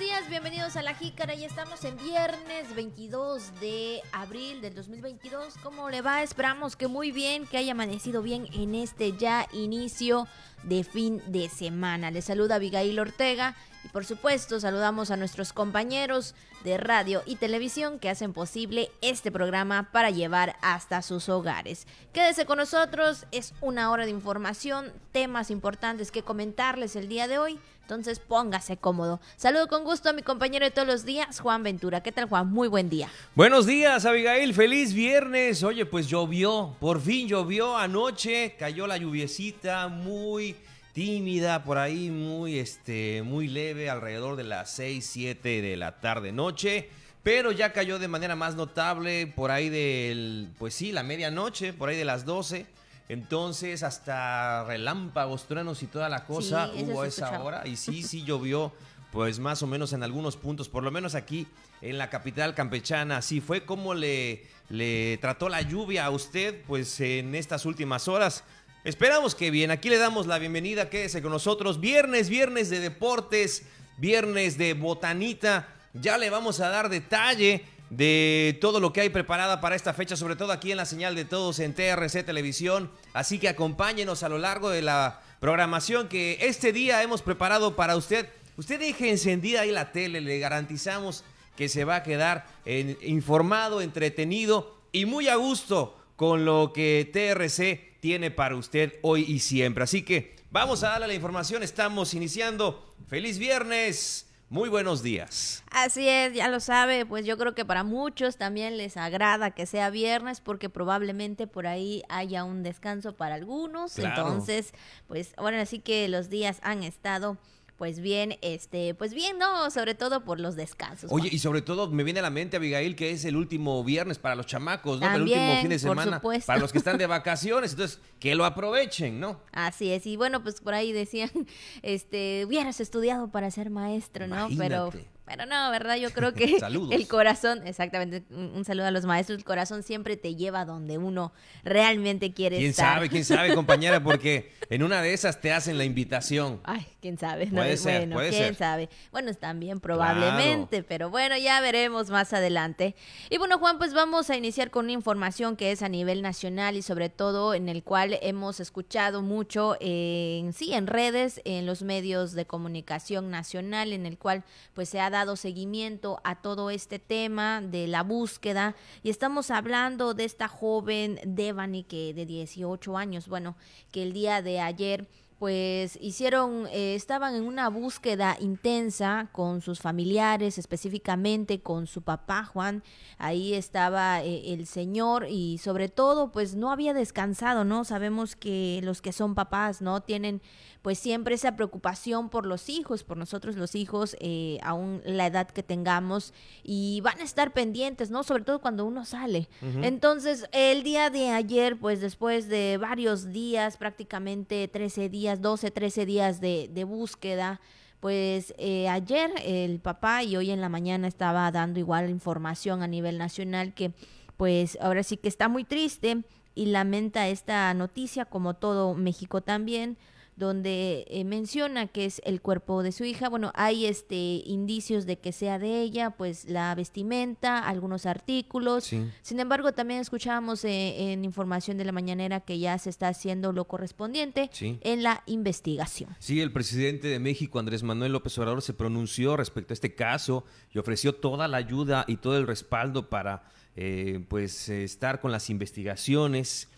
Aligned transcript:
días, 0.00 0.30
bienvenidos 0.30 0.76
a 0.76 0.82
La 0.82 0.94
Jícara. 0.94 1.34
Ya 1.34 1.46
estamos 1.46 1.84
en 1.84 1.94
viernes 1.98 2.74
22 2.74 3.60
de 3.60 4.00
abril 4.12 4.62
del 4.62 4.74
2022. 4.74 5.58
¿Cómo 5.62 5.90
le 5.90 6.00
va? 6.00 6.22
Esperamos 6.22 6.74
que 6.74 6.86
muy 6.86 7.12
bien, 7.12 7.46
que 7.46 7.58
haya 7.58 7.72
amanecido 7.72 8.22
bien 8.22 8.46
en 8.54 8.74
este 8.74 9.14
ya 9.18 9.46
inicio 9.52 10.26
de 10.62 10.84
fin 10.84 11.22
de 11.26 11.50
semana. 11.50 12.10
Les 12.10 12.24
saluda 12.24 12.54
Abigail 12.54 12.98
Ortega 12.98 13.54
y 13.84 13.88
por 13.88 14.06
supuesto 14.06 14.58
saludamos 14.58 15.10
a 15.10 15.18
nuestros 15.18 15.52
compañeros 15.52 16.34
de 16.64 16.78
radio 16.78 17.22
y 17.26 17.36
televisión 17.36 17.98
que 17.98 18.08
hacen 18.08 18.32
posible 18.32 18.90
este 19.02 19.30
programa 19.30 19.90
para 19.92 20.08
llevar 20.08 20.56
hasta 20.62 21.02
sus 21.02 21.28
hogares. 21.28 21.86
Quédese 22.14 22.46
con 22.46 22.56
nosotros, 22.56 23.26
es 23.32 23.52
una 23.60 23.90
hora 23.90 24.06
de 24.06 24.12
información, 24.12 24.94
temas 25.12 25.50
importantes 25.50 26.10
que 26.10 26.22
comentarles 26.22 26.96
el 26.96 27.06
día 27.08 27.28
de 27.28 27.38
hoy. 27.38 27.60
Entonces 27.90 28.20
póngase 28.20 28.76
cómodo. 28.76 29.20
Saludo 29.36 29.66
con 29.66 29.82
gusto 29.82 30.10
a 30.10 30.12
mi 30.12 30.22
compañero 30.22 30.64
de 30.64 30.70
todos 30.70 30.86
los 30.86 31.04
días, 31.04 31.40
Juan 31.40 31.64
Ventura. 31.64 32.04
¿Qué 32.04 32.12
tal, 32.12 32.28
Juan? 32.28 32.48
Muy 32.48 32.68
buen 32.68 32.88
día. 32.88 33.08
Buenos 33.34 33.66
días, 33.66 34.04
Abigail. 34.04 34.54
Feliz 34.54 34.94
viernes. 34.94 35.64
Oye, 35.64 35.84
pues 35.86 36.06
llovió. 36.06 36.76
Por 36.78 37.00
fin 37.00 37.26
llovió 37.26 37.76
anoche. 37.76 38.54
Cayó 38.56 38.86
la 38.86 38.96
lluviecita 38.96 39.88
muy 39.88 40.54
tímida 40.92 41.64
por 41.64 41.78
ahí, 41.78 42.10
muy, 42.10 42.60
este, 42.60 43.22
muy 43.24 43.48
leve, 43.48 43.90
alrededor 43.90 44.36
de 44.36 44.44
las 44.44 44.70
6, 44.70 45.04
7 45.04 45.60
de 45.60 45.76
la 45.76 45.98
tarde 45.98 46.30
noche. 46.30 46.90
Pero 47.24 47.50
ya 47.50 47.72
cayó 47.72 47.98
de 47.98 48.06
manera 48.06 48.36
más 48.36 48.54
notable 48.54 49.26
por 49.26 49.50
ahí 49.50 49.68
del, 49.68 50.48
pues 50.60 50.74
sí, 50.74 50.92
la 50.92 51.02
medianoche, 51.02 51.72
por 51.72 51.88
ahí 51.88 51.96
de 51.96 52.04
las 52.04 52.24
12 52.24 52.66
entonces, 53.10 53.82
hasta 53.82 54.62
relámpagos, 54.62 55.48
truenos 55.48 55.82
y 55.82 55.88
toda 55.88 56.08
la 56.08 56.26
cosa 56.26 56.70
hubo 56.76 57.02
a 57.02 57.08
esa 57.08 57.42
hora. 57.42 57.66
Y 57.66 57.74
sí, 57.74 58.02
sí 58.04 58.22
llovió, 58.22 58.72
pues 59.10 59.40
más 59.40 59.64
o 59.64 59.66
menos 59.66 59.92
en 59.92 60.04
algunos 60.04 60.36
puntos, 60.36 60.68
por 60.68 60.84
lo 60.84 60.92
menos 60.92 61.16
aquí 61.16 61.48
en 61.82 61.98
la 61.98 62.08
capital 62.08 62.54
campechana. 62.54 63.16
Así 63.16 63.40
fue 63.40 63.64
como 63.64 63.94
le, 63.94 64.46
le 64.68 65.18
trató 65.20 65.48
la 65.48 65.60
lluvia 65.60 66.04
a 66.04 66.10
usted, 66.10 66.62
pues 66.68 67.00
en 67.00 67.34
estas 67.34 67.66
últimas 67.66 68.06
horas. 68.06 68.44
Esperamos 68.84 69.34
que 69.34 69.50
bien. 69.50 69.72
Aquí 69.72 69.90
le 69.90 69.98
damos 69.98 70.28
la 70.28 70.38
bienvenida. 70.38 70.88
Quédese 70.88 71.20
con 71.20 71.32
nosotros. 71.32 71.80
Viernes, 71.80 72.28
viernes 72.28 72.70
de 72.70 72.78
deportes, 72.78 73.64
viernes 73.98 74.56
de 74.56 74.74
botanita. 74.74 75.66
Ya 75.94 76.16
le 76.16 76.30
vamos 76.30 76.60
a 76.60 76.68
dar 76.68 76.88
detalle 76.88 77.64
de 77.90 78.56
todo 78.60 78.78
lo 78.78 78.92
que 78.92 79.02
hay 79.02 79.08
preparada 79.10 79.60
para 79.60 79.76
esta 79.76 79.92
fecha, 79.92 80.16
sobre 80.16 80.36
todo 80.36 80.52
aquí 80.52 80.70
en 80.70 80.76
la 80.76 80.86
señal 80.86 81.16
de 81.16 81.24
todos 81.24 81.58
en 81.58 81.74
TRC 81.74 82.24
Televisión. 82.24 82.90
Así 83.12 83.38
que 83.38 83.48
acompáñenos 83.48 84.22
a 84.22 84.28
lo 84.28 84.38
largo 84.38 84.70
de 84.70 84.82
la 84.82 85.20
programación 85.40 86.08
que 86.08 86.38
este 86.40 86.72
día 86.72 87.02
hemos 87.02 87.20
preparado 87.22 87.76
para 87.76 87.96
usted. 87.96 88.28
Usted 88.56 88.78
deje 88.78 89.10
encendida 89.10 89.62
ahí 89.62 89.72
la 89.72 89.92
tele, 89.92 90.20
le 90.20 90.38
garantizamos 90.38 91.24
que 91.56 91.68
se 91.68 91.84
va 91.84 91.96
a 91.96 92.02
quedar 92.02 92.46
informado, 92.64 93.82
entretenido 93.82 94.78
y 94.92 95.04
muy 95.04 95.28
a 95.28 95.36
gusto 95.36 95.98
con 96.16 96.44
lo 96.44 96.72
que 96.72 97.10
TRC 97.12 98.00
tiene 98.00 98.30
para 98.30 98.56
usted 98.56 98.94
hoy 99.02 99.24
y 99.26 99.40
siempre. 99.40 99.84
Así 99.84 100.02
que 100.02 100.36
vamos 100.50 100.84
a 100.84 100.90
darle 100.90 101.08
la 101.08 101.14
información, 101.14 101.62
estamos 101.62 102.14
iniciando. 102.14 102.94
Feliz 103.08 103.38
viernes. 103.38 104.29
Muy 104.50 104.68
buenos 104.68 105.04
días. 105.04 105.62
Así 105.70 106.08
es, 106.08 106.34
ya 106.34 106.48
lo 106.48 106.58
sabe, 106.58 107.06
pues 107.06 107.24
yo 107.24 107.38
creo 107.38 107.54
que 107.54 107.64
para 107.64 107.84
muchos 107.84 108.36
también 108.36 108.78
les 108.78 108.96
agrada 108.96 109.52
que 109.52 109.64
sea 109.64 109.90
viernes 109.90 110.40
porque 110.40 110.68
probablemente 110.68 111.46
por 111.46 111.68
ahí 111.68 112.02
haya 112.08 112.42
un 112.42 112.64
descanso 112.64 113.14
para 113.14 113.36
algunos. 113.36 113.96
Entonces, 113.96 114.72
pues 115.06 115.34
ahora 115.36 115.64
sí 115.66 115.78
que 115.78 116.08
los 116.08 116.30
días 116.30 116.58
han 116.62 116.82
estado 116.82 117.38
pues 117.80 117.98
bien, 117.98 118.36
este, 118.42 118.92
pues 118.92 119.14
bien, 119.14 119.38
¿no? 119.38 119.70
Sobre 119.70 119.94
todo 119.94 120.22
por 120.22 120.38
los 120.38 120.54
descansos. 120.54 121.10
Oye, 121.10 121.30
y 121.32 121.38
sobre 121.38 121.62
todo 121.62 121.88
me 121.90 122.04
viene 122.04 122.18
a 122.18 122.22
la 122.22 122.28
mente, 122.28 122.58
Abigail, 122.58 122.94
que 122.94 123.10
es 123.10 123.24
el 123.24 123.36
último 123.36 123.82
viernes 123.82 124.18
para 124.18 124.34
los 124.34 124.44
chamacos, 124.44 125.00
¿no? 125.00 125.10
el 125.10 125.22
último 125.22 125.60
fin 125.62 125.70
de 125.70 125.78
semana 125.78 126.20
para 126.20 126.60
los 126.60 126.72
que 126.72 126.76
están 126.76 126.98
de 126.98 127.06
vacaciones, 127.06 127.70
entonces 127.70 127.98
que 128.18 128.34
lo 128.34 128.44
aprovechen, 128.44 129.18
¿no? 129.18 129.40
Así 129.52 129.90
es, 129.92 130.04
y 130.04 130.18
bueno, 130.18 130.42
pues 130.42 130.60
por 130.60 130.74
ahí 130.74 130.92
decían, 130.92 131.30
este, 131.82 132.44
hubieras 132.44 132.82
estudiado 132.82 133.30
para 133.30 133.50
ser 133.50 133.70
maestro, 133.70 134.26
¿no? 134.26 134.50
Pero 134.58 134.92
pero 135.30 135.46
no, 135.46 135.70
¿verdad? 135.70 135.96
Yo 135.96 136.10
creo 136.10 136.34
que 136.34 136.58
el 136.90 137.08
corazón, 137.08 137.66
exactamente, 137.66 138.24
un, 138.34 138.64
saludo 138.64 138.86
a 138.86 138.90
los 138.90 139.04
maestros, 139.04 139.38
el 139.38 139.44
corazón 139.44 139.82
siempre 139.82 140.16
te 140.16 140.34
lleva 140.34 140.64
donde 140.64 140.98
uno 140.98 141.32
realmente 141.62 142.32
quiere 142.32 142.56
¿Quién 142.56 142.70
estar. 142.70 142.86
¿Quién 142.86 142.94
sabe, 142.94 143.08
quién 143.08 143.24
sabe, 143.24 143.54
compañera? 143.54 144.02
Porque 144.10 144.52
en 144.68 144.82
una 144.82 145.02
de 145.02 145.12
esas 145.12 145.40
te 145.40 145.52
hacen 145.52 145.78
la 145.78 145.84
invitación. 145.84 146.60
Ay, 146.64 146.86
quién 147.00 147.16
sabe. 147.16 147.46
No, 147.46 147.62
puede 147.62 147.76
ser, 147.76 148.08
bueno, 148.08 148.30
quién 148.30 148.56
sabe. 148.56 148.88
Bueno, 149.12 149.32
también 149.34 149.78
probablemente, 149.78 150.82
pero 150.82 151.10
bueno, 151.10 151.36
ya 151.38 151.60
veremos 151.60 152.10
más 152.10 152.32
adelante. 152.32 152.96
Y 153.30 153.38
bueno, 153.38 153.58
Juan, 153.58 153.78
pues 153.78 153.94
vamos 153.94 154.30
a 154.30 154.36
iniciar 154.36 154.70
con 154.70 154.86
una 154.86 154.92
información 154.92 155.56
que 155.56 155.70
es 155.70 155.82
a 155.82 155.88
nivel 155.88 156.22
nacional 156.22 156.76
y 156.76 156.82
sobre 156.82 157.08
todo 157.08 157.54
en 157.54 157.68
el 157.68 157.84
cual 157.84 158.18
hemos 158.22 158.58
escuchado 158.58 159.22
mucho 159.22 159.76
en 159.80 160.52
sí, 160.52 160.72
en 160.72 160.88
redes, 160.88 161.40
en 161.44 161.66
los 161.66 161.82
medios 161.82 162.32
de 162.32 162.46
comunicación 162.46 163.30
nacional, 163.30 163.92
en 163.92 164.06
el 164.06 164.18
cual 164.18 164.42
pues 164.74 164.88
se 164.88 165.00
ha 165.00 165.10
dado 165.10 165.19
dado 165.20 165.36
seguimiento 165.36 166.18
a 166.24 166.40
todo 166.40 166.70
este 166.70 166.98
tema 166.98 167.60
de 167.60 167.86
la 167.86 168.02
búsqueda 168.02 168.74
y 169.02 169.10
estamos 169.10 169.50
hablando 169.50 170.14
de 170.14 170.24
esta 170.24 170.48
joven 170.48 171.20
Devani 171.26 171.84
que 171.84 172.14
de 172.14 172.24
18 172.24 172.96
años, 172.96 173.28
bueno, 173.28 173.54
que 173.92 174.02
el 174.02 174.14
día 174.14 174.40
de 174.40 174.60
ayer 174.60 175.08
pues 175.40 175.98
hicieron, 176.02 176.66
eh, 176.66 176.94
estaban 176.94 177.34
en 177.34 177.44
una 177.44 177.70
búsqueda 177.70 178.36
intensa 178.40 179.30
con 179.32 179.62
sus 179.62 179.80
familiares, 179.80 180.58
específicamente 180.58 181.62
con 181.62 181.86
su 181.86 182.02
papá 182.02 182.44
Juan, 182.44 182.82
ahí 183.16 183.54
estaba 183.54 184.22
eh, 184.22 184.52
el 184.52 184.66
señor 184.66 185.26
y 185.30 185.56
sobre 185.56 185.88
todo 185.88 186.30
pues 186.30 186.56
no 186.56 186.70
había 186.70 186.92
descansado, 186.92 187.64
¿no? 187.64 187.86
Sabemos 187.86 188.36
que 188.36 188.80
los 188.82 189.00
que 189.00 189.14
son 189.14 189.34
papás, 189.34 189.80
¿no? 189.80 190.02
Tienen 190.02 190.42
pues 190.82 190.98
siempre 190.98 191.34
esa 191.34 191.56
preocupación 191.56 192.30
por 192.30 192.46
los 192.46 192.68
hijos, 192.68 193.04
por 193.04 193.16
nosotros 193.16 193.56
los 193.56 193.74
hijos, 193.74 194.16
eh, 194.20 194.58
aún 194.62 195.02
la 195.04 195.26
edad 195.26 195.48
que 195.48 195.62
tengamos, 195.62 196.32
y 196.62 197.00
van 197.02 197.20
a 197.20 197.24
estar 197.24 197.52
pendientes, 197.52 198.10
¿no? 198.10 198.22
Sobre 198.22 198.44
todo 198.44 198.60
cuando 198.60 198.86
uno 198.86 199.04
sale. 199.04 199.48
Entonces, 199.60 200.46
el 200.52 200.82
día 200.82 201.10
de 201.10 201.30
ayer, 201.30 201.78
pues 201.78 202.00
después 202.00 202.48
de 202.48 202.78
varios 202.78 203.30
días, 203.30 203.76
prácticamente 203.76 204.68
13 204.68 205.10
días, 205.10 205.29
12, 205.36 205.70
13 205.70 206.06
días 206.06 206.40
de, 206.40 206.68
de 206.72 206.84
búsqueda, 206.84 207.60
pues 208.00 208.54
eh, 208.58 208.88
ayer 208.88 209.30
el 209.44 209.78
papá 209.78 210.22
y 210.22 210.36
hoy 210.36 210.50
en 210.50 210.60
la 210.60 210.68
mañana 210.68 211.06
estaba 211.06 211.50
dando 211.52 211.78
igual 211.78 212.08
información 212.08 212.82
a 212.82 212.88
nivel 212.88 213.18
nacional 213.18 213.74
que 213.74 213.92
pues 214.36 214.78
ahora 214.80 215.02
sí 215.02 215.18
que 215.18 215.28
está 215.28 215.48
muy 215.48 215.64
triste 215.64 216.24
y 216.54 216.66
lamenta 216.66 217.28
esta 217.28 217.72
noticia 217.74 218.24
como 218.24 218.54
todo 218.54 218.94
México 218.94 219.42
también 219.42 219.98
donde 220.40 221.04
eh, 221.08 221.22
menciona 221.24 221.86
que 221.86 222.06
es 222.06 222.20
el 222.24 222.40
cuerpo 222.40 222.82
de 222.82 222.90
su 222.90 223.04
hija. 223.04 223.28
Bueno, 223.28 223.52
hay 223.54 223.86
este 223.86 224.42
indicios 224.44 225.06
de 225.06 225.18
que 225.18 225.30
sea 225.32 225.60
de 225.60 225.82
ella, 225.82 226.10
pues 226.10 226.46
la 226.46 226.74
vestimenta, 226.74 227.60
algunos 227.60 228.06
artículos. 228.06 228.84
Sin 229.22 229.38
embargo, 229.38 229.72
también 229.72 230.00
escuchábamos 230.00 230.64
eh, 230.64 231.12
en 231.12 231.24
información 231.24 231.76
de 231.76 231.84
la 231.84 231.92
mañanera 231.92 232.40
que 232.40 232.58
ya 232.58 232.76
se 232.78 232.90
está 232.90 233.08
haciendo 233.08 233.52
lo 233.52 233.66
correspondiente 233.66 234.50
en 234.60 235.02
la 235.02 235.22
investigación. 235.26 236.16
Sí, 236.18 236.40
el 236.40 236.52
presidente 236.52 237.08
de 237.08 237.18
México, 237.20 237.58
Andrés 237.58 237.82
Manuel 237.82 238.12
López 238.12 238.36
Obrador, 238.38 238.62
se 238.62 238.72
pronunció 238.72 239.36
respecto 239.36 239.72
a 239.72 239.74
este 239.74 239.94
caso 239.94 240.44
y 240.72 240.78
ofreció 240.78 241.14
toda 241.14 241.48
la 241.48 241.58
ayuda 241.58 242.06
y 242.08 242.16
todo 242.16 242.38
el 242.38 242.46
respaldo 242.46 243.10
para 243.10 243.42
eh, 243.76 244.24
pues 244.28 244.70
estar 244.70 245.20
con 245.20 245.32
las 245.32 245.50
investigaciones 245.50 246.68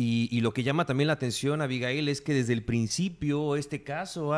y, 0.00 0.40
lo 0.42 0.52
que 0.52 0.62
llama 0.62 0.86
también 0.86 1.08
la 1.08 1.14
atención, 1.14 1.60
Abigail, 1.60 2.08
es 2.08 2.20
que 2.20 2.32
desde 2.32 2.52
el 2.52 2.62
principio 2.62 3.56
este 3.56 3.82
caso 3.82 4.32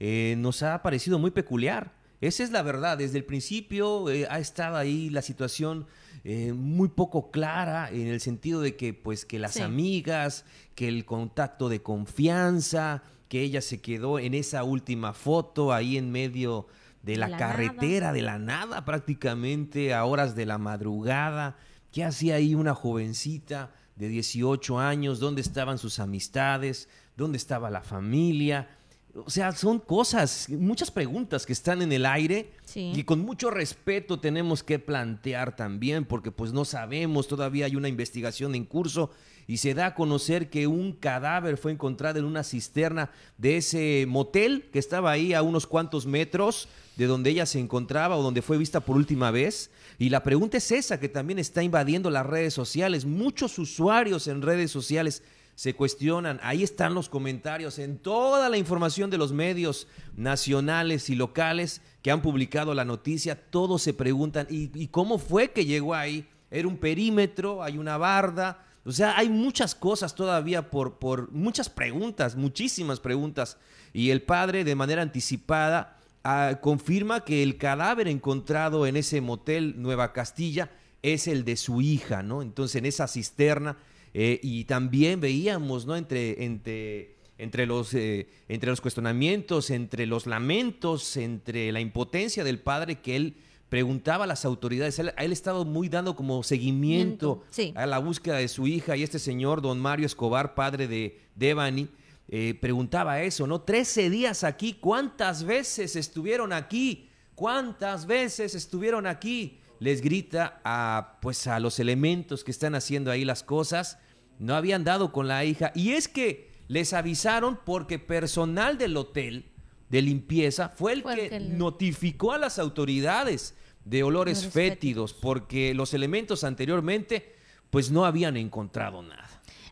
eh, 0.00 0.34
nos 0.38 0.64
ha 0.64 0.82
parecido 0.82 1.20
muy 1.20 1.30
peculiar. 1.30 1.92
Esa 2.20 2.42
es 2.42 2.50
la 2.50 2.62
verdad, 2.62 2.98
desde 2.98 3.18
el 3.18 3.24
principio 3.24 4.10
eh, 4.10 4.26
ha 4.28 4.40
estado 4.40 4.76
ahí 4.76 5.08
la 5.10 5.22
situación 5.22 5.86
eh, 6.24 6.52
muy 6.52 6.88
poco 6.88 7.30
clara 7.30 7.88
en 7.92 8.08
el 8.08 8.20
sentido 8.20 8.60
de 8.60 8.74
que 8.74 8.92
pues 8.92 9.24
que 9.24 9.38
las 9.38 9.58
amigas, 9.58 10.44
que 10.74 10.88
el 10.88 11.04
contacto 11.04 11.68
de 11.68 11.80
confianza, 11.80 13.04
que 13.28 13.42
ella 13.42 13.60
se 13.60 13.80
quedó 13.80 14.18
en 14.18 14.34
esa 14.34 14.64
última 14.64 15.12
foto 15.12 15.72
ahí 15.72 15.96
en 15.96 16.10
medio 16.10 16.66
de 17.04 17.14
la, 17.14 17.36
carretera, 17.36 18.12
de 18.12 18.22
la 18.22 18.40
nada 18.40 18.84
prácticamente, 18.84 19.94
a 19.94 20.04
horas 20.04 20.34
de 20.34 20.44
la 20.44 20.58
madrugada. 20.58 21.56
¿Qué 21.92 22.02
hacía 22.02 22.34
ahí 22.34 22.56
una 22.56 22.74
jovencita? 22.74 23.70
De 23.98 24.08
18 24.08 24.78
años, 24.78 25.18
dónde 25.18 25.40
estaban 25.40 25.76
sus 25.76 25.98
amistades, 25.98 26.88
dónde 27.16 27.36
estaba 27.36 27.68
la 27.68 27.82
familia. 27.82 28.77
O 29.24 29.30
sea, 29.30 29.52
son 29.52 29.78
cosas, 29.78 30.48
muchas 30.48 30.90
preguntas 30.90 31.46
que 31.46 31.52
están 31.52 31.82
en 31.82 31.92
el 31.92 32.06
aire 32.06 32.52
y 32.74 33.02
con 33.04 33.20
mucho 33.20 33.50
respeto 33.50 34.20
tenemos 34.20 34.62
que 34.62 34.78
plantear 34.78 35.56
también, 35.56 36.04
porque 36.04 36.30
pues 36.30 36.52
no 36.52 36.64
sabemos, 36.64 37.28
todavía 37.28 37.66
hay 37.66 37.76
una 37.76 37.88
investigación 37.88 38.54
en 38.54 38.64
curso 38.64 39.10
y 39.46 39.56
se 39.56 39.72
da 39.74 39.86
a 39.86 39.94
conocer 39.94 40.50
que 40.50 40.66
un 40.66 40.92
cadáver 40.92 41.56
fue 41.56 41.72
encontrado 41.72 42.18
en 42.18 42.26
una 42.26 42.44
cisterna 42.44 43.10
de 43.38 43.56
ese 43.56 44.04
motel 44.06 44.68
que 44.72 44.78
estaba 44.78 45.10
ahí 45.10 45.32
a 45.32 45.42
unos 45.42 45.66
cuantos 45.66 46.06
metros 46.06 46.68
de 46.96 47.06
donde 47.06 47.30
ella 47.30 47.46
se 47.46 47.58
encontraba 47.58 48.16
o 48.16 48.22
donde 48.22 48.42
fue 48.42 48.58
vista 48.58 48.80
por 48.80 48.96
última 48.96 49.30
vez. 49.30 49.70
Y 49.98 50.10
la 50.10 50.22
pregunta 50.22 50.58
es 50.58 50.70
esa, 50.72 51.00
que 51.00 51.08
también 51.08 51.38
está 51.38 51.62
invadiendo 51.62 52.10
las 52.10 52.26
redes 52.26 52.52
sociales. 52.52 53.04
Muchos 53.06 53.58
usuarios 53.58 54.26
en 54.26 54.42
redes 54.42 54.70
sociales 54.70 55.22
se 55.58 55.74
cuestionan. 55.74 56.38
Ahí 56.44 56.62
están 56.62 56.94
los 56.94 57.08
comentarios 57.08 57.80
en 57.80 57.98
toda 57.98 58.48
la 58.48 58.58
información 58.58 59.10
de 59.10 59.18
los 59.18 59.32
medios 59.32 59.88
nacionales 60.16 61.10
y 61.10 61.16
locales 61.16 61.82
que 62.00 62.12
han 62.12 62.22
publicado 62.22 62.74
la 62.74 62.84
noticia. 62.84 63.34
Todos 63.50 63.82
se 63.82 63.92
preguntan, 63.92 64.46
¿y, 64.50 64.86
cómo 64.86 65.18
fue 65.18 65.50
que 65.50 65.64
llegó 65.64 65.96
ahí? 65.96 66.28
¿Era 66.48 66.68
un 66.68 66.76
perímetro? 66.76 67.60
¿Hay 67.60 67.76
una 67.76 67.96
barda? 67.96 68.64
O 68.84 68.92
sea, 68.92 69.18
hay 69.18 69.28
muchas 69.28 69.74
cosas 69.74 70.14
todavía 70.14 70.70
por, 70.70 71.00
por 71.00 71.32
muchas 71.32 71.68
preguntas, 71.68 72.36
muchísimas 72.36 73.00
preguntas. 73.00 73.56
Y 73.92 74.10
el 74.10 74.22
padre, 74.22 74.62
de 74.62 74.76
manera 74.76 75.02
anticipada, 75.02 75.98
ah, 76.22 76.58
confirma 76.60 77.24
que 77.24 77.42
el 77.42 77.58
cadáver 77.58 78.06
encontrado 78.06 78.86
en 78.86 78.96
ese 78.96 79.20
motel 79.20 79.74
Nueva 79.82 80.12
Castilla 80.12 80.70
es 81.02 81.26
el 81.26 81.44
de 81.44 81.56
su 81.56 81.80
hija, 81.80 82.22
¿no? 82.22 82.42
Entonces, 82.42 82.76
en 82.76 82.86
esa 82.86 83.08
cisterna. 83.08 83.76
Eh, 84.20 84.40
y 84.42 84.64
también 84.64 85.20
veíamos, 85.20 85.86
¿no? 85.86 85.94
Entre, 85.94 86.44
entre, 86.44 87.14
entre, 87.38 87.66
los, 87.66 87.94
eh, 87.94 88.26
entre 88.48 88.70
los 88.70 88.80
cuestionamientos, 88.80 89.70
entre 89.70 90.06
los 90.06 90.26
lamentos, 90.26 91.16
entre 91.16 91.70
la 91.70 91.78
impotencia 91.78 92.42
del 92.42 92.58
padre 92.58 93.00
que 93.00 93.14
él 93.14 93.36
preguntaba 93.68 94.24
a 94.24 94.26
las 94.26 94.44
autoridades, 94.44 94.98
él, 94.98 95.12
él 95.16 95.30
ha 95.30 95.32
estado 95.32 95.64
muy 95.64 95.88
dando 95.88 96.16
como 96.16 96.42
seguimiento 96.42 97.44
a 97.76 97.86
la 97.86 98.00
búsqueda 98.00 98.38
de 98.38 98.48
su 98.48 98.66
hija 98.66 98.96
y 98.96 99.04
este 99.04 99.20
señor, 99.20 99.62
don 99.62 99.78
Mario 99.78 100.06
Escobar, 100.06 100.56
padre 100.56 100.88
de 100.88 101.20
Devani, 101.36 101.88
eh, 102.26 102.58
preguntaba 102.60 103.22
eso, 103.22 103.46
¿no? 103.46 103.60
Trece 103.60 104.10
días 104.10 104.42
aquí, 104.42 104.78
¿cuántas 104.80 105.44
veces 105.44 105.94
estuvieron 105.94 106.52
aquí? 106.52 107.08
¿Cuántas 107.36 108.04
veces 108.04 108.56
estuvieron 108.56 109.06
aquí? 109.06 109.60
Les 109.78 110.00
grita 110.00 110.60
a, 110.64 111.20
pues, 111.22 111.46
a 111.46 111.60
los 111.60 111.78
elementos 111.78 112.42
que 112.42 112.50
están 112.50 112.74
haciendo 112.74 113.12
ahí 113.12 113.24
las 113.24 113.44
cosas, 113.44 114.00
no 114.38 114.54
habían 114.54 114.84
dado 114.84 115.12
con 115.12 115.28
la 115.28 115.44
hija, 115.44 115.72
y 115.74 115.92
es 115.92 116.08
que 116.08 116.50
les 116.68 116.92
avisaron 116.92 117.58
porque 117.64 117.98
personal 117.98 118.78
del 118.78 118.96
hotel 118.96 119.46
de 119.88 120.02
limpieza 120.02 120.68
fue 120.68 120.92
el 120.92 121.02
que 121.02 121.40
notificó 121.40 122.32
a 122.32 122.38
las 122.38 122.58
autoridades 122.58 123.54
de 123.84 124.02
olores 124.02 124.46
fétidos, 124.48 125.14
porque 125.14 125.72
los 125.74 125.94
elementos 125.94 126.44
anteriormente 126.44 127.34
pues 127.70 127.90
no 127.90 128.04
habían 128.04 128.36
encontrado 128.36 129.02
nada. 129.02 129.17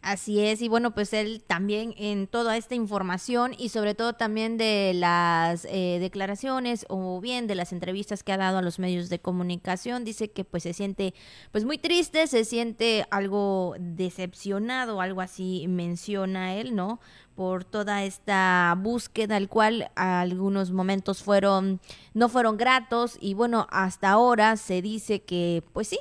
Así 0.06 0.40
es, 0.40 0.62
y 0.62 0.68
bueno, 0.68 0.94
pues 0.94 1.12
él 1.12 1.42
también 1.44 1.92
en 1.98 2.28
toda 2.28 2.56
esta 2.56 2.76
información 2.76 3.56
y 3.58 3.70
sobre 3.70 3.96
todo 3.96 4.12
también 4.12 4.56
de 4.56 4.92
las 4.94 5.64
eh, 5.64 5.98
declaraciones 5.98 6.86
o 6.88 7.20
bien 7.20 7.48
de 7.48 7.56
las 7.56 7.72
entrevistas 7.72 8.22
que 8.22 8.30
ha 8.30 8.36
dado 8.36 8.58
a 8.58 8.62
los 8.62 8.78
medios 8.78 9.08
de 9.08 9.18
comunicación, 9.18 10.04
dice 10.04 10.30
que 10.30 10.44
pues 10.44 10.62
se 10.62 10.74
siente 10.74 11.12
pues 11.50 11.64
muy 11.64 11.76
triste, 11.76 12.28
se 12.28 12.44
siente 12.44 13.04
algo 13.10 13.74
decepcionado, 13.80 15.00
algo 15.00 15.22
así 15.22 15.66
menciona 15.66 16.54
él, 16.54 16.76
¿no? 16.76 17.00
por 17.34 17.64
toda 17.64 18.04
esta 18.04 18.76
búsqueda, 18.78 19.36
el 19.36 19.48
cual 19.48 19.90
algunos 19.96 20.70
momentos 20.70 21.20
fueron, 21.24 21.80
no 22.14 22.28
fueron 22.28 22.56
gratos 22.56 23.18
y 23.20 23.34
bueno, 23.34 23.66
hasta 23.70 24.10
ahora 24.10 24.56
se 24.56 24.82
dice 24.82 25.22
que 25.22 25.64
pues 25.72 25.88
sí, 25.88 25.98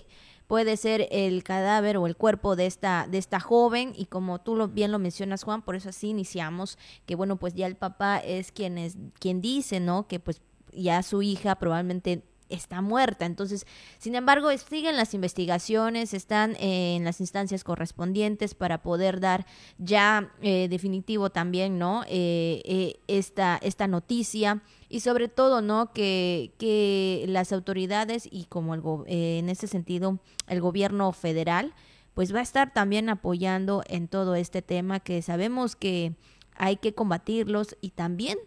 puede 0.48 0.78
ser 0.78 1.08
el 1.12 1.44
cadáver 1.44 1.98
o 1.98 2.08
el 2.08 2.16
cuerpo 2.16 2.56
de 2.56 2.66
esta, 2.66 3.08
de 3.10 3.18
esta 3.18 3.40
joven 3.40 3.94
y 3.96 4.06
como 4.06 4.40
tú 4.40 4.56
lo, 4.56 4.68
bien 4.68 4.92
lo 4.92 5.00
mencionas 5.00 5.44
Juan, 5.44 5.62
por 5.62 5.76
eso 5.76 5.90
así 5.90 6.10
iniciamos, 6.10 6.78
que 7.06 7.16
bueno, 7.16 7.38
pues 7.38 7.54
ya 7.54 7.68
el 7.68 7.76
papá 7.76 8.18
es 8.20 8.52
quien, 8.52 8.78
es, 8.78 8.98
quien 9.20 9.42
dice, 9.42 9.80
¿no? 9.80 10.08
Que 10.08 10.20
pues 10.20 10.42
ya 10.72 11.02
su 11.04 11.22
hija 11.22 11.56
probablemente 11.56 12.24
está 12.50 12.82
muerta. 12.82 13.26
Entonces, 13.26 13.66
sin 13.98 14.16
embargo, 14.16 14.50
siguen 14.58 14.98
las 14.98 15.14
investigaciones, 15.14 16.14
están 16.14 16.56
en 16.60 17.04
las 17.04 17.20
instancias 17.20 17.64
correspondientes 17.64 18.56
para 18.56 18.82
poder 18.82 19.20
dar 19.20 19.46
ya 19.78 20.32
eh, 20.42 20.68
definitivo 20.70 21.30
también, 21.30 21.80
¿no? 21.80 22.04
Eh, 22.08 22.62
eh, 22.66 23.00
esta, 23.08 23.58
esta 23.62 23.88
noticia 23.88 24.62
y 24.90 25.00
sobre 25.00 25.28
todo, 25.28 25.62
¿no? 25.62 25.92
Que, 25.94 26.54
que 26.58 27.26
las 27.28 27.52
autoridades 27.52 28.28
y 28.30 28.46
como 28.46 28.76
el, 28.76 28.84
en 29.08 29.50
ese 29.50 29.68
sentido 29.68 30.20
el 30.48 30.62
gobierno 30.62 31.12
federal, 31.12 31.74
pues 32.14 32.34
va 32.34 32.40
a 32.40 32.44
estar 32.44 32.74
también 32.74 33.10
apoyando 33.10 33.84
en 33.88 34.08
todo 34.08 34.36
este 34.36 34.62
tema 34.62 35.00
que 35.00 35.22
sabemos 35.22 35.76
que 35.76 36.16
hay 36.56 36.78
que 36.78 36.94
combatirlos 36.94 37.76
y 37.82 37.90
también 37.90 38.38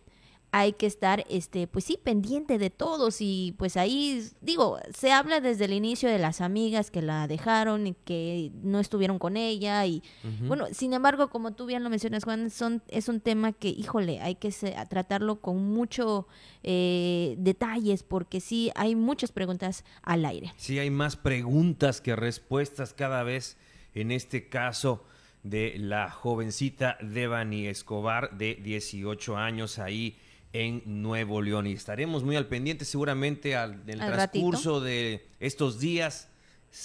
hay 0.50 0.72
que 0.72 0.86
estar, 0.86 1.24
este, 1.28 1.66
pues 1.66 1.84
sí, 1.84 1.98
pendiente 2.02 2.58
de 2.58 2.70
todos 2.70 3.18
y 3.20 3.54
pues 3.58 3.76
ahí, 3.76 4.26
digo, 4.40 4.78
se 4.96 5.12
habla 5.12 5.40
desde 5.40 5.66
el 5.66 5.72
inicio 5.72 6.08
de 6.08 6.18
las 6.18 6.40
amigas 6.40 6.90
que 6.90 7.02
la 7.02 7.26
dejaron 7.26 7.86
y 7.86 7.94
que 7.94 8.50
no 8.62 8.80
estuvieron 8.80 9.18
con 9.18 9.36
ella 9.36 9.84
y 9.84 10.02
bueno, 10.40 10.66
sin 10.72 10.94
embargo, 10.94 11.28
como 11.28 11.52
tú 11.52 11.66
bien 11.66 11.84
lo 11.84 11.90
mencionas, 11.90 12.24
Juan, 12.24 12.50
son, 12.50 12.82
es 12.88 13.08
un 13.08 13.20
tema 13.20 13.52
que, 13.52 13.68
híjole, 13.68 14.20
hay 14.20 14.36
que 14.36 14.50
tratarlo 14.88 15.40
con 15.40 15.62
mucho 15.62 16.26
eh, 16.62 17.34
detalles 17.38 18.02
porque 18.02 18.40
sí, 18.40 18.70
hay 18.74 18.94
muchas 18.94 19.32
preguntas 19.32 19.84
al 20.02 20.24
aire. 20.24 20.52
Sí, 20.56 20.78
hay 20.78 20.90
más 20.90 21.16
preguntas 21.16 22.00
que 22.00 22.16
respuestas 22.16 22.94
cada 22.94 23.22
vez 23.22 23.58
en 23.94 24.10
este 24.10 24.48
caso 24.48 25.04
de 25.42 25.74
la 25.78 26.10
jovencita 26.10 26.98
Devani 27.00 27.66
Escobar 27.66 28.36
de 28.36 28.54
18 28.56 29.36
años 29.36 29.78
ahí 29.78 30.18
en 30.52 30.82
Nuevo 30.84 31.42
León. 31.42 31.66
Y 31.66 31.72
estaremos 31.72 32.24
muy 32.24 32.36
al 32.36 32.46
pendiente 32.46 32.84
seguramente 32.84 33.56
al, 33.56 33.84
transcurso 33.84 34.80
de 34.80 35.26
estos 35.40 35.78
días. 35.78 36.28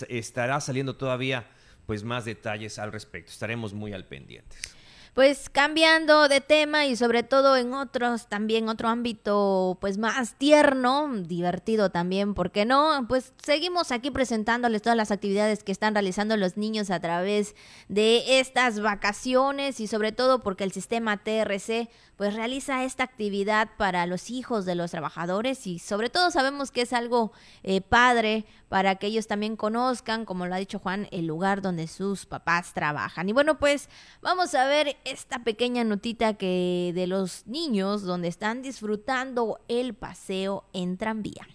Estará 0.07 0.59
saliendo 0.61 0.95
todavía 0.95 1.47
pues 1.85 2.03
más 2.03 2.25
detalles 2.25 2.79
al 2.79 2.91
respecto. 2.91 3.31
Estaremos 3.31 3.73
muy 3.73 3.93
al 3.93 4.05
pendientes. 4.05 4.73
Pues 5.13 5.47
cambiando 5.51 6.27
de 6.27 6.41
tema 6.41 6.87
y 6.87 6.95
sobre 6.95 7.21
todo 7.21 7.55
en 7.55 7.75
otros, 7.75 8.27
también 8.29 8.67
otro 8.67 8.87
ámbito 8.87 9.77
pues 9.79 9.99
más 9.99 10.33
tierno, 10.39 11.07
divertido 11.13 11.91
también, 11.91 12.33
¿por 12.33 12.49
qué 12.49 12.65
no? 12.65 13.05
Pues 13.07 13.31
seguimos 13.43 13.91
aquí 13.91 14.09
presentándoles 14.09 14.81
todas 14.81 14.97
las 14.97 15.11
actividades 15.11 15.63
que 15.63 15.71
están 15.71 15.93
realizando 15.93 16.35
los 16.35 16.57
niños 16.57 16.89
a 16.89 16.99
través 16.99 17.55
de 17.89 18.39
estas 18.39 18.79
vacaciones 18.79 19.79
y 19.79 19.85
sobre 19.85 20.13
todo 20.13 20.41
porque 20.41 20.63
el 20.63 20.71
sistema 20.71 21.17
TRC 21.17 21.89
pues 22.17 22.33
realiza 22.33 22.83
esta 22.83 23.03
actividad 23.03 23.69
para 23.77 24.05
los 24.05 24.29
hijos 24.29 24.65
de 24.65 24.75
los 24.75 24.91
trabajadores 24.91 25.67
y 25.67 25.79
sobre 25.79 26.09
todo 26.09 26.31
sabemos 26.31 26.71
que 26.71 26.81
es 26.81 26.93
algo 26.93 27.31
eh, 27.63 27.81
padre 27.81 28.45
para 28.69 28.95
que 28.95 29.07
ellos 29.07 29.27
también 29.27 29.55
conozcan, 29.55 30.25
como 30.25 30.45
lo 30.45 30.55
ha 30.55 30.59
dicho 30.59 30.79
Juan, 30.79 31.07
el 31.11 31.27
lugar 31.27 31.61
donde 31.61 31.87
sus 31.87 32.25
papás 32.25 32.73
trabajan. 32.73 33.29
Y 33.29 33.33
bueno, 33.33 33.59
pues 33.59 33.89
vamos 34.21 34.55
a 34.55 34.65
ver 34.65 34.97
esta 35.05 35.43
pequeña 35.43 35.83
notita 35.83 36.35
que 36.35 36.91
de 36.95 37.07
los 37.07 37.45
niños 37.47 38.03
donde 38.03 38.27
están 38.27 38.61
disfrutando 38.61 39.59
el 39.67 39.93
paseo 39.93 40.65
en 40.73 40.97
tranvía 40.97 41.47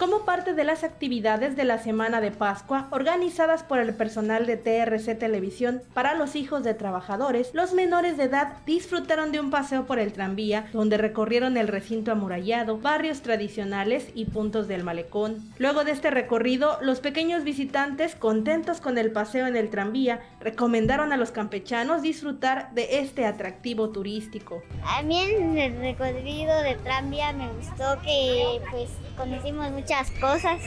como 0.00 0.24
parte 0.24 0.54
de 0.54 0.64
las 0.64 0.82
actividades 0.82 1.56
de 1.56 1.64
la 1.64 1.76
Semana 1.76 2.22
de 2.22 2.30
Pascua 2.30 2.88
organizadas 2.90 3.62
por 3.62 3.78
el 3.80 3.92
personal 3.92 4.46
de 4.46 4.56
TRC 4.56 5.18
Televisión 5.18 5.82
para 5.92 6.14
los 6.14 6.36
hijos 6.36 6.64
de 6.64 6.72
trabajadores, 6.72 7.50
los 7.52 7.74
menores 7.74 8.16
de 8.16 8.24
edad 8.24 8.54
disfrutaron 8.64 9.30
de 9.30 9.40
un 9.40 9.50
paseo 9.50 9.84
por 9.84 9.98
el 9.98 10.14
tranvía 10.14 10.70
donde 10.72 10.96
recorrieron 10.96 11.58
el 11.58 11.68
recinto 11.68 12.12
amurallado, 12.12 12.78
barrios 12.78 13.20
tradicionales 13.20 14.08
y 14.14 14.24
puntos 14.24 14.68
del 14.68 14.84
malecón. 14.84 15.44
Luego 15.58 15.84
de 15.84 15.92
este 15.92 16.10
recorrido, 16.10 16.78
los 16.80 17.00
pequeños 17.00 17.44
visitantes, 17.44 18.14
contentos 18.14 18.80
con 18.80 18.96
el 18.96 19.12
paseo 19.12 19.48
en 19.48 19.56
el 19.56 19.68
tranvía, 19.68 20.20
recomendaron 20.40 21.12
a 21.12 21.18
los 21.18 21.30
campechanos 21.30 22.00
disfrutar 22.00 22.72
de 22.72 23.00
este 23.00 23.26
atractivo 23.26 23.90
turístico. 23.90 24.62
A 24.82 25.02
mí 25.02 25.20
en 25.20 25.58
el 25.58 25.76
recorrido 25.76 26.58
de 26.62 26.76
tranvía 26.76 27.34
me 27.34 27.52
gustó 27.52 28.00
que 28.02 28.62
pues 28.70 28.88
conocimos 29.14 29.70
muchas 29.90 30.10
cosas. 30.20 30.60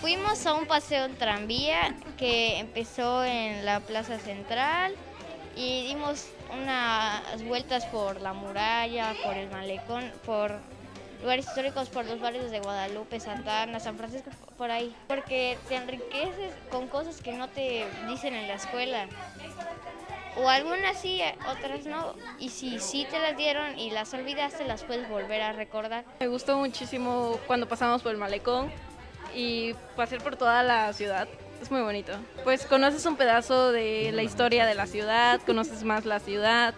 Fuimos 0.00 0.44
a 0.44 0.54
un 0.54 0.66
paseo 0.66 1.04
en 1.04 1.14
tranvía 1.14 1.94
que 2.18 2.58
empezó 2.58 3.22
en 3.22 3.64
la 3.64 3.78
Plaza 3.78 4.18
Central 4.18 4.94
y 5.54 5.86
dimos 5.86 6.26
unas 6.52 7.44
vueltas 7.44 7.84
por 7.86 8.20
la 8.20 8.32
muralla, 8.32 9.14
por 9.24 9.36
el 9.36 9.48
malecón, 9.48 10.10
por 10.26 10.58
lugares 11.20 11.46
históricos, 11.46 11.88
por 11.88 12.04
los 12.04 12.18
barrios 12.20 12.50
de 12.50 12.58
Guadalupe, 12.58 13.20
Santa 13.20 13.62
Ana, 13.62 13.78
San 13.78 13.96
Francisco, 13.96 14.30
por 14.58 14.72
ahí. 14.72 14.92
Porque 15.06 15.56
te 15.68 15.76
enriqueces 15.76 16.52
con 16.68 16.88
cosas 16.88 17.20
que 17.20 17.32
no 17.32 17.46
te 17.46 17.86
dicen 18.08 18.34
en 18.34 18.48
la 18.48 18.54
escuela. 18.54 19.06
O 20.42 20.48
algunas 20.48 21.00
sí, 21.00 21.20
otras 21.48 21.86
no. 21.86 22.14
Y 22.38 22.48
si 22.50 22.78
sí 22.80 23.06
te 23.10 23.18
las 23.18 23.36
dieron 23.36 23.78
y 23.78 23.90
las 23.90 24.12
olvidaste, 24.14 24.64
las 24.64 24.84
puedes 24.84 25.08
volver 25.08 25.42
a 25.42 25.52
recordar. 25.52 26.04
Me 26.20 26.28
gustó 26.28 26.56
muchísimo 26.58 27.38
cuando 27.46 27.68
pasamos 27.68 28.02
por 28.02 28.12
el 28.12 28.18
malecón 28.18 28.70
y 29.34 29.74
pasar 29.96 30.22
por 30.22 30.36
toda 30.36 30.62
la 30.62 30.92
ciudad. 30.92 31.28
Es 31.60 31.70
muy 31.70 31.82
bonito. 31.82 32.12
Pues 32.42 32.64
conoces 32.64 33.04
un 33.04 33.16
pedazo 33.16 33.70
de 33.70 34.12
la 34.12 34.22
historia 34.22 34.64
de 34.64 34.74
la 34.74 34.86
ciudad, 34.86 35.40
conoces 35.44 35.82
más 35.84 36.06
la 36.06 36.18
ciudad 36.18 36.74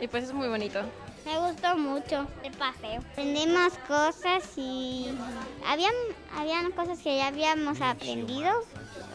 y 0.00 0.08
pues 0.08 0.24
es 0.24 0.32
muy 0.32 0.48
bonito. 0.48 0.80
Me 1.24 1.38
gustó 1.38 1.76
mucho 1.76 2.26
el 2.42 2.52
paseo. 2.52 3.00
Aprendimos 3.12 3.74
cosas 3.86 4.42
y 4.56 5.06
habían, 5.64 5.92
habían 6.36 6.72
cosas 6.72 6.98
que 6.98 7.16
ya 7.16 7.28
habíamos 7.28 7.80
aprendido, 7.80 8.50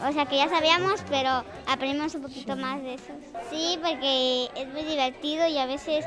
o 0.06 0.12
sea 0.12 0.26
que 0.26 0.36
ya 0.36 0.48
sabíamos, 0.48 1.02
pero 1.08 1.44
aprendimos 1.66 2.14
un 2.14 2.22
poquito 2.22 2.56
más 2.56 2.82
de 2.82 2.94
eso. 2.94 3.12
Sí, 3.50 3.78
porque 3.82 4.48
es 4.54 4.68
muy 4.68 4.82
divertido 4.82 5.46
y 5.48 5.58
a 5.58 5.66
veces 5.66 6.04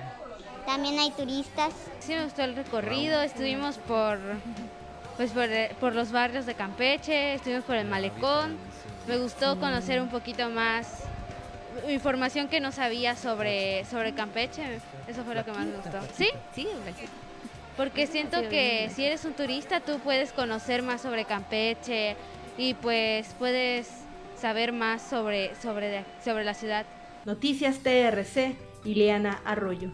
también 0.66 1.00
hay 1.00 1.12
turistas. 1.12 1.74
Sí, 2.00 2.14
me 2.14 2.24
gustó 2.24 2.44
el 2.44 2.56
recorrido, 2.56 3.22
estuvimos 3.22 3.78
por, 3.78 4.20
pues 5.18 5.32
por, 5.32 5.50
por 5.80 5.96
los 5.96 6.12
barrios 6.12 6.46
de 6.46 6.56
Campeche, 6.56 7.36
estuvimos 7.36 7.64
por 7.66 7.76
el 7.76 7.88
malecón. 7.88 8.58
Me 9.08 9.18
gustó 9.18 9.60
conocer 9.60 10.02
un 10.02 10.10
poquito 10.10 10.50
más 10.50 11.04
información 11.90 12.48
que 12.48 12.60
no 12.60 12.72
sabía 12.72 13.16
sobre, 13.16 13.86
sobre 13.86 14.14
Campeche. 14.14 14.80
Eso 15.08 15.24
fue 15.24 15.36
lo 15.36 15.44
que 15.44 15.52
más 15.52 15.66
me 15.66 15.78
gustó. 15.78 16.00
¿Sí? 16.16 16.30
Sí, 16.54 16.68
porque 17.78 18.06
siento 18.06 18.42
que 18.50 18.92
si 18.94 19.06
eres 19.06 19.26
un 19.26 19.34
turista 19.34 19.80
tú 19.80 20.00
puedes 20.00 20.34
conocer 20.34 20.84
más 20.84 21.02
sobre 21.02 21.26
Campeche 21.26 22.16
y 22.58 22.74
pues 22.76 23.28
puedes 23.40 23.88
saber 24.40 24.74
más 24.74 25.02
sobre, 25.02 25.56
sobre, 25.62 26.06
sobre 26.24 26.44
la 26.44 26.54
ciudad. 26.54 26.86
Noticias 27.26 27.80
TRC, 27.80 28.56
Ileana 28.84 29.40
Arroyo. 29.46 29.92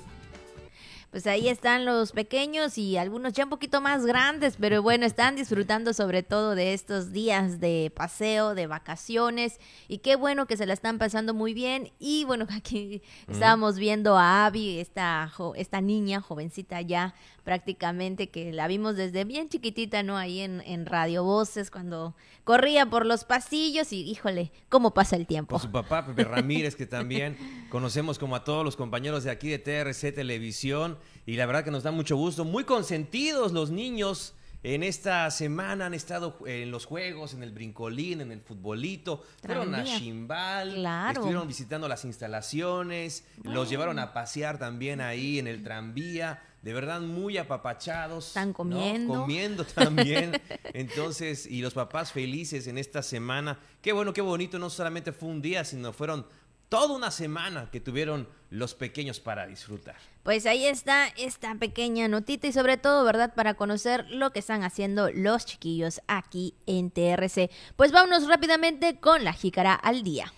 Pues 1.11 1.25
ahí 1.25 1.47
están 1.47 1.85
los 1.85 2.11
pequeños 2.11 2.77
y 2.77 2.97
algunos 2.97 3.31
ya 3.31 3.45
un 3.45 3.49
poquito 3.49 3.79
más 3.79 4.05
grandes, 4.05 4.57
pero 4.59 4.83
bueno, 4.83 5.05
están 5.05 5.37
disfrutando 5.37 5.93
sobre 5.93 6.21
todo 6.21 6.53
de 6.53 6.73
estos 6.73 7.13
días 7.13 7.61
de 7.61 7.91
paseo, 7.95 8.53
de 8.55 8.67
vacaciones 8.67 9.57
y 9.87 9.99
qué 9.99 10.17
bueno 10.17 10.47
que 10.47 10.57
se 10.57 10.65
la 10.65 10.73
están 10.73 10.97
pasando 10.97 11.33
muy 11.33 11.53
bien. 11.53 11.91
Y 11.97 12.25
bueno, 12.25 12.45
aquí 12.55 13.01
estábamos 13.29 13.77
viendo 13.77 14.17
a 14.17 14.45
Abby, 14.45 14.79
esta, 14.79 15.31
esta 15.55 15.79
niña 15.79 16.19
jovencita 16.19 16.81
ya 16.81 17.15
prácticamente 17.47 18.27
que 18.27 18.51
la 18.51 18.67
vimos 18.67 18.97
desde 18.97 19.23
bien 19.23 19.47
chiquitita, 19.47 20.03
¿no? 20.03 20.17
Ahí 20.17 20.41
en, 20.41 20.59
en 20.65 20.85
Radio 20.85 21.23
Voces 21.23 21.71
cuando 21.71 22.13
corría 22.43 22.87
por 22.87 23.05
los 23.05 23.23
pasillos 23.23 23.93
y 23.93 24.01
híjole, 24.01 24.51
cómo 24.67 24.93
pasa 24.93 25.15
el 25.15 25.25
tiempo. 25.25 25.51
Con 25.55 25.61
su 25.61 25.71
papá, 25.71 26.05
Pepe 26.05 26.25
Ramírez, 26.25 26.75
que 26.75 26.85
también 26.85 27.37
conocemos 27.69 28.19
como 28.19 28.35
a 28.35 28.43
todos 28.43 28.65
los 28.65 28.75
compañeros 28.75 29.23
de 29.23 29.31
aquí 29.31 29.47
de 29.47 29.59
TRC 29.59 30.13
Televisión 30.13 30.97
y 31.25 31.37
la 31.37 31.45
verdad 31.45 31.63
que 31.63 31.71
nos 31.71 31.83
da 31.83 31.91
mucho 31.91 32.17
gusto. 32.17 32.43
Muy 32.43 32.65
consentidos 32.65 33.53
los 33.53 33.71
niños. 33.71 34.33
En 34.63 34.83
esta 34.83 35.31
semana 35.31 35.85
han 35.85 35.93
estado 35.93 36.39
en 36.45 36.71
los 36.71 36.85
juegos, 36.85 37.33
en 37.33 37.43
el 37.43 37.53
brincolín, 37.53 38.19
en 38.19 38.33
el 38.33 38.41
futbolito, 38.41 39.23
fueron 39.41 39.73
a 39.73 39.85
Chimbal, 39.85 40.85
estuvieron 41.11 41.47
visitando 41.47 41.87
las 41.87 42.03
instalaciones, 42.03 43.23
los 43.43 43.69
llevaron 43.69 43.99
a 43.99 44.13
pasear 44.13 44.57
también 44.57 44.99
ahí 44.99 45.39
en 45.39 45.47
el 45.47 45.63
tranvía, 45.63 46.41
de 46.67 46.73
verdad 46.73 46.99
muy 46.99 47.37
apapachados. 47.37 48.27
Están 48.27 48.51
comiendo. 48.51 49.21
Comiendo 49.21 49.63
también. 49.63 50.37
Entonces, 50.73 51.45
y 51.45 51.61
los 51.61 51.73
papás 51.73 52.11
felices 52.11 52.67
en 52.67 52.77
esta 52.77 53.01
semana. 53.01 53.57
Qué 53.81 53.93
bueno, 53.93 54.11
qué 54.11 54.19
bonito, 54.19 54.59
no 54.59 54.69
solamente 54.69 55.13
fue 55.13 55.29
un 55.29 55.41
día, 55.41 55.63
sino 55.63 55.93
fueron 55.93 56.25
toda 56.67 56.93
una 56.93 57.09
semana 57.09 57.69
que 57.71 57.79
tuvieron 57.79 58.27
los 58.49 58.75
pequeños 58.75 59.21
para 59.21 59.47
disfrutar. 59.47 59.95
Pues 60.23 60.45
ahí 60.45 60.65
está 60.65 61.07
esta 61.15 61.55
pequeña 61.55 62.09
notita 62.09 62.47
y 62.47 62.51
sobre 62.51 62.75
todo, 62.75 63.05
¿verdad? 63.05 63.33
Para 63.33 63.53
conocer 63.53 64.05
lo 64.09 64.33
que 64.33 64.39
están 64.39 64.63
haciendo 64.63 65.09
los 65.09 65.45
chiquillos 65.45 66.01
aquí 66.07 66.53
en 66.65 66.91
TRC. 66.91 67.49
Pues 67.77 67.93
vámonos 67.93 68.27
rápidamente 68.27 68.99
con 68.99 69.23
la 69.23 69.31
jícara 69.31 69.73
al 69.73 70.03
día. 70.03 70.33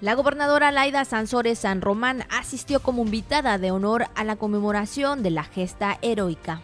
La 0.00 0.14
gobernadora 0.14 0.70
Laida 0.70 1.04
Sansores 1.04 1.58
San 1.58 1.80
Román 1.80 2.24
asistió 2.30 2.80
como 2.80 3.02
invitada 3.02 3.58
de 3.58 3.72
honor 3.72 4.06
a 4.14 4.22
la 4.22 4.36
conmemoración 4.36 5.24
de 5.24 5.30
la 5.30 5.42
gesta 5.42 5.98
heroica. 6.02 6.60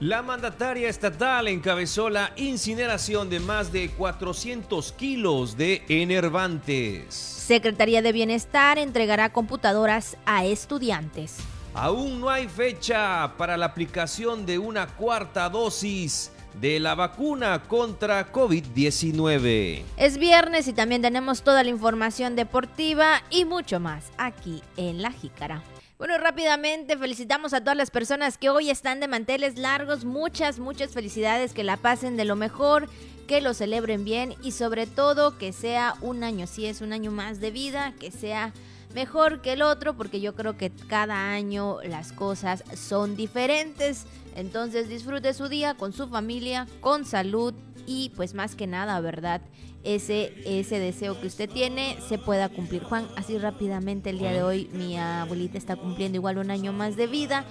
La 0.00 0.22
mandataria 0.22 0.88
estatal 0.88 1.48
encabezó 1.48 2.10
la 2.10 2.32
incineración 2.36 3.30
de 3.30 3.40
más 3.40 3.72
de 3.72 3.90
400 3.90 4.92
kilos 4.92 5.56
de 5.56 5.82
enervantes. 5.88 7.14
Secretaría 7.14 8.02
de 8.02 8.12
Bienestar 8.12 8.78
entregará 8.78 9.32
computadoras 9.32 10.18
a 10.26 10.44
estudiantes. 10.44 11.38
Aún 11.74 12.20
no 12.20 12.28
hay 12.28 12.48
fecha 12.48 13.32
para 13.38 13.56
la 13.56 13.66
aplicación 13.66 14.44
de 14.44 14.58
una 14.58 14.86
cuarta 14.86 15.48
dosis 15.48 16.30
de 16.54 16.80
la 16.80 16.94
vacuna 16.94 17.62
contra 17.62 18.32
COVID-19. 18.32 19.82
Es 19.96 20.18
viernes 20.18 20.68
y 20.68 20.72
también 20.72 21.02
tenemos 21.02 21.42
toda 21.42 21.62
la 21.62 21.70
información 21.70 22.36
deportiva 22.36 23.22
y 23.30 23.44
mucho 23.44 23.80
más 23.80 24.06
aquí 24.16 24.62
en 24.76 25.02
La 25.02 25.12
Jícara. 25.12 25.62
Bueno, 25.98 26.16
rápidamente 26.16 26.96
felicitamos 26.96 27.52
a 27.52 27.60
todas 27.60 27.76
las 27.76 27.90
personas 27.90 28.38
que 28.38 28.50
hoy 28.50 28.70
están 28.70 29.00
de 29.00 29.08
manteles 29.08 29.58
largos. 29.58 30.04
Muchas, 30.04 30.60
muchas 30.60 30.92
felicidades, 30.92 31.52
que 31.52 31.64
la 31.64 31.76
pasen 31.76 32.16
de 32.16 32.24
lo 32.24 32.36
mejor, 32.36 32.88
que 33.26 33.40
lo 33.40 33.52
celebren 33.52 34.04
bien 34.04 34.34
y 34.40 34.52
sobre 34.52 34.86
todo 34.86 35.36
que 35.38 35.52
sea 35.52 35.94
un 36.00 36.22
año, 36.22 36.46
si 36.46 36.66
es 36.66 36.82
un 36.82 36.92
año 36.92 37.10
más 37.10 37.40
de 37.40 37.50
vida, 37.50 37.94
que 37.98 38.12
sea 38.12 38.52
mejor 38.94 39.40
que 39.42 39.54
el 39.54 39.62
otro, 39.62 39.96
porque 39.96 40.20
yo 40.20 40.34
creo 40.36 40.56
que 40.56 40.70
cada 40.70 41.32
año 41.32 41.78
las 41.82 42.12
cosas 42.12 42.62
son 42.76 43.16
diferentes. 43.16 44.06
Entonces 44.38 44.88
disfrute 44.88 45.34
su 45.34 45.48
día 45.48 45.74
con 45.74 45.92
su 45.92 46.08
familia, 46.08 46.66
con 46.80 47.04
salud 47.04 47.52
y 47.86 48.10
pues 48.16 48.34
más 48.34 48.54
que 48.54 48.66
nada, 48.66 49.00
¿verdad? 49.00 49.42
ese, 49.84 50.32
ese 50.44 50.78
deseo 50.78 51.20
que 51.20 51.26
usted 51.26 51.48
tiene 51.48 51.96
se 52.08 52.18
pueda 52.18 52.48
cumplir. 52.48 52.82
Juan, 52.82 53.06
así 53.16 53.38
rápidamente 53.38 54.10
el 54.10 54.18
día 54.18 54.32
de 54.32 54.42
hoy 54.42 54.68
mi 54.72 54.98
abuelita 54.98 55.58
está 55.58 55.76
cumpliendo 55.76 56.16
igual 56.16 56.38
un 56.38 56.50
año 56.50 56.72
más 56.72 56.96
de 56.96 57.06
vida. 57.06 57.44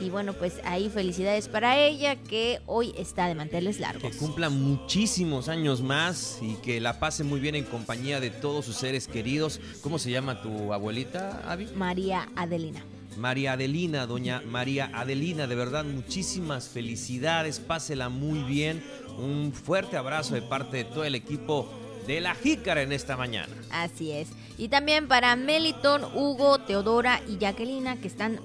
Y 0.00 0.08
bueno, 0.08 0.32
pues 0.32 0.60
ahí 0.64 0.88
felicidades 0.88 1.48
para 1.48 1.78
ella 1.78 2.16
que 2.16 2.60
hoy 2.66 2.94
está 2.96 3.26
de 3.26 3.34
manteles 3.34 3.80
largos. 3.80 4.02
Que 4.02 4.16
cumpla 4.16 4.48
muchísimos 4.48 5.48
años 5.48 5.82
más 5.82 6.38
y 6.40 6.54
que 6.54 6.80
la 6.80 7.00
pase 7.00 7.24
muy 7.24 7.40
bien 7.40 7.54
en 7.54 7.64
compañía 7.64 8.20
de 8.20 8.30
todos 8.30 8.64
sus 8.64 8.76
seres 8.76 9.08
queridos. 9.08 9.60
¿Cómo 9.82 9.98
se 9.98 10.10
llama 10.10 10.42
tu 10.42 10.72
abuelita, 10.72 11.42
Avi? 11.50 11.66
María 11.74 12.28
Adelina. 12.36 12.82
María 13.16 13.52
Adelina, 13.52 14.06
doña 14.06 14.42
María 14.46 14.90
Adelina, 14.94 15.46
de 15.46 15.54
verdad 15.54 15.84
muchísimas 15.84 16.68
felicidades, 16.68 17.58
pásela 17.58 18.08
muy 18.08 18.42
bien. 18.44 18.82
Un 19.18 19.52
fuerte 19.52 19.96
abrazo 19.96 20.34
de 20.34 20.42
parte 20.42 20.78
de 20.78 20.84
todo 20.84 21.04
el 21.04 21.14
equipo 21.14 21.68
de 22.06 22.20
la 22.20 22.34
Jícara 22.34 22.82
en 22.82 22.92
esta 22.92 23.16
mañana. 23.16 23.54
Así 23.70 24.12
es. 24.12 24.28
Y 24.56 24.68
también 24.68 25.08
para 25.08 25.36
Meliton, 25.36 26.04
Hugo, 26.14 26.58
Teodora 26.60 27.20
y 27.28 27.38
Jacquelina 27.38 28.00
que 28.00 28.08
están 28.08 28.40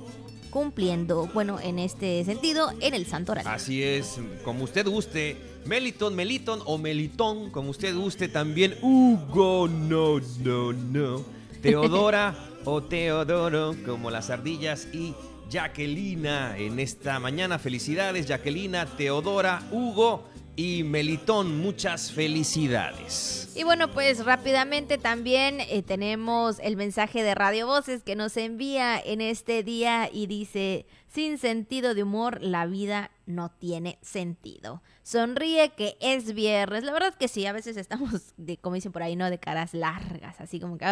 cumpliendo, 0.50 1.30
bueno, 1.34 1.60
en 1.60 1.80
este 1.80 2.24
sentido, 2.24 2.72
en 2.80 2.94
el 2.94 3.06
Santoral. 3.06 3.46
Así 3.46 3.84
es, 3.84 4.20
como 4.46 4.64
usted 4.64 4.88
guste, 4.88 5.36
Meliton, 5.66 6.16
Meliton 6.16 6.62
o 6.66 6.78
Melitón, 6.78 7.50
como 7.50 7.72
usted 7.72 7.94
guste 7.94 8.30
también, 8.30 8.76
Hugo, 8.82 9.68
no, 9.68 10.22
no, 10.44 10.72
no, 10.72 11.26
Teodora 11.62 12.36
o 12.66 12.84
Teodoro, 12.84 13.76
como 13.86 14.12
las 14.12 14.30
ardillas 14.30 14.88
y 14.94 15.14
Jacquelina 15.50 16.58
en 16.58 16.80
esta 16.80 17.20
mañana. 17.20 17.60
Felicidades, 17.60 18.28
Jacquelina, 18.28 18.86
Teodora, 18.86 19.62
Hugo 19.72 20.24
y 20.56 20.84
Melitón, 20.84 21.60
muchas 21.60 22.12
felicidades. 22.12 23.52
Y 23.56 23.64
bueno, 23.64 23.92
pues 23.92 24.24
rápidamente 24.26 24.98
también 24.98 25.60
eh, 25.62 25.84
tenemos 25.84 26.60
el 26.60 26.78
mensaje 26.78 27.24
de 27.24 27.36
Radio 27.36 27.68
Voces 27.68 28.04
que 28.04 28.16
nos 28.16 28.38
envía 28.38 29.00
en 29.00 29.22
este 29.22 29.64
día 29.64 30.10
y 30.12 30.28
dice, 30.28 30.86
sin 31.08 31.38
sentido 31.38 31.94
de 31.94 32.04
humor, 32.04 32.42
la 32.42 32.66
vida 32.66 33.12
no 33.26 33.52
tiene 33.52 33.98
sentido. 34.02 34.82
Sonríe 35.04 35.70
que 35.70 35.98
es 36.00 36.34
viernes. 36.34 36.84
La 36.84 36.94
verdad 36.94 37.16
que 37.16 37.28
sí, 37.28 37.46
a 37.46 37.54
veces 37.54 37.78
estamos, 37.78 38.34
de, 38.38 38.58
como 38.58 38.76
dicen 38.76 38.92
por 38.92 39.04
ahí, 39.04 39.16
¿no? 39.16 39.30
De 39.30 39.40
caras 39.40 39.74
largas, 39.74 40.40
así 40.40 40.60
como 40.60 40.78
que 40.78 40.86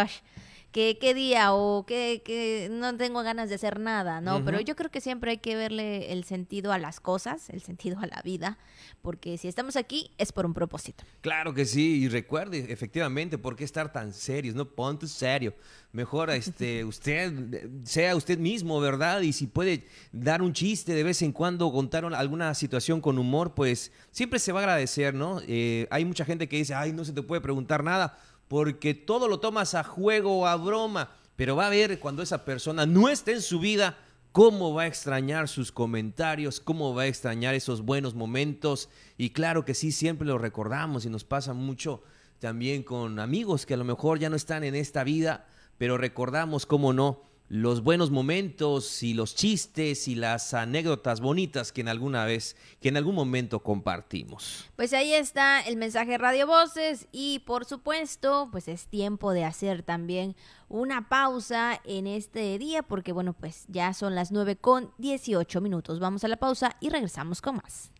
que 0.74 0.98
qué 1.00 1.14
día 1.14 1.54
o 1.54 1.86
que, 1.86 2.24
que, 2.26 2.68
no 2.70 2.98
tengo 2.98 3.22
ganas 3.24 3.48
de 3.48 3.56
hacer 3.56 3.80
nada, 3.80 4.20
¿no? 4.20 4.44
Pero 4.44 4.60
yo 4.60 4.76
creo 4.76 4.90
que 4.90 5.00
siempre 5.00 5.32
hay 5.32 5.38
que 5.38 5.56
verle 5.56 6.12
el 6.12 6.24
sentido 6.26 6.74
a 6.74 6.80
las 6.80 7.00
cosas, 7.00 7.50
el 7.52 7.62
sentido 7.62 8.00
a 8.00 8.08
la 8.08 8.22
vida, 8.24 8.58
porque 9.04 9.38
si 9.38 9.48
estamos 9.48 9.76
aquí 9.76 10.12
es 10.18 10.32
por 10.32 10.46
un 10.46 10.54
propósito. 10.54 11.04
Claro 11.22 11.54
que 11.54 11.66
sí, 11.66 12.02
y 12.04 12.10
recuerde, 12.10 12.66
efectivamente, 12.74 13.38
¿por 13.38 13.56
qué 13.56 13.64
estar 13.64 13.94
tan 13.94 14.14
serios? 14.14 14.56
No 14.56 14.66
ponte 14.68 15.08
serio. 15.08 15.54
Mejor 15.92 16.32
este, 16.32 16.84
usted 16.86 17.70
sea 17.84 18.16
usted 18.16 18.40
mismo, 18.40 18.82
¿verdad? 18.82 19.22
Y 19.22 19.32
si 19.32 19.46
puede 19.46 19.88
dar 20.12 20.42
un 20.42 20.54
chiste 20.54 20.94
de 20.94 21.04
vez 21.04 21.22
en 21.22 21.32
cuando, 21.32 21.72
contar 21.72 22.04
alguna 22.04 22.54
situación 22.56 23.00
con 23.00 23.20
humor, 23.20 23.54
pues 23.54 23.92
siempre 24.10 24.40
se 24.40 24.52
va 24.52 24.62
a 24.62 24.64
agradecer, 24.64 25.14
¿no? 25.14 25.40
Eh, 25.48 25.88
hay 25.92 26.04
mucha 26.04 26.26
gente 26.26 26.50
que 26.50 26.58
dice, 26.58 26.74
ay, 26.74 26.94
no 26.94 27.06
se 27.06 27.14
te 27.14 27.22
puede 27.22 27.42
preguntar 27.42 27.84
nada 27.84 28.18
porque 28.48 28.94
todo 28.94 29.28
lo 29.28 29.40
tomas 29.40 29.76
a 29.76 29.84
juego 29.84 30.40
o 30.40 30.46
a 30.46 30.56
broma. 30.56 31.16
pero 31.36 31.56
va 31.56 31.66
a 31.66 31.72
ver 31.72 32.00
cuando 32.00 32.22
esa 32.22 32.46
persona 32.46 32.86
no 32.86 33.10
esté 33.10 33.34
en 33.34 33.42
su 33.42 33.60
vida, 33.60 33.98
cómo 34.32 34.74
va 34.74 34.84
a 34.84 34.88
extrañar 34.88 35.48
sus 35.48 35.72
comentarios, 35.72 36.60
cómo 36.60 36.94
va 36.94 37.04
a 37.04 37.08
extrañar 37.08 37.56
esos 37.56 37.82
buenos 37.82 38.14
momentos. 38.16 38.90
Y 39.18 39.32
claro 39.32 39.66
que 39.66 39.74
sí, 39.74 39.92
siempre 39.92 40.28
lo 40.28 40.38
recordamos 40.38 41.06
y 41.06 41.10
nos 41.10 41.24
pasa 41.24 41.54
mucho 41.54 42.04
también 42.40 42.84
con 42.84 43.20
amigos 43.20 43.66
que 43.66 43.76
a 43.76 43.78
lo 43.78 43.84
mejor 43.84 44.20
ya 44.20 44.30
no 44.30 44.36
están 44.36 44.64
en 44.64 44.76
esta 44.76 45.04
vida, 45.04 45.48
pero 45.78 45.98
recordamos, 45.98 46.66
cómo 46.66 46.94
no, 46.94 47.22
los 47.50 47.84
buenos 47.84 48.10
momentos 48.10 49.04
y 49.04 49.14
los 49.14 49.36
chistes 49.36 50.08
y 50.08 50.16
las 50.16 50.54
anécdotas 50.54 51.22
bonitas 51.22 51.72
que 51.72 51.82
en 51.82 51.88
alguna 51.88 52.26
vez, 52.26 52.56
que 52.80 52.90
en 52.90 52.98
algún 52.98 53.16
momento 53.16 53.60
compartimos. 53.60 54.70
Pues 54.76 54.94
ahí 54.94 55.14
está 55.14 55.62
el 55.62 55.78
mensaje 55.78 56.18
Radio 56.18 56.48
Voces 56.48 57.08
y 57.12 57.40
por 57.46 57.66
supuesto, 57.66 58.50
pues 58.52 58.68
es 58.68 58.88
tiempo 58.88 59.34
de 59.34 59.44
hacer 59.44 59.84
también 59.84 60.36
una 60.68 61.10
pausa 61.10 61.80
en 61.86 62.08
este 62.08 62.58
día 62.58 62.82
porque 62.82 63.12
bueno, 63.12 63.34
pues 63.34 63.66
ya 63.68 63.94
son 63.94 64.16
las 64.16 64.32
9 64.32 64.56
con 64.56 64.92
18 64.98 65.62
minutos. 65.62 66.00
Vamos 66.00 66.24
a 66.24 66.28
la 66.28 66.38
pausa 66.38 66.76
y 66.80 66.90
regresamos 66.90 67.42
con 67.42 67.58
más. 67.58 67.92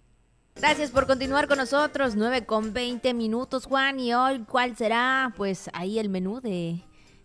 Gracias 0.56 0.92
por 0.92 1.08
continuar 1.08 1.48
con 1.48 1.58
nosotros, 1.58 2.16
9 2.16 2.46
con 2.46 2.74
20 2.74 3.14
minutos, 3.14 3.66
Juan. 3.66 4.00
Y 4.00 4.14
hoy, 4.14 4.46
¿cuál 4.48 4.78
será? 4.78 5.34
Pues 5.36 5.70
ahí 5.74 5.98
el 5.98 6.10
menú 6.10 6.42
de 6.42 6.84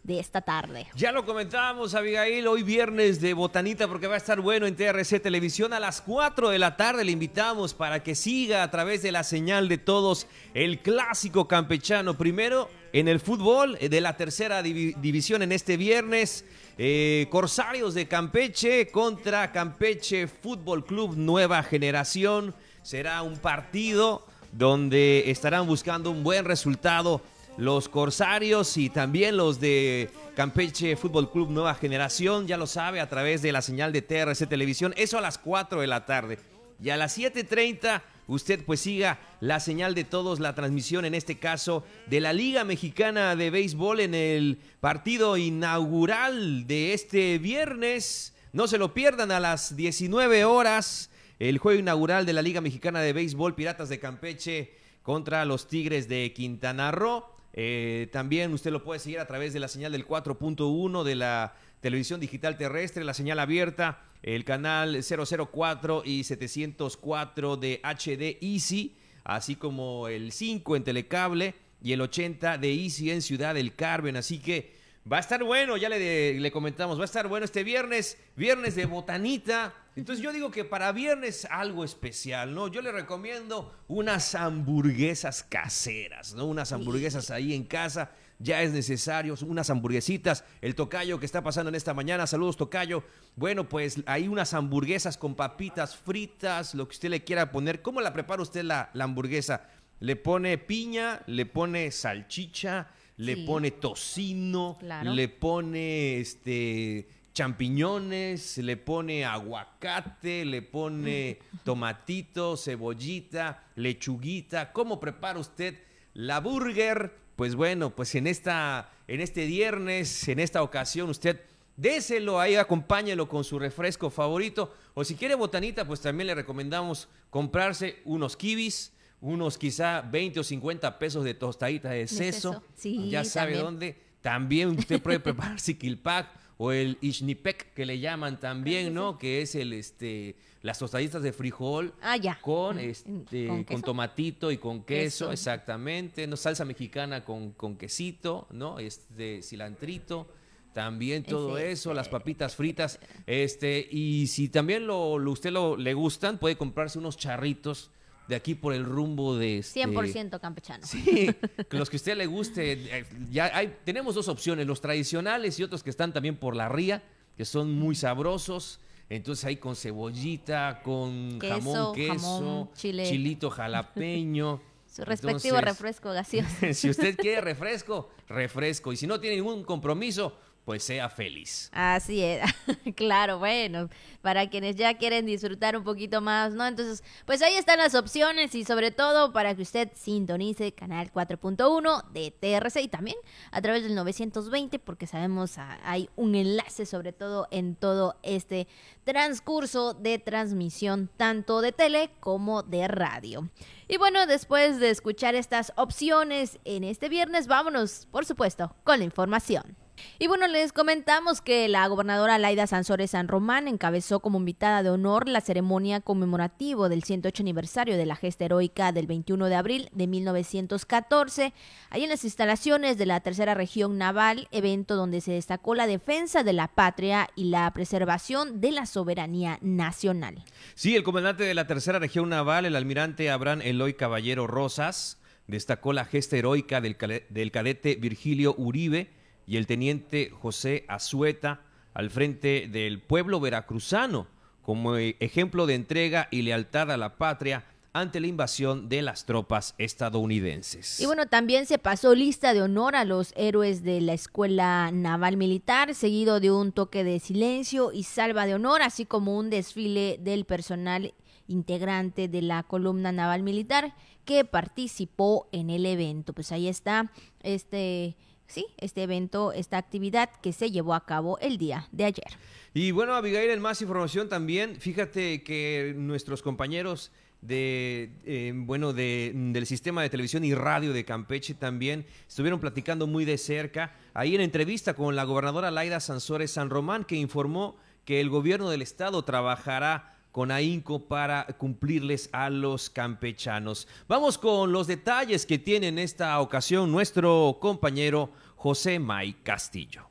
de 0.08 0.18
esta 0.18 0.40
tarde. 0.40 0.86
Ya 0.96 1.12
lo 1.12 1.26
comentábamos, 1.26 1.94
Abigail, 1.94 2.48
hoy 2.48 2.62
viernes 2.62 3.20
de 3.20 3.34
Botanita, 3.34 3.86
porque 3.86 4.06
va 4.06 4.14
a 4.14 4.16
estar 4.16 4.40
bueno 4.40 4.66
en 4.66 4.74
TRC 4.74 5.20
Televisión 5.20 5.74
a 5.74 5.80
las 5.80 6.00
4 6.00 6.48
de 6.48 6.58
la 6.58 6.78
tarde. 6.78 7.04
Le 7.04 7.12
invitamos 7.12 7.74
para 7.74 8.02
que 8.02 8.14
siga 8.14 8.62
a 8.62 8.70
través 8.70 9.02
de 9.02 9.12
la 9.12 9.22
señal 9.22 9.68
de 9.68 9.76
todos 9.76 10.26
el 10.54 10.78
clásico 10.78 11.46
campechano. 11.46 12.16
Primero 12.16 12.70
en 12.94 13.06
el 13.06 13.20
fútbol 13.20 13.76
eh, 13.80 13.90
de 13.90 14.00
la 14.00 14.16
tercera 14.16 14.62
división 14.62 15.42
en 15.42 15.52
este 15.52 15.76
viernes. 15.76 16.46
Eh, 16.78 17.26
Corsarios 17.30 17.92
de 17.92 18.08
Campeche 18.08 18.88
contra 18.88 19.52
Campeche 19.52 20.26
Fútbol 20.26 20.86
Club 20.86 21.16
Nueva 21.16 21.62
Generación. 21.62 22.54
Será 22.82 23.20
un 23.20 23.36
partido 23.36 24.24
donde 24.52 25.30
estarán 25.30 25.66
buscando 25.66 26.10
un 26.10 26.24
buen 26.24 26.46
resultado 26.46 27.20
los 27.58 27.88
Corsarios 27.88 28.76
y 28.76 28.88
también 28.88 29.36
los 29.36 29.58
de 29.58 30.10
Campeche 30.36 30.94
Fútbol 30.94 31.32
Club 31.32 31.50
Nueva 31.50 31.74
Generación, 31.74 32.46
ya 32.46 32.56
lo 32.56 32.68
sabe, 32.68 33.00
a 33.00 33.08
través 33.08 33.42
de 33.42 33.50
la 33.50 33.62
señal 33.62 33.92
de 33.92 34.00
TRC 34.00 34.48
Televisión, 34.48 34.94
eso 34.96 35.18
a 35.18 35.20
las 35.20 35.38
4 35.38 35.80
de 35.80 35.86
la 35.88 36.06
tarde. 36.06 36.38
Y 36.80 36.90
a 36.90 36.96
las 36.96 37.18
7.30 37.18 38.00
usted 38.28 38.64
pues 38.64 38.80
siga 38.80 39.18
la 39.40 39.58
señal 39.58 39.96
de 39.96 40.04
todos, 40.04 40.38
la 40.38 40.54
transmisión 40.54 41.04
en 41.04 41.14
este 41.14 41.38
caso 41.38 41.82
de 42.06 42.20
la 42.20 42.32
Liga 42.32 42.62
Mexicana 42.62 43.34
de 43.34 43.50
Béisbol 43.50 44.00
en 44.00 44.14
el 44.14 44.60
partido 44.78 45.36
inaugural 45.36 46.68
de 46.68 46.92
este 46.94 47.38
viernes. 47.38 48.34
No 48.52 48.68
se 48.68 48.78
lo 48.78 48.94
pierdan 48.94 49.32
a 49.32 49.40
las 49.40 49.74
19 49.74 50.44
horas, 50.44 51.10
el 51.40 51.58
juego 51.58 51.80
inaugural 51.80 52.24
de 52.24 52.34
la 52.34 52.42
Liga 52.42 52.60
Mexicana 52.60 53.00
de 53.00 53.12
Béisbol 53.12 53.56
Piratas 53.56 53.88
de 53.88 53.98
Campeche 53.98 54.76
contra 55.02 55.44
los 55.44 55.66
Tigres 55.66 56.08
de 56.08 56.32
Quintana 56.32 56.92
Roo. 56.92 57.37
Eh, 57.60 58.08
también 58.12 58.52
usted 58.52 58.70
lo 58.70 58.84
puede 58.84 59.00
seguir 59.00 59.18
a 59.18 59.26
través 59.26 59.52
de 59.52 59.58
la 59.58 59.66
señal 59.66 59.90
del 59.90 60.06
4.1 60.06 61.02
de 61.02 61.16
la 61.16 61.56
televisión 61.80 62.20
digital 62.20 62.56
terrestre, 62.56 63.02
la 63.02 63.14
señal 63.14 63.40
abierta, 63.40 64.00
el 64.22 64.44
canal 64.44 65.02
004 65.02 66.02
y 66.04 66.22
704 66.22 67.56
de 67.56 67.80
HD 67.82 68.38
Easy, 68.40 68.96
así 69.24 69.56
como 69.56 70.06
el 70.06 70.30
5 70.30 70.76
en 70.76 70.84
Telecable 70.84 71.54
y 71.82 71.94
el 71.94 72.00
80 72.00 72.58
de 72.58 72.72
Easy 72.72 73.10
en 73.10 73.22
Ciudad 73.22 73.54
del 73.54 73.74
Carmen. 73.74 74.16
Así 74.16 74.38
que 74.38 74.78
Va 75.10 75.16
a 75.16 75.20
estar 75.20 75.42
bueno, 75.42 75.78
ya 75.78 75.88
le, 75.88 76.38
le, 76.38 76.50
comentamos, 76.50 76.98
va 76.98 77.02
a 77.02 77.06
estar 77.06 77.28
bueno 77.28 77.46
este 77.46 77.64
viernes, 77.64 78.18
viernes 78.36 78.74
de 78.74 78.84
botanita. 78.84 79.72
Entonces 79.98 80.22
yo 80.22 80.32
digo 80.32 80.52
que 80.52 80.64
para 80.64 80.92
viernes 80.92 81.44
algo 81.50 81.82
especial, 81.82 82.54
¿no? 82.54 82.68
Yo 82.68 82.82
le 82.82 82.92
recomiendo 82.92 83.74
unas 83.88 84.36
hamburguesas 84.36 85.42
caseras, 85.42 86.34
¿no? 86.34 86.46
Unas 86.46 86.70
hamburguesas 86.70 87.32
ahí 87.32 87.52
en 87.52 87.64
casa, 87.64 88.12
ya 88.38 88.62
es 88.62 88.70
necesario, 88.70 89.34
unas 89.44 89.70
hamburguesitas. 89.70 90.44
El 90.60 90.76
tocayo 90.76 91.18
que 91.18 91.26
está 91.26 91.42
pasando 91.42 91.70
en 91.70 91.74
esta 91.74 91.94
mañana, 91.94 92.28
saludos 92.28 92.56
tocayo. 92.56 93.02
Bueno, 93.34 93.68
pues 93.68 94.00
hay 94.06 94.28
unas 94.28 94.54
hamburguesas 94.54 95.18
con 95.18 95.34
papitas 95.34 95.96
fritas, 95.96 96.76
lo 96.76 96.86
que 96.86 96.92
usted 96.92 97.08
le 97.08 97.24
quiera 97.24 97.50
poner. 97.50 97.82
¿Cómo 97.82 98.00
la 98.00 98.12
prepara 98.12 98.40
usted 98.40 98.62
la, 98.62 98.90
la 98.94 99.02
hamburguesa? 99.02 99.68
Le 99.98 100.14
pone 100.14 100.58
piña, 100.58 101.22
le 101.26 101.44
pone 101.44 101.90
salchicha 101.90 102.86
le 103.18 103.38
pone 103.38 103.72
tocino, 103.72 104.78
le 105.02 105.28
pone 105.28 106.20
este 106.20 107.08
champiñones, 107.38 108.58
le 108.58 108.76
pone 108.76 109.24
aguacate, 109.24 110.44
le 110.44 110.60
pone 110.60 111.38
tomatito, 111.64 112.56
cebollita, 112.56 113.62
lechuguita. 113.76 114.72
¿Cómo 114.72 114.98
prepara 114.98 115.38
usted 115.38 115.78
la 116.14 116.40
burger? 116.40 117.14
Pues 117.36 117.54
bueno, 117.54 117.94
pues 117.94 118.16
en 118.16 118.26
esta 118.26 118.90
en 119.06 119.20
este 119.20 119.46
viernes, 119.46 120.26
en 120.26 120.40
esta 120.40 120.64
ocasión 120.64 121.10
usted 121.10 121.40
déselo 121.76 122.40
ahí, 122.40 122.56
acompáñelo 122.56 123.28
con 123.28 123.44
su 123.44 123.60
refresco 123.60 124.10
favorito 124.10 124.74
o 124.94 125.04
si 125.04 125.14
quiere 125.14 125.36
botanita, 125.36 125.84
pues 125.84 126.00
también 126.00 126.26
le 126.26 126.34
recomendamos 126.34 127.08
comprarse 127.30 128.02
unos 128.04 128.36
kibis 128.36 128.92
unos 129.20 129.58
quizá 129.58 130.00
20 130.00 130.40
o 130.40 130.44
50 130.44 130.98
pesos 130.98 131.22
de 131.24 131.34
tostadita 131.34 131.90
de 131.90 132.08
seso. 132.08 132.64
ya 132.82 133.22
sabe 133.22 133.58
dónde. 133.58 133.96
También 134.20 134.70
usted 134.70 135.00
puede 135.00 135.20
preparar 135.20 135.60
siquilpac 135.60 136.47
o 136.58 136.72
el 136.72 136.98
ishnipek 137.00 137.72
que 137.72 137.86
le 137.86 137.98
llaman 138.00 138.38
también, 138.38 138.92
¿no? 138.92 139.18
Que 139.18 139.40
es 139.42 139.54
el 139.54 139.72
este 139.72 140.36
las 140.60 140.78
tostaditas 140.78 141.22
de 141.22 141.32
frijol 141.32 141.94
ah, 142.02 142.16
ya. 142.16 142.38
con 142.42 142.76
mm, 142.76 142.80
este 142.80 143.64
¿Con, 143.66 143.80
tomatito 143.80 144.50
y 144.50 144.58
con 144.58 144.82
queso, 144.82 145.32
exactamente, 145.32 146.26
no 146.26 146.36
salsa 146.36 146.64
mexicana 146.64 147.24
con, 147.24 147.52
con 147.52 147.76
quesito, 147.76 148.46
¿no? 148.50 148.78
Este 148.78 149.40
cilantrito 149.42 150.26
también 150.72 151.24
todo 151.24 151.58
eso, 151.58 151.92
las 151.92 152.08
papitas 152.08 152.54
fritas, 152.54 153.00
este, 153.26 153.88
y 153.90 154.28
si 154.28 154.48
también 154.48 154.86
lo, 154.86 155.14
usted 155.14 155.50
lo, 155.50 155.76
le 155.76 155.92
gustan, 155.92 156.38
puede 156.38 156.56
comprarse 156.56 157.00
unos 157.00 157.16
charritos 157.16 157.90
de 158.28 158.36
aquí 158.36 158.54
por 158.54 158.74
el 158.74 158.84
rumbo 158.84 159.36
de... 159.36 159.58
Este... 159.58 159.82
100% 159.82 160.38
campechano. 160.38 160.86
Sí, 160.86 161.34
los 161.70 161.88
que 161.88 161.96
a 161.96 161.98
usted 161.98 162.16
le 162.16 162.26
guste. 162.26 162.72
Eh, 162.72 163.06
ya 163.30 163.50
hay, 163.54 163.74
tenemos 163.84 164.14
dos 164.14 164.28
opciones, 164.28 164.66
los 164.66 164.80
tradicionales 164.80 165.58
y 165.58 165.64
otros 165.64 165.82
que 165.82 165.90
están 165.90 166.12
también 166.12 166.36
por 166.36 166.54
la 166.54 166.68
ría, 166.68 167.02
que 167.36 167.44
son 167.44 167.72
muy 167.72 167.94
sabrosos. 167.94 168.80
Entonces 169.08 169.46
ahí 169.46 169.56
con 169.56 169.74
cebollita, 169.74 170.82
con 170.84 171.40
jamón, 171.40 171.94
queso, 171.94 172.70
chilito 172.74 173.48
jalapeño. 173.48 174.60
Su 174.94 175.04
respectivo 175.04 175.60
refresco 175.60 176.10
gaseoso. 176.10 176.50
si 176.72 176.90
usted 176.90 177.16
quiere 177.16 177.40
refresco, 177.40 178.10
refresco. 178.28 178.92
Y 178.92 178.96
si 178.96 179.06
no 179.06 179.18
tiene 179.20 179.36
ningún 179.36 179.64
compromiso, 179.64 180.36
pues 180.68 180.84
sea 180.84 181.08
feliz. 181.08 181.70
Así 181.72 182.22
es, 182.22 182.42
claro, 182.94 183.38
bueno, 183.38 183.88
para 184.20 184.50
quienes 184.50 184.76
ya 184.76 184.98
quieren 184.98 185.24
disfrutar 185.24 185.74
un 185.78 185.82
poquito 185.82 186.20
más, 186.20 186.52
¿no? 186.52 186.66
Entonces, 186.66 187.02
pues 187.24 187.40
ahí 187.40 187.54
están 187.54 187.78
las 187.78 187.94
opciones 187.94 188.54
y 188.54 188.66
sobre 188.66 188.90
todo 188.90 189.32
para 189.32 189.54
que 189.54 189.62
usted 189.62 189.88
sintonice 189.94 190.72
canal 190.72 191.10
4.1 191.10 192.10
de 192.10 192.32
TRC 192.32 192.82
y 192.82 192.88
también 192.88 193.16
a 193.50 193.62
través 193.62 193.82
del 193.82 193.94
920 193.94 194.78
porque 194.78 195.06
sabemos 195.06 195.56
ah, 195.56 195.78
hay 195.84 196.10
un 196.16 196.34
enlace 196.34 196.84
sobre 196.84 197.14
todo 197.14 197.48
en 197.50 197.74
todo 197.74 198.18
este 198.22 198.68
transcurso 199.04 199.94
de 199.94 200.18
transmisión 200.18 201.08
tanto 201.16 201.62
de 201.62 201.72
tele 201.72 202.10
como 202.20 202.62
de 202.62 202.88
radio. 202.88 203.48
Y 203.88 203.96
bueno, 203.96 204.26
después 204.26 204.78
de 204.80 204.90
escuchar 204.90 205.34
estas 205.34 205.72
opciones 205.76 206.58
en 206.66 206.84
este 206.84 207.08
viernes, 207.08 207.46
vámonos, 207.46 208.06
por 208.10 208.26
supuesto, 208.26 208.76
con 208.84 208.98
la 208.98 209.06
información. 209.06 209.87
Y 210.18 210.26
bueno, 210.26 210.46
les 210.46 210.72
comentamos 210.72 211.40
que 211.40 211.68
la 211.68 211.86
gobernadora 211.86 212.38
Laida 212.38 212.66
Sansores 212.66 213.12
San 213.12 213.28
Román 213.28 213.68
encabezó 213.68 214.20
como 214.20 214.38
invitada 214.38 214.82
de 214.82 214.90
honor 214.90 215.28
la 215.28 215.40
ceremonia 215.40 216.00
conmemorativa 216.00 216.88
del 216.88 217.02
108 217.02 217.42
aniversario 217.42 217.96
de 217.96 218.06
la 218.06 218.16
gesta 218.16 218.44
heroica 218.44 218.92
del 218.92 219.06
21 219.06 219.46
de 219.46 219.54
abril 219.54 219.88
de 219.92 220.06
1914, 220.06 221.52
ahí 221.90 222.04
en 222.04 222.10
las 222.10 222.24
instalaciones 222.24 222.98
de 222.98 223.06
la 223.06 223.20
Tercera 223.20 223.54
Región 223.54 223.98
Naval, 223.98 224.48
evento 224.50 224.96
donde 224.96 225.20
se 225.20 225.32
destacó 225.32 225.74
la 225.74 225.86
defensa 225.86 226.42
de 226.42 226.52
la 226.52 226.68
patria 226.68 227.30
y 227.36 227.44
la 227.44 227.70
preservación 227.72 228.60
de 228.60 228.72
la 228.72 228.86
soberanía 228.86 229.58
nacional. 229.60 230.44
Sí, 230.74 230.96
el 230.96 231.02
comandante 231.02 231.44
de 231.44 231.54
la 231.54 231.66
Tercera 231.66 231.98
Región 231.98 232.28
Naval, 232.28 232.66
el 232.66 232.76
almirante 232.76 233.30
Abraham 233.30 233.60
Eloy 233.62 233.94
Caballero 233.94 234.46
Rosas, 234.46 235.18
destacó 235.46 235.92
la 235.92 236.04
gesta 236.04 236.36
heroica 236.36 236.80
del, 236.80 236.96
del 237.30 237.50
cadete 237.50 237.96
Virgilio 237.96 238.54
Uribe, 238.58 239.10
y 239.48 239.56
el 239.56 239.66
teniente 239.66 240.30
José 240.30 240.84
Azueta 240.88 241.62
al 241.94 242.10
frente 242.10 242.68
del 242.70 243.00
pueblo 243.00 243.40
veracruzano 243.40 244.28
como 244.62 244.96
ejemplo 244.96 245.66
de 245.66 245.74
entrega 245.74 246.28
y 246.30 246.42
lealtad 246.42 246.92
a 246.92 246.98
la 246.98 247.16
patria 247.16 247.64
ante 247.94 248.20
la 248.20 248.26
invasión 248.26 248.90
de 248.90 249.00
las 249.00 249.24
tropas 249.24 249.74
estadounidenses. 249.78 251.00
Y 251.00 251.06
bueno, 251.06 251.26
también 251.26 251.64
se 251.64 251.78
pasó 251.78 252.14
lista 252.14 252.52
de 252.52 252.60
honor 252.60 252.94
a 252.94 253.06
los 253.06 253.32
héroes 253.34 253.82
de 253.82 254.02
la 254.02 254.12
Escuela 254.12 254.90
Naval 254.92 255.38
Militar, 255.38 255.94
seguido 255.94 256.38
de 256.38 256.50
un 256.50 256.72
toque 256.72 257.02
de 257.02 257.18
silencio 257.18 257.90
y 257.92 258.02
salva 258.02 258.44
de 258.44 258.54
honor, 258.54 258.82
así 258.82 259.06
como 259.06 259.38
un 259.38 259.48
desfile 259.48 260.18
del 260.20 260.44
personal 260.44 261.14
integrante 261.46 262.28
de 262.28 262.42
la 262.42 262.62
columna 262.62 263.10
naval 263.10 263.42
militar 263.42 263.94
que 264.26 264.44
participó 264.44 265.48
en 265.50 265.70
el 265.70 265.86
evento. 265.86 266.34
Pues 266.34 266.52
ahí 266.52 266.68
está 266.68 267.10
este 267.42 268.16
sí, 268.48 268.66
este 268.78 269.04
evento, 269.04 269.52
esta 269.52 269.78
actividad 269.78 270.30
que 270.42 270.52
se 270.52 270.70
llevó 270.70 270.94
a 270.94 271.06
cabo 271.06 271.38
el 271.38 271.58
día 271.58 271.86
de 271.92 272.04
ayer. 272.04 272.26
Y 272.74 272.90
bueno, 272.90 273.14
Abigail, 273.14 273.50
en 273.50 273.60
más 273.60 273.80
información 273.80 274.28
también, 274.28 274.76
fíjate 274.76 275.42
que 275.42 275.94
nuestros 275.96 276.42
compañeros 276.42 277.12
de 277.40 278.10
eh, 278.24 278.52
bueno 278.52 278.92
de, 278.92 279.32
del 279.34 279.64
sistema 279.64 280.02
de 280.02 280.10
televisión 280.10 280.44
y 280.44 280.54
radio 280.54 280.92
de 280.92 281.04
Campeche 281.04 281.54
también 281.54 282.04
estuvieron 282.26 282.58
platicando 282.58 283.06
muy 283.06 283.24
de 283.24 283.38
cerca 283.38 283.94
ahí 284.12 284.34
en 284.34 284.40
entrevista 284.40 284.94
con 284.94 285.14
la 285.14 285.22
gobernadora 285.22 285.70
Laida 285.70 286.00
Sansores 286.00 286.50
San 286.50 286.68
Román 286.68 287.04
que 287.04 287.14
informó 287.14 287.76
que 288.04 288.20
el 288.20 288.28
gobierno 288.28 288.70
del 288.70 288.82
estado 288.82 289.22
trabajará 289.22 290.17
con 290.38 290.52
ahínco 290.52 291.00
para 291.00 291.48
cumplirles 291.58 292.30
a 292.30 292.48
los 292.48 292.90
campechanos. 292.90 293.88
Vamos 294.06 294.38
con 294.38 294.70
los 294.70 294.86
detalles 294.86 295.44
que 295.44 295.58
tiene 295.58 295.88
en 295.88 295.98
esta 295.98 296.38
ocasión 296.38 296.92
nuestro 296.92 297.58
compañero 297.60 298.30
José 298.54 299.00
May 299.00 299.32
Castillo. 299.42 300.08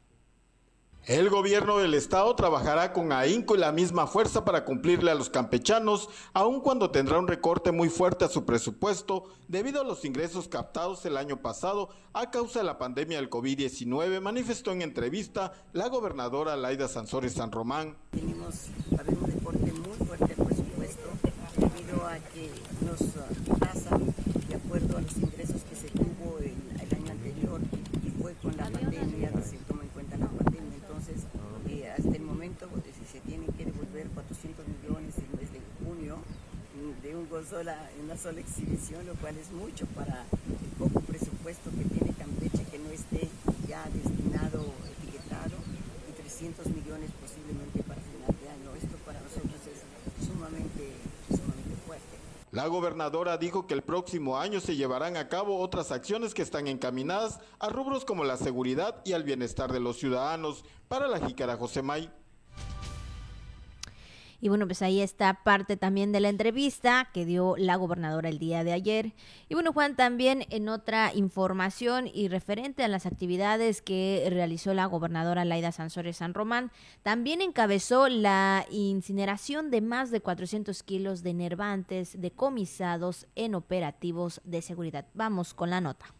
El 1.08 1.30
gobierno 1.30 1.78
del 1.78 1.94
estado 1.94 2.36
trabajará 2.36 2.92
con 2.92 3.14
ahínco 3.14 3.56
y 3.56 3.60
la 3.60 3.72
misma 3.72 4.08
fuerza 4.08 4.44
para 4.44 4.66
cumplirle 4.66 5.10
a 5.10 5.16
los 5.16 5.30
campechanos, 5.30 6.10
aun 6.34 6.60
cuando 6.60 6.92
tendrá 6.92 7.18
un 7.18 7.30
recorte 7.30 7.72
muy 7.72 7.88
fuerte 7.88 8.26
a 8.26 8.28
su 8.28 8.44
presupuesto 8.44 9.24
debido 9.48 9.80
a 9.80 9.86
los 9.86 10.04
ingresos 10.04 10.50
captados 10.50 11.06
el 11.06 11.16
año 11.16 11.38
pasado 11.42 11.88
a 12.12 12.30
causa 12.30 12.60
de 12.60 12.66
la 12.66 12.78
pandemia 12.78 13.20
del 13.20 13.30
COVID-19, 13.30 14.20
manifestó 14.20 14.74
en 14.74 14.82
entrevista 14.82 15.54
la 15.72 15.88
gobernadora 15.88 16.58
Laida 16.58 16.90
Sansores 16.90 17.36
San 17.36 17.54
Román. 17.54 17.96
Tenemos 18.12 18.66
un 18.92 19.32
recorte 19.32 19.72
muy 19.72 20.06
fuerte 20.06 20.26
al 20.26 20.46
presupuesto 20.46 21.10
debido 21.56 22.06
a 22.06 22.18
nos 23.02 23.60
pasa 23.60 23.98
de 24.48 24.56
acuerdo 24.56 24.98
a 24.98 25.02
los 25.02 25.18
ingresos 25.18 25.62
que 25.70 25.76
se 25.76 25.90
tuvo 25.90 26.40
el, 26.40 26.54
año 26.96 27.12
anterior 27.12 27.60
y 28.06 28.10
fue 28.22 28.34
con 28.42 28.56
la 28.58 28.70
pandemia 28.70 29.32
que 29.32 29.42
se 29.42 29.58
toma 29.68 29.84
en 29.84 29.90
cuenta 29.90 30.18
la 30.18 30.28
pandemia. 30.28 30.76
Entonces, 30.76 31.24
eh, 31.70 31.90
hasta 31.90 32.16
el 32.16 32.22
momento 32.22 32.68
pues, 32.70 32.84
se 33.12 33.20
tienen 33.22 33.52
que 33.54 33.66
devolver 33.66 34.08
400 34.08 34.66
millones 34.68 35.14
en 35.18 35.30
el 35.40 35.86
junio 35.86 36.18
de 37.04 37.16
un 37.16 37.28
sola, 37.46 37.78
una 38.04 38.18
sola 38.18 38.40
exhibición, 38.40 39.06
lo 39.06 39.14
cual 39.16 39.36
es 39.38 39.52
mucho 39.52 39.86
para 39.88 40.26
el 40.32 40.70
poco 40.78 41.02
presupuesto 41.02 41.70
que 41.72 41.84
tiene 41.86 42.14
Campeche 42.18 42.64
que 42.72 42.80
no 42.80 42.90
esté 42.90 43.30
ya 43.68 43.86
destinado, 43.90 44.74
etiquetado, 45.02 45.58
y 46.10 46.22
300 46.22 46.68
millones 46.68 47.12
posiblemente 47.22 47.84
para 47.84 48.02
final 48.02 48.34
de 48.42 48.50
año. 48.50 48.70
Esto 48.78 48.98
para 49.06 49.22
nosotros 49.22 49.62
es 49.70 49.80
sumamente, 50.28 50.98
sumamente 51.30 51.74
fuerte. 51.86 52.18
La 52.68 52.74
gobernadora 52.74 53.38
dijo 53.38 53.66
que 53.66 53.74
el 53.74 53.82
próximo 53.82 54.38
año 54.38 54.60
se 54.60 54.76
llevarán 54.76 55.16
a 55.16 55.30
cabo 55.30 55.62
otras 55.62 55.90
acciones 55.94 56.34
que 56.34 56.42
están 56.42 56.68
encaminadas 56.68 57.40
a 57.60 57.70
rubros 57.70 58.04
como 58.04 58.26
la 58.26 58.36
seguridad 58.36 59.02
y 59.06 59.14
al 59.14 59.24
bienestar 59.24 59.72
de 59.72 59.80
los 59.80 60.00
ciudadanos. 60.00 60.66
Para 60.90 61.08
la 61.08 61.26
Jícara 61.26 61.56
Josemay. 61.56 62.12
Y 64.40 64.50
bueno, 64.50 64.68
pues 64.68 64.82
ahí 64.82 65.02
está 65.02 65.44
parte 65.44 65.78
también 65.78 66.12
de 66.12 66.20
la 66.20 66.30
entrevista 66.30 67.10
que 67.14 67.26
dio 67.26 67.56
la 67.58 67.76
gobernadora 67.76 68.30
el 68.30 68.38
día 68.38 68.64
de 68.64 68.74
ayer. 68.74 69.14
Y 69.50 69.56
bueno, 69.56 69.74
Juan, 69.74 69.96
también 69.96 70.46
en 70.50 70.70
otra 70.70 71.12
información 71.14 72.08
y 72.14 72.28
referente 72.28 72.84
a 72.84 72.88
las 72.88 73.06
actividades 73.06 73.82
que 73.82 74.28
realizó 74.30 74.74
la 74.74 74.86
gobernadora 74.86 75.46
Laida 75.46 75.72
Sansores 75.72 76.18
San 76.18 76.34
Román, 76.34 76.72
también 77.02 77.42
encabezó 77.42 78.10
la 78.10 78.66
incineración 78.70 79.72
de 79.72 79.82
más 79.82 80.12
de 80.12 80.22
400 80.22 80.84
kilos 80.84 81.24
de 81.24 81.34
nervantes 81.34 82.20
decomisados 82.20 83.28
en 83.36 83.56
operativos 83.56 84.42
de 84.44 84.62
seguridad. 84.62 85.06
Vamos 85.14 85.54
con 85.54 85.72
la 85.72 85.82
nota. 85.82 86.14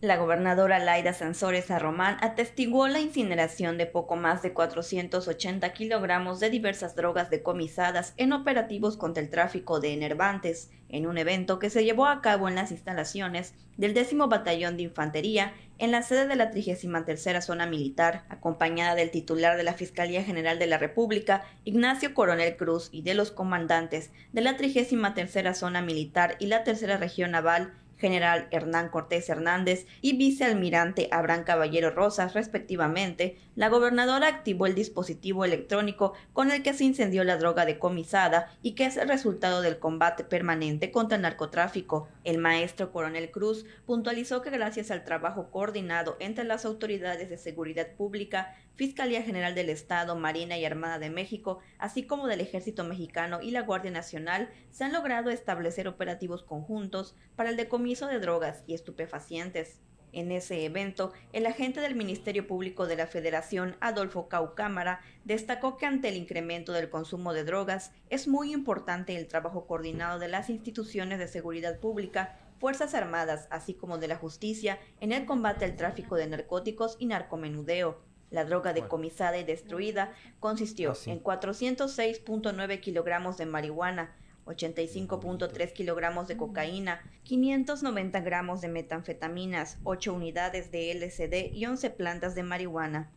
La 0.00 0.16
gobernadora 0.16 0.78
Laida 0.78 1.12
Sansores 1.12 1.68
Román 1.70 2.18
atestiguó 2.20 2.86
la 2.86 3.00
incineración 3.00 3.78
de 3.78 3.86
poco 3.86 4.14
más 4.14 4.42
de 4.42 4.52
480 4.52 5.72
kilogramos 5.72 6.38
de 6.38 6.50
diversas 6.50 6.94
drogas 6.94 7.30
decomisadas 7.30 8.14
en 8.16 8.32
operativos 8.32 8.96
contra 8.96 9.24
el 9.24 9.28
tráfico 9.28 9.80
de 9.80 9.92
enervantes, 9.94 10.70
en 10.88 11.08
un 11.08 11.18
evento 11.18 11.58
que 11.58 11.68
se 11.68 11.82
llevó 11.82 12.06
a 12.06 12.20
cabo 12.20 12.48
en 12.48 12.54
las 12.54 12.70
instalaciones 12.70 13.54
del 13.76 13.92
décimo 13.92 14.28
batallón 14.28 14.76
de 14.76 14.84
infantería 14.84 15.52
en 15.78 15.90
la 15.90 16.04
sede 16.04 16.28
de 16.28 16.36
la 16.36 16.52
33 16.52 17.44
Zona 17.44 17.66
Militar, 17.66 18.22
acompañada 18.28 18.94
del 18.94 19.10
titular 19.10 19.56
de 19.56 19.64
la 19.64 19.74
Fiscalía 19.74 20.22
General 20.22 20.60
de 20.60 20.68
la 20.68 20.78
República, 20.78 21.42
Ignacio 21.64 22.14
Coronel 22.14 22.56
Cruz, 22.56 22.88
y 22.92 23.02
de 23.02 23.14
los 23.14 23.32
comandantes 23.32 24.12
de 24.32 24.42
la 24.42 24.56
33 24.56 25.58
Zona 25.58 25.82
Militar 25.82 26.36
y 26.38 26.46
la 26.46 26.62
Tercera 26.62 26.98
Región 26.98 27.32
Naval, 27.32 27.72
general 27.98 28.48
Hernán 28.50 28.88
Cortés 28.88 29.28
Hernández 29.28 29.86
y 30.00 30.16
vicealmirante 30.16 31.08
Abraham 31.10 31.44
Caballero 31.44 31.90
Rosas, 31.90 32.34
respectivamente, 32.34 33.36
la 33.56 33.68
gobernadora 33.68 34.28
activó 34.28 34.66
el 34.66 34.74
dispositivo 34.74 35.44
electrónico 35.44 36.14
con 36.32 36.50
el 36.50 36.62
que 36.62 36.74
se 36.74 36.84
incendió 36.84 37.24
la 37.24 37.36
droga 37.36 37.66
decomisada 37.66 38.52
y 38.62 38.72
que 38.72 38.86
es 38.86 38.96
el 38.96 39.08
resultado 39.08 39.62
del 39.62 39.78
combate 39.78 40.24
permanente 40.24 40.90
contra 40.90 41.16
el 41.16 41.22
narcotráfico. 41.22 42.08
El 42.24 42.38
maestro 42.38 42.92
coronel 42.92 43.30
Cruz 43.30 43.66
puntualizó 43.84 44.42
que 44.42 44.50
gracias 44.50 44.90
al 44.90 45.04
trabajo 45.04 45.50
coordinado 45.50 46.16
entre 46.20 46.44
las 46.44 46.64
autoridades 46.64 47.28
de 47.30 47.38
seguridad 47.38 47.88
pública, 47.96 48.54
Fiscalía 48.78 49.24
General 49.24 49.56
del 49.56 49.70
Estado, 49.70 50.14
Marina 50.14 50.56
y 50.56 50.64
Armada 50.64 51.00
de 51.00 51.10
México, 51.10 51.58
así 51.78 52.04
como 52.04 52.28
del 52.28 52.40
Ejército 52.40 52.84
Mexicano 52.84 53.40
y 53.42 53.50
la 53.50 53.62
Guardia 53.62 53.90
Nacional, 53.90 54.50
se 54.70 54.84
han 54.84 54.92
logrado 54.92 55.30
establecer 55.30 55.88
operativos 55.88 56.44
conjuntos 56.44 57.16
para 57.34 57.50
el 57.50 57.56
decomiso 57.56 58.06
de 58.06 58.20
drogas 58.20 58.62
y 58.68 58.74
estupefacientes. 58.74 59.80
En 60.12 60.30
ese 60.30 60.64
evento, 60.64 61.12
el 61.32 61.46
agente 61.46 61.80
del 61.80 61.96
Ministerio 61.96 62.46
Público 62.46 62.86
de 62.86 62.94
la 62.94 63.08
Federación, 63.08 63.74
Adolfo 63.80 64.28
Caucámara, 64.28 65.00
destacó 65.24 65.76
que 65.76 65.86
ante 65.86 66.10
el 66.10 66.16
incremento 66.16 66.72
del 66.72 66.88
consumo 66.88 67.32
de 67.32 67.42
drogas 67.42 67.90
es 68.10 68.28
muy 68.28 68.52
importante 68.52 69.16
el 69.16 69.26
trabajo 69.26 69.66
coordinado 69.66 70.20
de 70.20 70.28
las 70.28 70.50
instituciones 70.50 71.18
de 71.18 71.26
seguridad 71.26 71.80
pública, 71.80 72.38
Fuerzas 72.60 72.94
Armadas, 72.94 73.48
así 73.50 73.74
como 73.74 73.98
de 73.98 74.06
la 74.06 74.16
justicia, 74.16 74.78
en 75.00 75.10
el 75.10 75.26
combate 75.26 75.64
al 75.64 75.74
tráfico 75.74 76.14
de 76.14 76.28
narcóticos 76.28 76.96
y 77.00 77.06
narcomenudeo, 77.06 78.06
la 78.30 78.44
droga 78.44 78.72
decomisada 78.72 79.38
y 79.38 79.44
destruida 79.44 80.12
consistió 80.40 80.92
ah, 80.92 81.10
en 81.10 81.22
406.9 81.22 82.80
kilogramos 82.80 83.36
de 83.38 83.46
marihuana, 83.46 84.14
85.3 84.46 85.72
kilogramos 85.72 86.28
de 86.28 86.36
cocaína, 86.36 87.02
590 87.24 88.20
gramos 88.20 88.60
de 88.60 88.68
metanfetaminas, 88.68 89.78
8 89.84 90.12
unidades 90.12 90.70
de 90.70 90.94
LSD 90.94 91.54
y 91.54 91.66
11 91.66 91.90
plantas 91.90 92.34
de 92.34 92.42
marihuana. 92.42 93.10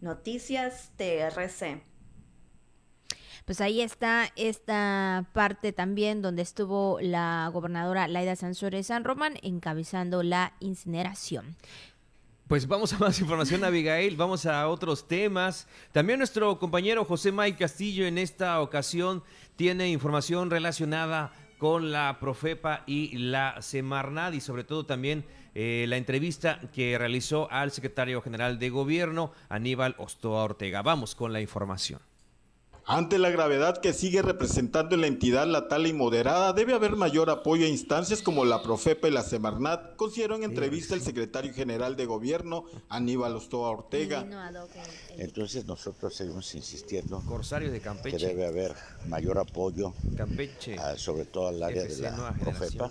Noticias 0.00 0.92
TRC. 0.96 1.82
Pues 3.44 3.60
ahí 3.60 3.82
está 3.82 4.30
esta 4.36 5.26
parte 5.34 5.72
también 5.72 6.22
donde 6.22 6.40
estuvo 6.40 6.98
la 7.02 7.50
gobernadora 7.52 8.08
Laida 8.08 8.36
Sansores 8.36 8.86
San 8.86 9.04
Román 9.04 9.34
encabezando 9.42 10.22
la 10.22 10.54
incineración. 10.60 11.56
Pues 12.48 12.68
vamos 12.68 12.92
a 12.92 12.98
más 12.98 13.18
información, 13.20 13.64
Abigail. 13.64 14.16
Vamos 14.16 14.44
a 14.44 14.68
otros 14.68 15.08
temas. 15.08 15.66
También 15.92 16.18
nuestro 16.18 16.58
compañero 16.58 17.06
José 17.06 17.32
May 17.32 17.54
Castillo 17.54 18.04
en 18.06 18.18
esta 18.18 18.60
ocasión 18.60 19.22
tiene 19.56 19.88
información 19.88 20.50
relacionada 20.50 21.32
con 21.56 21.90
la 21.90 22.18
Profepa 22.20 22.82
y 22.86 23.16
la 23.16 23.62
Semarnat 23.62 24.34
y 24.34 24.42
sobre 24.42 24.62
todo 24.62 24.84
también 24.84 25.24
eh, 25.54 25.86
la 25.88 25.96
entrevista 25.96 26.60
que 26.74 26.98
realizó 26.98 27.50
al 27.50 27.70
secretario 27.70 28.20
general 28.20 28.58
de 28.58 28.68
gobierno, 28.68 29.32
Aníbal 29.48 29.94
Ostoa 29.96 30.44
Ortega. 30.44 30.82
Vamos 30.82 31.14
con 31.14 31.32
la 31.32 31.40
información. 31.40 32.00
Ante 32.86 33.18
la 33.18 33.30
gravedad 33.30 33.78
que 33.78 33.94
sigue 33.94 34.20
representando 34.20 34.94
en 34.94 35.00
la 35.00 35.06
entidad 35.06 35.46
la 35.46 35.68
tala 35.68 35.88
y 35.88 35.94
moderada, 35.94 36.52
debe 36.52 36.74
haber 36.74 36.96
mayor 36.96 37.30
apoyo 37.30 37.64
a 37.64 37.68
instancias 37.68 38.20
como 38.20 38.44
la 38.44 38.62
Profepa 38.62 39.08
y 39.08 39.10
la 39.10 39.22
Semarnat, 39.22 39.96
consideraron 39.96 40.42
en 40.44 40.50
entrevista 40.50 40.94
el 40.94 41.00
secretario 41.00 41.54
general 41.54 41.96
de 41.96 42.04
gobierno, 42.04 42.66
Aníbal 42.90 43.36
Ostoa 43.36 43.70
Ortega. 43.70 44.26
Entonces 45.16 45.64
nosotros 45.64 46.14
seguimos 46.14 46.54
insistiendo 46.54 47.22
Corsario 47.26 47.72
de 47.72 47.80
Campeche. 47.80 48.18
que 48.18 48.26
debe 48.26 48.46
haber 48.46 48.74
mayor 49.08 49.38
apoyo, 49.38 49.94
Campeche, 50.14 50.76
sobre 50.96 51.24
todo 51.24 51.48
al 51.48 51.62
área 51.62 51.84
de 51.84 52.00
la 52.02 52.34
Profepa 52.38 52.90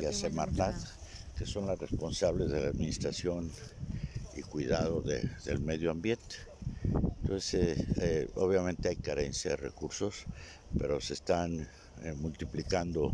y 0.00 0.04
a 0.04 0.12
Semarnat, 0.12 0.76
que 1.36 1.44
son 1.44 1.66
las 1.66 1.76
responsables 1.80 2.50
de 2.50 2.60
la 2.60 2.68
administración 2.68 3.50
y 4.36 4.42
cuidado 4.42 5.02
del 5.02 5.58
medio 5.58 5.90
ambiente. 5.90 6.36
Entonces, 7.22 7.78
eh, 8.00 8.30
obviamente 8.36 8.88
hay 8.88 8.96
carencia 8.96 9.52
de 9.52 9.56
recursos, 9.56 10.24
pero 10.78 11.00
se 11.00 11.14
están 11.14 11.68
eh, 12.02 12.12
multiplicando 12.12 13.12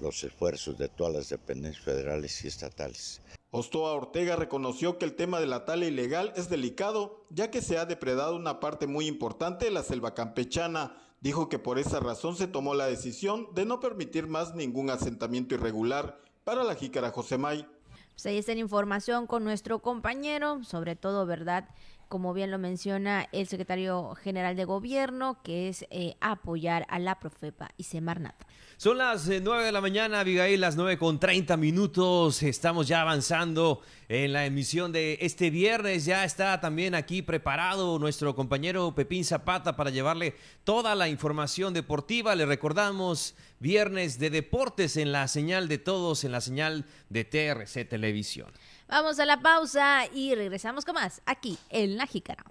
los 0.00 0.24
esfuerzos 0.24 0.78
de 0.78 0.88
todas 0.88 1.12
las 1.12 1.28
dependencias 1.28 1.84
federales 1.84 2.44
y 2.44 2.48
estatales. 2.48 3.20
Ostoa 3.50 3.92
Ortega 3.92 4.36
reconoció 4.36 4.96
que 4.96 5.04
el 5.04 5.14
tema 5.14 5.38
de 5.38 5.46
la 5.46 5.66
tala 5.66 5.84
ilegal 5.84 6.32
es 6.36 6.48
delicado, 6.48 7.26
ya 7.28 7.50
que 7.50 7.60
se 7.60 7.76
ha 7.76 7.84
depredado 7.84 8.34
una 8.34 8.60
parte 8.60 8.86
muy 8.86 9.06
importante 9.06 9.66
de 9.66 9.70
la 9.70 9.82
selva 9.82 10.14
campechana. 10.14 10.96
Dijo 11.20 11.50
que 11.50 11.58
por 11.58 11.78
esa 11.78 12.00
razón 12.00 12.34
se 12.36 12.46
tomó 12.46 12.74
la 12.74 12.86
decisión 12.86 13.48
de 13.54 13.66
no 13.66 13.78
permitir 13.78 14.26
más 14.26 14.54
ningún 14.54 14.88
asentamiento 14.88 15.54
irregular 15.54 16.18
para 16.44 16.64
la 16.64 16.74
jícara 16.74 17.10
Josemay. 17.10 17.66
Pues 18.14 18.26
ahí 18.26 18.38
está 18.38 18.54
la 18.54 18.60
información 18.60 19.26
con 19.26 19.44
nuestro 19.44 19.80
compañero, 19.80 20.64
sobre 20.64 20.96
todo, 20.96 21.26
¿verdad? 21.26 21.68
Como 22.12 22.34
bien 22.34 22.50
lo 22.50 22.58
menciona 22.58 23.26
el 23.32 23.48
secretario 23.48 24.14
general 24.16 24.54
de 24.54 24.66
gobierno, 24.66 25.38
que 25.42 25.70
es 25.70 25.86
eh, 25.88 26.14
apoyar 26.20 26.84
a 26.90 26.98
la 26.98 27.18
Profepa 27.18 27.70
y 27.78 27.84
Semarnat. 27.84 28.34
Son 28.76 28.98
las 28.98 29.26
eh, 29.30 29.40
nueve 29.42 29.64
de 29.64 29.72
la 29.72 29.80
mañana, 29.80 30.20
Abigail, 30.20 30.60
las 30.60 30.76
nueve 30.76 30.98
con 30.98 31.18
30 31.18 31.56
minutos. 31.56 32.42
Estamos 32.42 32.86
ya 32.86 33.00
avanzando 33.00 33.80
en 34.10 34.34
la 34.34 34.44
emisión 34.44 34.92
de 34.92 35.16
este 35.22 35.48
viernes. 35.48 36.04
Ya 36.04 36.26
está 36.26 36.60
también 36.60 36.94
aquí 36.94 37.22
preparado 37.22 37.98
nuestro 37.98 38.34
compañero 38.34 38.94
Pepín 38.94 39.24
Zapata 39.24 39.74
para 39.74 39.88
llevarle 39.88 40.34
toda 40.64 40.94
la 40.94 41.08
información 41.08 41.72
deportiva. 41.72 42.34
Le 42.34 42.44
recordamos 42.44 43.34
viernes 43.58 44.18
de 44.18 44.28
deportes 44.28 44.98
en 44.98 45.12
la 45.12 45.28
señal 45.28 45.66
de 45.66 45.78
todos, 45.78 46.24
en 46.24 46.32
la 46.32 46.42
señal 46.42 46.84
de 47.08 47.24
TRC 47.24 47.88
Televisión. 47.88 48.52
Vamos 48.92 49.18
a 49.18 49.24
la 49.24 49.40
pausa 49.40 50.04
y 50.12 50.34
regresamos 50.34 50.84
con 50.84 50.96
más 50.96 51.22
aquí 51.24 51.58
en 51.70 51.96
La 51.96 52.06
Jícara. 52.06 52.44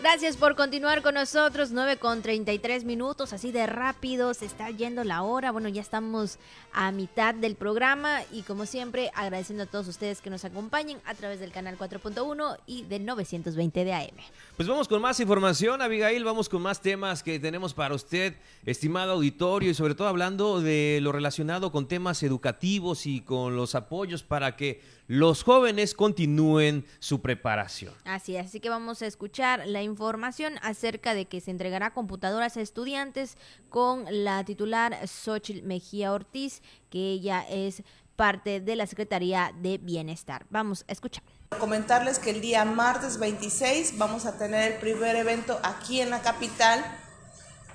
Gracias 0.00 0.36
por 0.36 0.54
continuar 0.54 1.02
con 1.02 1.14
nosotros, 1.14 1.72
9 1.72 1.96
con 1.96 2.22
33 2.22 2.84
minutos, 2.84 3.32
así 3.32 3.50
de 3.50 3.66
rápido 3.66 4.32
se 4.32 4.46
está 4.46 4.70
yendo 4.70 5.02
la 5.02 5.22
hora. 5.22 5.50
Bueno, 5.50 5.68
ya 5.68 5.82
estamos 5.82 6.38
a 6.72 6.92
mitad 6.92 7.34
del 7.34 7.56
programa 7.56 8.20
y 8.30 8.42
como 8.42 8.64
siempre 8.64 9.10
agradeciendo 9.14 9.64
a 9.64 9.66
todos 9.66 9.88
ustedes 9.88 10.20
que 10.20 10.30
nos 10.30 10.44
acompañen 10.44 10.98
a 11.04 11.14
través 11.14 11.40
del 11.40 11.50
canal 11.50 11.76
4.1 11.76 12.58
y 12.66 12.84
del 12.84 13.04
920 13.04 13.84
de 13.84 13.92
AM. 13.92 14.16
Pues 14.56 14.68
vamos 14.68 14.86
con 14.86 15.02
más 15.02 15.18
información, 15.18 15.82
Abigail, 15.82 16.22
vamos 16.22 16.48
con 16.48 16.62
más 16.62 16.80
temas 16.80 17.24
que 17.24 17.40
tenemos 17.40 17.74
para 17.74 17.94
usted, 17.94 18.34
estimado 18.64 19.12
auditorio, 19.12 19.70
y 19.70 19.74
sobre 19.74 19.96
todo 19.96 20.06
hablando 20.06 20.60
de 20.60 21.00
lo 21.02 21.10
relacionado 21.10 21.72
con 21.72 21.88
temas 21.88 22.22
educativos 22.22 23.04
y 23.06 23.20
con 23.20 23.56
los 23.56 23.74
apoyos 23.74 24.22
para 24.22 24.54
que 24.54 24.80
los 25.08 25.42
jóvenes 25.42 25.94
continúen 25.94 26.84
su 26.98 27.22
preparación. 27.22 27.94
Así 28.04 28.36
es, 28.36 28.46
así 28.46 28.60
que 28.60 28.68
vamos 28.68 29.00
a 29.00 29.06
escuchar 29.06 29.66
la 29.68 29.82
información 29.82 30.54
acerca 30.62 31.14
de 31.14 31.26
que 31.26 31.40
se 31.40 31.50
entregará 31.50 31.92
computadoras 31.92 32.56
a 32.56 32.60
estudiantes 32.60 33.36
con 33.68 34.04
la 34.10 34.42
titular 34.44 35.06
Xochitl 35.06 35.66
Mejía 35.66 36.12
Ortiz, 36.12 36.62
que 36.90 37.12
ella 37.12 37.44
es 37.48 37.82
parte 38.16 38.60
de 38.60 38.74
la 38.74 38.86
Secretaría 38.88 39.52
de 39.62 39.78
Bienestar. 39.78 40.44
Vamos 40.50 40.84
a 40.88 40.92
escuchar. 40.92 41.22
Comentarles 41.60 42.18
que 42.18 42.30
el 42.30 42.40
día 42.40 42.64
martes 42.64 43.18
26 43.18 43.96
vamos 43.96 44.26
a 44.26 44.36
tener 44.36 44.72
el 44.72 44.78
primer 44.78 45.14
evento 45.14 45.58
aquí 45.62 46.00
en 46.00 46.10
la 46.10 46.20
capital, 46.20 46.84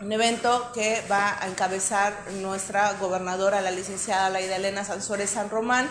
un 0.01 0.11
evento 0.11 0.71
que 0.73 1.01
va 1.09 1.41
a 1.41 1.47
encabezar 1.47 2.13
nuestra 2.41 2.93
gobernadora, 2.99 3.61
la 3.61 3.71
licenciada 3.71 4.29
Laida 4.29 4.57
Elena 4.57 4.83
Sansores 4.83 5.29
San 5.29 5.49
Román, 5.49 5.87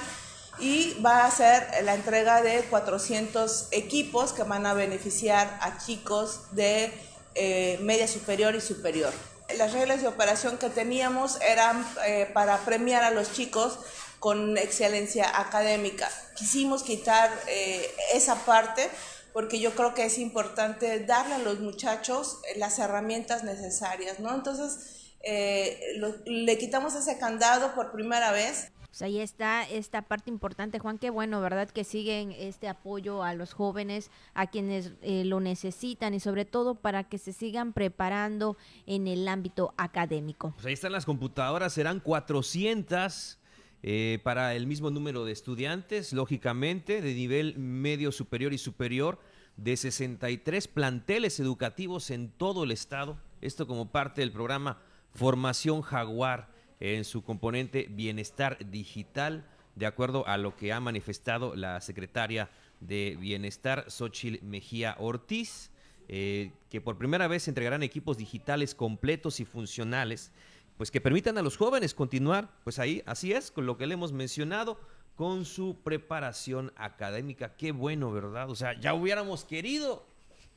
y 0.58 0.94
va 1.00 1.24
a 1.24 1.30
ser 1.30 1.66
la 1.84 1.94
entrega 1.94 2.42
de 2.42 2.62
400 2.64 3.68
equipos 3.70 4.32
que 4.32 4.42
van 4.42 4.66
a 4.66 4.74
beneficiar 4.74 5.58
a 5.60 5.78
chicos 5.78 6.40
de 6.52 6.92
eh, 7.34 7.78
media 7.82 8.06
superior 8.06 8.54
y 8.54 8.60
superior. 8.60 9.12
Las 9.56 9.72
reglas 9.72 10.02
de 10.02 10.08
operación 10.08 10.58
que 10.58 10.70
teníamos 10.70 11.40
eran 11.40 11.86
eh, 12.06 12.30
para 12.32 12.58
premiar 12.58 13.02
a 13.02 13.10
los 13.10 13.32
chicos 13.32 13.78
con 14.18 14.56
excelencia 14.56 15.40
académica. 15.40 16.08
Quisimos 16.36 16.82
quitar 16.82 17.30
eh, 17.48 17.90
esa 18.14 18.36
parte 18.44 18.88
porque 19.32 19.60
yo 19.60 19.74
creo 19.74 19.94
que 19.94 20.04
es 20.04 20.18
importante 20.18 21.00
darle 21.00 21.34
a 21.34 21.38
los 21.38 21.60
muchachos 21.60 22.38
las 22.56 22.78
herramientas 22.78 23.44
necesarias, 23.44 24.20
¿no? 24.20 24.34
Entonces, 24.34 25.08
le 25.24 26.58
quitamos 26.58 26.94
ese 26.94 27.16
candado 27.16 27.74
por 27.74 27.92
primera 27.92 28.30
vez 28.32 28.71
pues 28.92 29.00
ahí 29.00 29.20
está 29.20 29.62
esta 29.62 30.02
parte 30.02 30.28
importante, 30.28 30.78
Juan, 30.78 30.98
qué 30.98 31.08
bueno, 31.08 31.40
¿verdad? 31.40 31.70
Que 31.70 31.82
siguen 31.82 32.30
este 32.32 32.68
apoyo 32.68 33.22
a 33.22 33.32
los 33.32 33.54
jóvenes, 33.54 34.10
a 34.34 34.48
quienes 34.48 34.92
eh, 35.00 35.24
lo 35.24 35.40
necesitan 35.40 36.12
y 36.12 36.20
sobre 36.20 36.44
todo 36.44 36.74
para 36.74 37.04
que 37.04 37.16
se 37.16 37.32
sigan 37.32 37.72
preparando 37.72 38.58
en 38.84 39.08
el 39.08 39.26
ámbito 39.28 39.72
académico. 39.78 40.52
Pues 40.56 40.66
ahí 40.66 40.74
están 40.74 40.92
las 40.92 41.06
computadoras, 41.06 41.72
serán 41.72 42.00
400 42.00 43.38
eh, 43.82 44.18
para 44.24 44.54
el 44.54 44.66
mismo 44.66 44.90
número 44.90 45.24
de 45.24 45.32
estudiantes, 45.32 46.12
lógicamente, 46.12 47.00
de 47.00 47.14
nivel 47.14 47.56
medio 47.56 48.12
superior 48.12 48.52
y 48.52 48.58
superior, 48.58 49.18
de 49.56 49.74
63 49.74 50.68
planteles 50.68 51.40
educativos 51.40 52.10
en 52.10 52.28
todo 52.28 52.64
el 52.64 52.70
estado. 52.70 53.16
Esto 53.40 53.66
como 53.66 53.90
parte 53.90 54.20
del 54.20 54.32
programa 54.32 54.82
Formación 55.14 55.80
Jaguar 55.80 56.51
en 56.82 57.04
su 57.04 57.22
componente 57.22 57.86
bienestar 57.88 58.58
digital, 58.72 59.44
de 59.76 59.86
acuerdo 59.86 60.26
a 60.26 60.36
lo 60.36 60.56
que 60.56 60.72
ha 60.72 60.80
manifestado 60.80 61.54
la 61.54 61.80
secretaria 61.80 62.50
de 62.80 63.16
Bienestar, 63.20 63.88
Xochil 63.88 64.40
Mejía 64.42 64.96
Ortiz, 64.98 65.70
eh, 66.08 66.50
que 66.70 66.80
por 66.80 66.98
primera 66.98 67.28
vez 67.28 67.46
entregarán 67.46 67.84
equipos 67.84 68.18
digitales 68.18 68.74
completos 68.74 69.38
y 69.38 69.44
funcionales, 69.44 70.32
pues 70.76 70.90
que 70.90 71.00
permitan 71.00 71.38
a 71.38 71.42
los 71.42 71.56
jóvenes 71.56 71.94
continuar, 71.94 72.50
pues 72.64 72.80
ahí, 72.80 73.04
así 73.06 73.32
es, 73.32 73.52
con 73.52 73.64
lo 73.64 73.76
que 73.76 73.86
le 73.86 73.94
hemos 73.94 74.12
mencionado, 74.12 74.80
con 75.14 75.44
su 75.44 75.76
preparación 75.84 76.72
académica. 76.74 77.54
Qué 77.54 77.70
bueno, 77.70 78.10
¿verdad? 78.10 78.50
O 78.50 78.56
sea, 78.56 78.78
ya 78.80 78.92
hubiéramos 78.92 79.44
querido, 79.44 80.04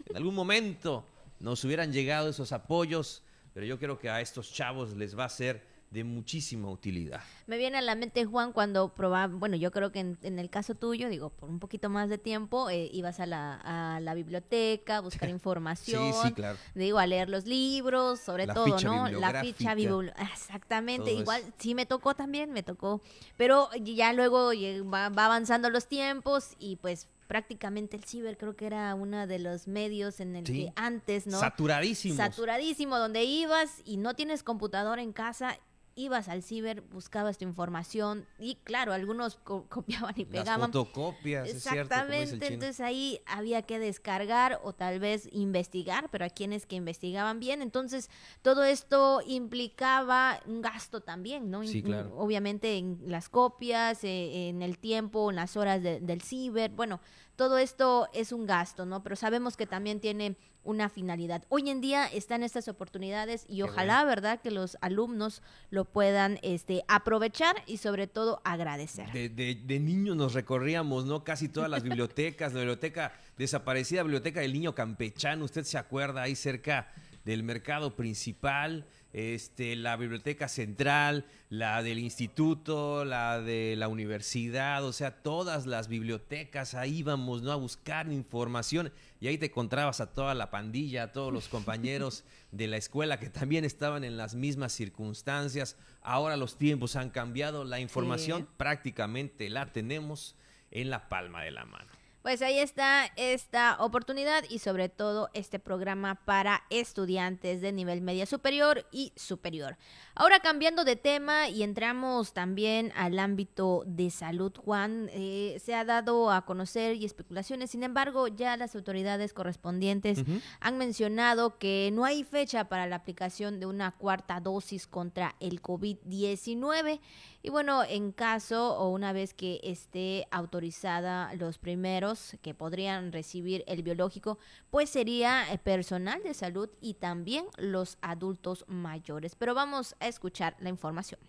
en 0.09 0.17
algún 0.17 0.33
momento 0.33 1.05
nos 1.39 1.63
hubieran 1.63 1.93
llegado 1.93 2.29
esos 2.29 2.51
apoyos, 2.51 3.21
pero 3.53 3.67
yo 3.67 3.77
creo 3.77 3.99
que 3.99 4.09
a 4.09 4.21
estos 4.21 4.51
chavos 4.51 4.97
les 4.97 5.15
va 5.15 5.25
a 5.25 5.29
ser 5.29 5.74
de 5.91 6.03
muchísima 6.03 6.69
utilidad. 6.69 7.21
Me 7.47 7.57
viene 7.57 7.77
a 7.77 7.81
la 7.81 7.95
mente, 7.95 8.25
Juan, 8.25 8.51
cuando 8.51 8.93
probaba, 8.93 9.33
bueno, 9.33 9.55
yo 9.55 9.71
creo 9.71 9.91
que 9.91 9.99
en, 9.99 10.39
el 10.39 10.49
caso 10.49 10.75
tuyo, 10.75 11.09
digo, 11.09 11.29
por 11.29 11.49
un 11.49 11.59
poquito 11.59 11.89
más 11.89 12.09
de 12.09 12.17
tiempo, 12.17 12.69
eh, 12.69 12.89
ibas 12.91 13.19
a 13.19 13.25
la, 13.25 13.55
a 13.63 13.99
la 14.01 14.13
biblioteca, 14.13 14.97
a 14.97 14.99
buscar 14.99 15.29
información, 15.29 16.13
sí, 16.21 16.27
sí, 16.27 16.33
claro. 16.33 16.57
digo, 16.73 16.99
a 16.99 17.07
leer 17.07 17.29
los 17.29 17.45
libros, 17.45 18.19
sobre 18.19 18.47
todo, 18.47 18.77
¿no? 18.79 19.09
La 19.09 19.41
ficha 19.41 19.73
bibliográfica. 19.73 20.33
Exactamente, 20.33 21.13
igual, 21.13 21.41
sí 21.57 21.75
me 21.75 21.85
tocó 21.85 22.13
también, 22.13 22.51
me 22.51 22.63
tocó, 22.63 23.01
pero 23.37 23.69
ya 23.81 24.11
luego 24.11 24.51
va, 24.91 25.09
va 25.09 25.25
avanzando 25.25 25.69
los 25.69 25.87
tiempos 25.87 26.55
y 26.59 26.75
pues 26.77 27.07
prácticamente 27.27 27.97
el 27.97 28.03
ciber 28.03 28.37
creo 28.37 28.55
que 28.55 28.65
era 28.65 28.93
uno 28.95 29.27
de 29.27 29.39
los 29.39 29.67
medios 29.67 30.19
en 30.19 30.35
el 30.35 30.43
que 30.43 30.71
antes, 30.75 31.27
¿no? 31.27 31.39
Saturadísimo. 31.39 32.15
Saturadísimo, 32.15 32.97
donde 32.97 33.23
ibas 33.23 33.81
y 33.85 33.97
no 33.97 34.13
tienes 34.13 34.43
computadora 34.43 35.01
en 35.01 35.11
casa 35.11 35.57
ibas 35.95 36.27
al 36.27 36.43
ciber, 36.43 36.81
buscabas 36.81 37.37
tu 37.37 37.45
información 37.45 38.25
y 38.37 38.55
claro, 38.55 38.91
algunos 38.91 39.35
copiaban 39.69 40.13
y 40.17 40.25
pegaban. 40.25 40.59
Las 40.59 40.71
fotocopias, 40.71 41.49
Exactamente, 41.49 42.23
es 42.23 42.29
cierto, 42.29 42.45
entonces 42.47 42.79
ahí 42.81 43.21
había 43.25 43.61
que 43.61 43.79
descargar 43.79 44.59
o 44.63 44.73
tal 44.73 44.99
vez 44.99 45.29
investigar, 45.31 46.09
pero 46.11 46.25
a 46.25 46.29
quienes 46.29 46.65
que 46.65 46.75
investigaban 46.75 47.39
bien, 47.39 47.61
entonces 47.61 48.09
todo 48.41 48.63
esto 48.63 49.21
implicaba 49.25 50.41
un 50.45 50.61
gasto 50.61 51.01
también, 51.01 51.49
¿no? 51.49 51.65
Sí, 51.65 51.81
claro. 51.81 52.13
Obviamente 52.17 52.77
en 52.77 52.99
las 53.05 53.29
copias, 53.29 54.03
eh, 54.03 54.49
en 54.49 54.61
el 54.61 54.77
tiempo, 54.77 55.29
en 55.29 55.37
las 55.37 55.55
horas 55.55 55.81
del 55.81 56.21
ciber, 56.21 56.71
bueno, 56.71 56.99
todo 57.35 57.57
esto 57.57 58.09
es 58.13 58.31
un 58.31 58.45
gasto, 58.45 58.85
¿no? 58.85 59.03
Pero 59.03 59.15
sabemos 59.15 59.57
que 59.57 59.65
también 59.65 59.99
tiene 59.99 60.37
una 60.63 60.89
finalidad. 60.89 61.43
Hoy 61.49 61.69
en 61.69 61.79
día 61.79 62.07
están 62.07 62.41
estas 62.41 62.67
oportunidades 62.67 63.45
y 63.47 63.61
ojalá, 63.61 64.03
¿verdad?, 64.03 64.41
que 64.41 64.51
los 64.51 64.77
alumnos 64.81 65.43
lo 65.69 65.85
puedan 65.85 66.39
este, 66.41 66.83
aprovechar 66.87 67.55
y 67.67 67.77
sobre 67.77 68.07
todo 68.07 68.41
agradecer. 68.43 69.11
De, 69.11 69.29
de, 69.29 69.55
de 69.55 69.79
niños 69.79 70.15
nos 70.15 70.33
recorríamos, 70.33 71.05
¿no? 71.05 71.23
Casi 71.23 71.49
todas 71.49 71.69
las 71.69 71.83
bibliotecas, 71.83 72.53
la 72.53 72.61
biblioteca, 72.61 73.13
desaparecida 73.37 74.01
biblioteca 74.01 74.39
del 74.41 74.53
niño 74.53 74.73
campechano, 74.73 75.45
usted 75.45 75.63
se 75.63 75.77
acuerda, 75.77 76.23
ahí 76.23 76.35
cerca 76.35 76.91
del 77.25 77.43
mercado 77.43 77.95
principal 77.95 78.85
este, 79.17 79.77
la 79.77 79.95
biblioteca 79.95 80.49
central, 80.49 81.23
la 81.47 81.81
del 81.81 81.99
instituto, 81.99 83.05
la 83.05 83.39
de 83.39 83.77
la 83.77 83.87
universidad, 83.87 84.83
o 84.83 84.91
sea, 84.91 85.23
todas 85.23 85.65
las 85.65 85.87
bibliotecas, 85.87 86.75
ahí 86.75 86.97
íbamos 86.97 87.41
¿no? 87.41 87.53
a 87.53 87.55
buscar 87.55 88.11
información 88.11 88.91
y 89.21 89.27
ahí 89.27 89.37
te 89.37 89.45
encontrabas 89.45 90.01
a 90.01 90.11
toda 90.13 90.33
la 90.33 90.51
pandilla, 90.51 91.03
a 91.03 91.11
todos 91.13 91.31
los 91.31 91.47
compañeros 91.47 92.25
de 92.51 92.67
la 92.67 92.75
escuela 92.75 93.17
que 93.17 93.29
también 93.29 93.63
estaban 93.63 94.03
en 94.03 94.17
las 94.17 94.35
mismas 94.35 94.73
circunstancias. 94.73 95.77
Ahora 96.01 96.35
los 96.35 96.57
tiempos 96.57 96.97
han 96.97 97.09
cambiado, 97.09 97.63
la 97.63 97.79
información 97.79 98.49
prácticamente 98.57 99.49
la 99.49 99.71
tenemos 99.71 100.35
en 100.71 100.89
la 100.89 101.07
palma 101.07 101.41
de 101.41 101.51
la 101.51 101.63
mano. 101.63 101.89
Pues 102.25 102.41
ahí 102.41 102.57
está 102.57 103.05
esta 103.17 103.77
oportunidad 103.79 104.45
y 104.49 104.57
sobre 104.57 104.89
todo 104.89 105.29
este 105.35 105.59
programa 105.59 106.15
para 106.25 106.63
estudiantes 106.71 107.61
de 107.61 107.71
nivel 107.71 108.01
media 108.01 108.25
superior 108.25 108.87
y 108.91 109.13
superior. 109.15 109.77
Ahora 110.15 110.39
cambiando 110.39 110.85
de 110.85 110.95
tema 110.95 111.49
y 111.49 111.61
entramos 111.61 112.33
también 112.33 112.91
al 112.95 113.19
ámbito 113.19 113.83
de 113.85 114.09
salud, 114.09 114.51
Juan, 114.57 115.07
eh, 115.13 115.61
se 115.63 115.75
ha 115.75 115.85
dado 115.85 116.31
a 116.31 116.45
conocer 116.45 116.95
y 116.95 117.05
especulaciones, 117.05 117.69
sin 117.69 117.83
embargo 117.83 118.27
ya 118.27 118.57
las 118.57 118.75
autoridades 118.75 119.31
correspondientes 119.31 120.23
han 120.61 120.79
mencionado 120.79 121.59
que 121.59 121.91
no 121.93 122.05
hay 122.05 122.23
fecha 122.23 122.69
para 122.69 122.87
la 122.87 122.95
aplicación 122.95 123.59
de 123.59 123.67
una 123.67 123.91
cuarta 123.91 124.39
dosis 124.39 124.87
contra 124.87 125.35
el 125.39 125.61
COVID-19. 125.61 127.01
Y 127.45 127.51
bueno, 127.51 127.83
en 127.83 128.11
caso 128.11 128.75
o 128.75 128.89
una 128.89 129.13
vez 129.13 129.35
que 129.35 129.59
esté 129.61 130.27
autorizada 130.31 131.31
los 131.35 131.59
primeros 131.59 132.37
que 132.41 132.55
podrían 132.55 133.11
recibir 133.11 133.63
el 133.67 133.83
biológico, 133.83 134.39
pues 134.71 134.89
sería 134.89 135.53
eh, 135.53 135.59
personal 135.59 136.23
de 136.23 136.33
salud 136.33 136.71
y 136.81 136.95
también 136.95 137.45
los 137.57 137.99
adultos 138.01 138.65
mayores. 138.67 139.35
Pero 139.35 139.53
vamos 139.53 139.95
a 139.99 140.07
escuchar 140.07 140.55
la 140.57 140.69
información. 140.69 141.19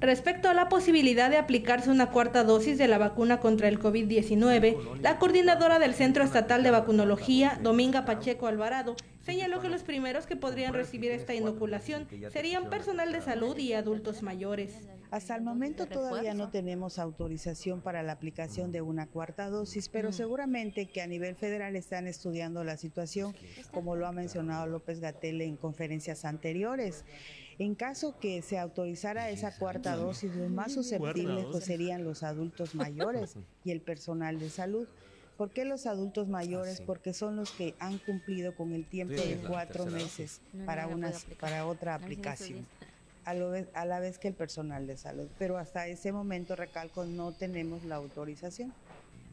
Respecto 0.00 0.50
a 0.50 0.54
la 0.54 0.68
posibilidad 0.68 1.30
de 1.30 1.38
aplicarse 1.38 1.90
una 1.90 2.10
cuarta 2.10 2.44
dosis 2.44 2.76
de 2.76 2.86
la 2.86 2.98
vacuna 2.98 3.40
contra 3.40 3.68
el 3.68 3.80
COVID-19, 3.80 5.00
la 5.00 5.18
coordinadora 5.18 5.78
del 5.78 5.94
Centro 5.94 6.22
Estatal 6.22 6.62
de 6.62 6.70
Vacunología, 6.70 7.58
Dominga 7.62 8.04
Pacheco 8.04 8.46
Alvarado, 8.46 8.94
señaló 9.24 9.60
que 9.60 9.70
los 9.70 9.82
primeros 9.82 10.26
que 10.26 10.36
podrían 10.36 10.74
recibir 10.74 11.12
esta 11.12 11.34
inoculación 11.34 12.06
serían 12.30 12.68
personal 12.68 13.10
de 13.10 13.22
salud 13.22 13.56
y 13.56 13.72
adultos 13.72 14.22
mayores. 14.22 14.74
Hasta 15.10 15.34
el 15.34 15.42
momento 15.42 15.86
todavía 15.86 16.34
no 16.34 16.50
tenemos 16.50 16.98
autorización 16.98 17.80
para 17.80 18.02
la 18.02 18.12
aplicación 18.12 18.72
de 18.72 18.82
una 18.82 19.06
cuarta 19.06 19.48
dosis, 19.48 19.88
pero 19.88 20.12
seguramente 20.12 20.86
que 20.86 21.00
a 21.00 21.06
nivel 21.06 21.36
federal 21.36 21.74
están 21.74 22.06
estudiando 22.06 22.64
la 22.64 22.76
situación, 22.76 23.34
como 23.72 23.96
lo 23.96 24.06
ha 24.06 24.12
mencionado 24.12 24.66
López 24.66 25.00
Gatel 25.00 25.40
en 25.40 25.56
conferencias 25.56 26.26
anteriores. 26.26 27.04
En 27.58 27.74
caso 27.74 28.18
que 28.18 28.42
se 28.42 28.58
autorizara 28.58 29.30
esa 29.30 29.56
cuarta 29.56 29.96
dosis, 29.96 30.34
los 30.34 30.50
más 30.50 30.72
susceptibles 30.72 31.46
pues, 31.50 31.64
serían 31.64 32.04
los 32.04 32.22
adultos 32.22 32.74
mayores 32.74 33.34
y 33.64 33.70
el 33.70 33.80
personal 33.80 34.38
de 34.38 34.50
salud. 34.50 34.86
¿Por 35.38 35.50
qué 35.50 35.64
los 35.64 35.86
adultos 35.86 36.28
mayores? 36.28 36.80
Porque 36.80 37.12
son 37.12 37.36
los 37.36 37.50
que 37.50 37.74
han 37.78 37.98
cumplido 37.98 38.54
con 38.54 38.72
el 38.72 38.86
tiempo 38.86 39.14
de 39.14 39.36
cuatro 39.46 39.86
meses 39.86 40.40
para, 40.64 40.86
una, 40.86 41.12
para 41.40 41.66
otra 41.66 41.94
aplicación, 41.94 42.66
a, 43.24 43.32
a 43.32 43.84
la 43.84 44.00
vez 44.00 44.18
que 44.18 44.28
el 44.28 44.34
personal 44.34 44.86
de 44.86 44.96
salud. 44.96 45.28
Pero 45.38 45.58
hasta 45.58 45.88
ese 45.88 46.10
momento, 46.10 46.56
recalco, 46.56 47.04
no 47.04 47.32
tenemos 47.32 47.84
la 47.84 47.96
autorización. 47.96 48.72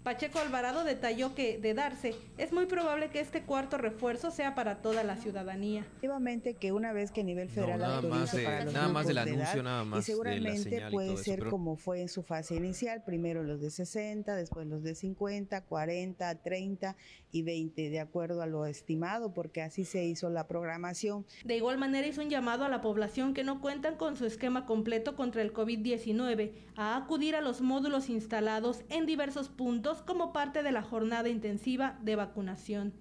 Pacheco 0.03 0.39
Alvarado 0.39 0.83
detalló 0.83 1.33
que, 1.33 1.57
de 1.57 1.73
darse, 1.73 2.13
es 2.37 2.51
muy 2.51 2.65
probable 2.65 3.09
que 3.09 3.21
este 3.21 3.43
cuarto 3.43 3.77
refuerzo 3.77 4.31
sea 4.31 4.53
para 4.53 4.81
toda 4.81 5.03
la 5.03 5.15
ciudadanía. 5.15 5.81
Efectivamente 5.81 6.55
que 6.55 6.73
una 6.73 6.91
vez 6.91 7.11
que 7.11 7.21
a 7.21 7.23
nivel 7.23 7.49
federal 7.49 7.79
nada 7.79 8.01
más 8.01 8.35
para 8.35 8.65
los 8.65 8.73
nada 8.73 8.89
más 8.89 9.07
del 9.07 9.17
anuncio, 9.17 9.63
nada 9.63 9.85
más 9.85 9.99
y 9.99 10.11
seguramente 10.11 10.83
puede 10.91 11.15
ser 11.17 11.47
como 11.47 11.77
fue 11.77 12.01
en 12.01 12.09
su 12.09 12.21
fase 12.21 12.55
inicial, 12.55 13.03
primero 13.05 13.43
los 13.43 13.61
de 13.61 13.71
60, 13.71 14.35
después 14.35 14.67
los 14.67 14.83
de 14.83 14.93
50, 14.93 15.61
40, 15.61 16.35
30 16.41 16.97
y 17.33 17.41
20, 17.41 17.89
de 17.89 17.99
acuerdo 17.99 18.41
a 18.41 18.47
lo 18.47 18.65
estimado, 18.65 19.33
porque 19.33 19.61
así 19.61 19.83
se 19.83 20.05
hizo 20.05 20.29
la 20.29 20.47
programación. 20.47 21.25
De 21.43 21.57
igual 21.57 21.77
manera 21.77 22.07
hizo 22.07 22.21
un 22.21 22.29
llamado 22.29 22.63
a 22.63 22.69
la 22.69 22.79
población 22.79 23.33
que 23.33 23.43
no 23.43 23.59
cuentan 23.59 23.97
con 23.97 24.15
su 24.15 24.25
esquema 24.25 24.65
completo 24.65 25.15
contra 25.15 25.41
el 25.41 25.51
COVID-19 25.51 26.53
a 26.77 26.95
acudir 26.95 27.35
a 27.35 27.41
los 27.41 27.61
módulos 27.61 28.09
instalados 28.09 28.83
en 28.89 29.05
diversos 29.05 29.49
puntos 29.49 30.01
como 30.03 30.31
parte 30.31 30.63
de 30.63 30.71
la 30.71 30.83
jornada 30.83 31.27
intensiva 31.27 31.99
de 32.03 32.15
vacunación. 32.15 32.93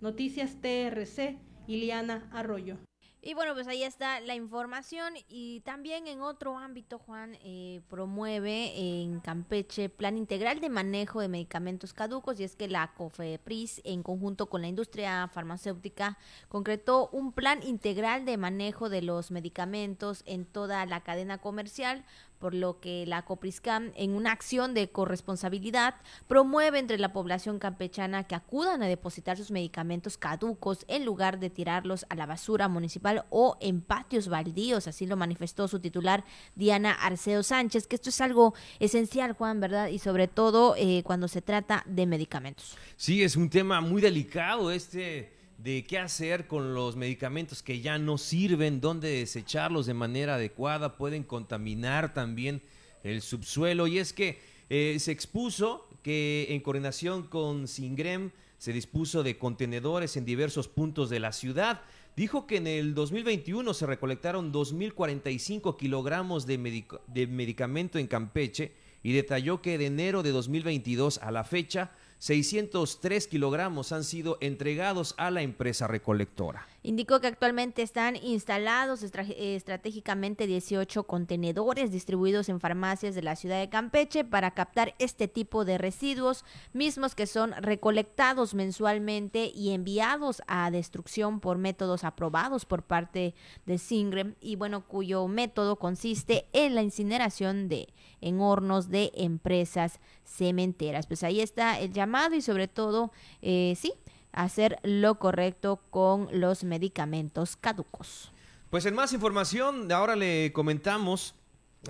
Noticias 0.00 0.56
TRC, 0.60 1.38
Iliana 1.66 2.28
Arroyo. 2.32 2.78
Y 3.24 3.34
bueno, 3.34 3.54
pues 3.54 3.68
ahí 3.68 3.84
está 3.84 4.20
la 4.20 4.34
información. 4.34 5.14
Y 5.28 5.60
también 5.60 6.08
en 6.08 6.22
otro 6.22 6.58
ámbito, 6.58 6.98
Juan, 6.98 7.38
eh, 7.44 7.80
promueve 7.88 8.72
en 8.76 9.20
Campeche 9.20 9.88
plan 9.88 10.18
integral 10.18 10.58
de 10.58 10.68
manejo 10.68 11.20
de 11.20 11.28
medicamentos 11.28 11.92
caducos. 11.92 12.40
Y 12.40 12.44
es 12.44 12.56
que 12.56 12.66
la 12.66 12.92
COFEPRIS 12.94 13.80
en 13.84 14.02
conjunto 14.02 14.46
con 14.46 14.62
la 14.62 14.66
industria 14.66 15.28
farmacéutica 15.32 16.18
concretó 16.48 17.10
un 17.12 17.32
plan 17.32 17.62
integral 17.62 18.24
de 18.24 18.36
manejo 18.38 18.88
de 18.88 19.02
los 19.02 19.30
medicamentos 19.30 20.24
en 20.26 20.44
toda 20.44 20.84
la 20.84 21.04
cadena 21.04 21.38
comercial 21.38 22.04
por 22.42 22.54
lo 22.54 22.80
que 22.80 23.06
la 23.06 23.22
Copriscam, 23.22 23.92
en 23.94 24.16
una 24.16 24.32
acción 24.32 24.74
de 24.74 24.90
corresponsabilidad, 24.90 25.94
promueve 26.26 26.80
entre 26.80 26.98
la 26.98 27.12
población 27.12 27.60
campechana 27.60 28.24
que 28.24 28.34
acudan 28.34 28.82
a 28.82 28.88
depositar 28.88 29.36
sus 29.36 29.52
medicamentos 29.52 30.18
caducos 30.18 30.84
en 30.88 31.04
lugar 31.04 31.38
de 31.38 31.50
tirarlos 31.50 32.04
a 32.08 32.16
la 32.16 32.26
basura 32.26 32.66
municipal 32.66 33.26
o 33.30 33.56
en 33.60 33.80
patios 33.80 34.26
baldíos, 34.26 34.88
así 34.88 35.06
lo 35.06 35.16
manifestó 35.16 35.68
su 35.68 35.78
titular 35.78 36.24
Diana 36.56 36.90
Arceo 36.90 37.44
Sánchez, 37.44 37.86
que 37.86 37.94
esto 37.94 38.10
es 38.10 38.20
algo 38.20 38.54
esencial, 38.80 39.34
Juan, 39.34 39.60
¿verdad? 39.60 39.86
Y 39.86 40.00
sobre 40.00 40.26
todo 40.26 40.74
eh, 40.76 41.04
cuando 41.04 41.28
se 41.28 41.42
trata 41.42 41.84
de 41.86 42.06
medicamentos. 42.06 42.76
Sí, 42.96 43.22
es 43.22 43.36
un 43.36 43.50
tema 43.50 43.80
muy 43.80 44.02
delicado 44.02 44.72
este 44.72 45.41
de 45.62 45.84
qué 45.84 45.98
hacer 45.98 46.48
con 46.48 46.74
los 46.74 46.96
medicamentos 46.96 47.62
que 47.62 47.80
ya 47.80 47.96
no 47.98 48.18
sirven, 48.18 48.80
dónde 48.80 49.08
desecharlos 49.08 49.86
de 49.86 49.94
manera 49.94 50.34
adecuada, 50.34 50.96
pueden 50.96 51.22
contaminar 51.22 52.14
también 52.14 52.62
el 53.04 53.22
subsuelo. 53.22 53.86
Y 53.86 53.98
es 53.98 54.12
que 54.12 54.40
eh, 54.70 54.96
se 54.98 55.12
expuso 55.12 55.88
que 56.02 56.48
en 56.50 56.60
coordinación 56.62 57.22
con 57.28 57.68
Singrem 57.68 58.32
se 58.58 58.72
dispuso 58.72 59.22
de 59.22 59.38
contenedores 59.38 60.16
en 60.16 60.24
diversos 60.24 60.66
puntos 60.66 61.10
de 61.10 61.20
la 61.20 61.32
ciudad. 61.32 61.82
Dijo 62.16 62.46
que 62.46 62.56
en 62.56 62.66
el 62.66 62.94
2021 62.94 63.72
se 63.72 63.86
recolectaron 63.86 64.52
2.045 64.52 65.76
kilogramos 65.76 66.44
de, 66.44 66.84
de 67.06 67.26
medicamento 67.28 67.98
en 67.98 68.08
Campeche 68.08 68.72
y 69.04 69.12
detalló 69.12 69.62
que 69.62 69.78
de 69.78 69.86
enero 69.86 70.22
de 70.24 70.30
2022 70.30 71.18
a 71.18 71.30
la 71.30 71.44
fecha 71.44 71.92
603 72.22 73.26
kilogramos 73.26 73.90
han 73.90 74.04
sido 74.04 74.38
entregados 74.40 75.16
a 75.16 75.32
la 75.32 75.42
empresa 75.42 75.88
recolectora. 75.88 76.68
Indicó 76.84 77.20
que 77.20 77.28
actualmente 77.28 77.82
están 77.82 78.16
instalados 78.16 79.04
estratégicamente 79.04 80.48
18 80.48 81.04
contenedores 81.04 81.92
distribuidos 81.92 82.48
en 82.48 82.58
farmacias 82.58 83.14
de 83.14 83.22
la 83.22 83.36
ciudad 83.36 83.60
de 83.60 83.68
Campeche 83.68 84.24
para 84.24 84.50
captar 84.50 84.94
este 84.98 85.28
tipo 85.28 85.64
de 85.64 85.78
residuos, 85.78 86.44
mismos 86.72 87.14
que 87.14 87.28
son 87.28 87.52
recolectados 87.52 88.54
mensualmente 88.54 89.52
y 89.54 89.70
enviados 89.70 90.42
a 90.48 90.72
destrucción 90.72 91.38
por 91.38 91.56
métodos 91.56 92.02
aprobados 92.02 92.64
por 92.64 92.82
parte 92.82 93.34
de 93.64 93.78
Singrem 93.78 94.34
y 94.40 94.56
bueno, 94.56 94.86
cuyo 94.86 95.28
método 95.28 95.76
consiste 95.76 96.46
en 96.52 96.74
la 96.74 96.82
incineración 96.82 97.68
de 97.68 97.94
en 98.20 98.40
hornos 98.40 98.88
de 98.88 99.12
empresas 99.14 100.00
cementeras. 100.24 101.06
Pues 101.06 101.22
ahí 101.22 101.40
está 101.40 101.78
el 101.78 101.92
llamado 101.92 102.34
y 102.34 102.40
sobre 102.40 102.68
todo, 102.68 103.12
eh, 103.42 103.74
sí, 103.76 103.92
hacer 104.32 104.78
lo 104.82 105.18
correcto 105.18 105.80
con 105.90 106.28
los 106.32 106.64
medicamentos 106.64 107.56
caducos. 107.56 108.32
Pues 108.70 108.86
en 108.86 108.94
más 108.94 109.12
información, 109.12 109.90
ahora 109.92 110.16
le 110.16 110.52
comentamos 110.52 111.34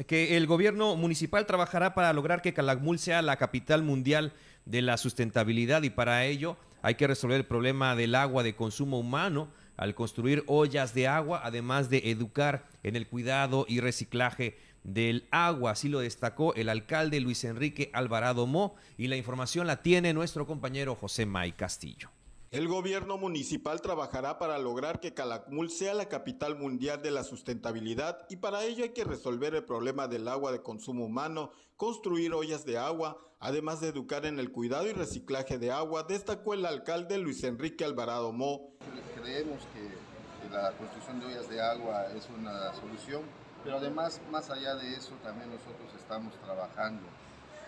que 0.07 0.37
el 0.37 0.47
gobierno 0.47 0.97
municipal 0.97 1.47
trabajará 1.47 1.95
para 1.95 2.13
lograr 2.13 2.43
que 2.43 2.55
Calakmul 2.55 2.99
sea 2.99 3.23
la 3.23 3.37
capital 3.37 3.83
mundial 3.83 4.33
de 4.65 4.83
la 4.83 4.97
sustentabilidad 4.97 5.83
y 5.83 5.91
para 5.91 6.25
ello 6.25 6.57
hay 6.83 6.97
que 6.97 7.07
resolver 7.07 7.37
el 7.37 7.47
problema 7.47 7.95
del 7.95 8.15
agua 8.15 8.43
de 8.43 8.57
consumo 8.57 8.99
humano 8.99 9.49
al 9.77 9.95
construir 9.95 10.45
ollas 10.47 10.95
de 10.95 11.09
agua, 11.09 11.41
además 11.45 11.91
de 11.91 12.11
educar 12.11 12.67
en 12.83 12.97
el 12.97 13.07
cuidado 13.07 13.67
y 13.69 13.81
reciclaje 13.81 14.59
del 14.83 15.27
agua. 15.31 15.73
Así 15.73 15.89
lo 15.89 16.01
destacó 16.01 16.55
el 16.55 16.69
alcalde 16.69 17.21
Luis 17.21 17.45
Enrique 17.45 17.91
Alvarado 17.93 18.47
Mo 18.47 18.75
y 18.97 19.09
la 19.09 19.17
información 19.17 19.67
la 19.67 19.83
tiene 19.83 20.13
nuestro 20.13 20.47
compañero 20.47 20.95
José 20.95 21.27
May 21.27 21.53
Castillo. 21.53 22.11
El 22.53 22.69
gobierno 22.69 23.17
municipal 23.17 23.81
trabajará 23.81 24.39
para 24.39 24.59
lograr 24.59 25.01
que 25.01 25.15
Calakmul 25.15 25.71
sea 25.71 25.95
la 25.95 26.11
capital 26.11 26.55
mundial 26.55 27.01
de 27.01 27.11
la 27.11 27.25
sustentabilidad 27.25 28.27
y 28.29 28.37
para 28.37 28.63
ello 28.65 28.85
hay 28.85 28.91
que 28.91 29.05
resolver 29.05 29.55
el 29.55 29.65
problema 29.65 30.07
del 30.07 30.29
agua 30.29 30.53
de 30.53 30.61
consumo 30.61 31.07
humano, 31.07 31.51
construir 31.79 32.35
ollas 32.35 32.67
de 32.67 32.77
agua, 32.77 33.17
además 33.41 33.81
de 33.81 33.89
educar 33.89 34.27
en 34.27 34.39
el 34.39 34.53
cuidado 34.53 34.87
y 34.87 34.93
reciclaje 34.93 35.57
de 35.57 35.73
agua, 35.73 36.03
destacó 36.03 36.53
el 36.53 36.67
alcalde 36.67 37.17
Luis 37.17 37.43
Enrique 37.43 37.87
Alvarado 37.87 38.33
Mo. 38.33 38.75
Creemos 39.15 39.63
que, 39.73 40.53
la 40.53 40.73
construcción 40.73 41.21
de 41.21 41.27
ollas 41.29 41.49
de 41.49 41.59
agua 41.59 42.09
es 42.15 42.29
una 42.39 42.75
solución 42.75 43.23
pero 43.65 43.77
además, 43.77 44.21
más 44.31 44.51
allá 44.51 44.75
de 44.75 44.93
eso, 44.93 45.13
también 45.23 45.49
nosotros 45.49 45.89
estamos 45.97 46.35
trabajando 46.45 47.03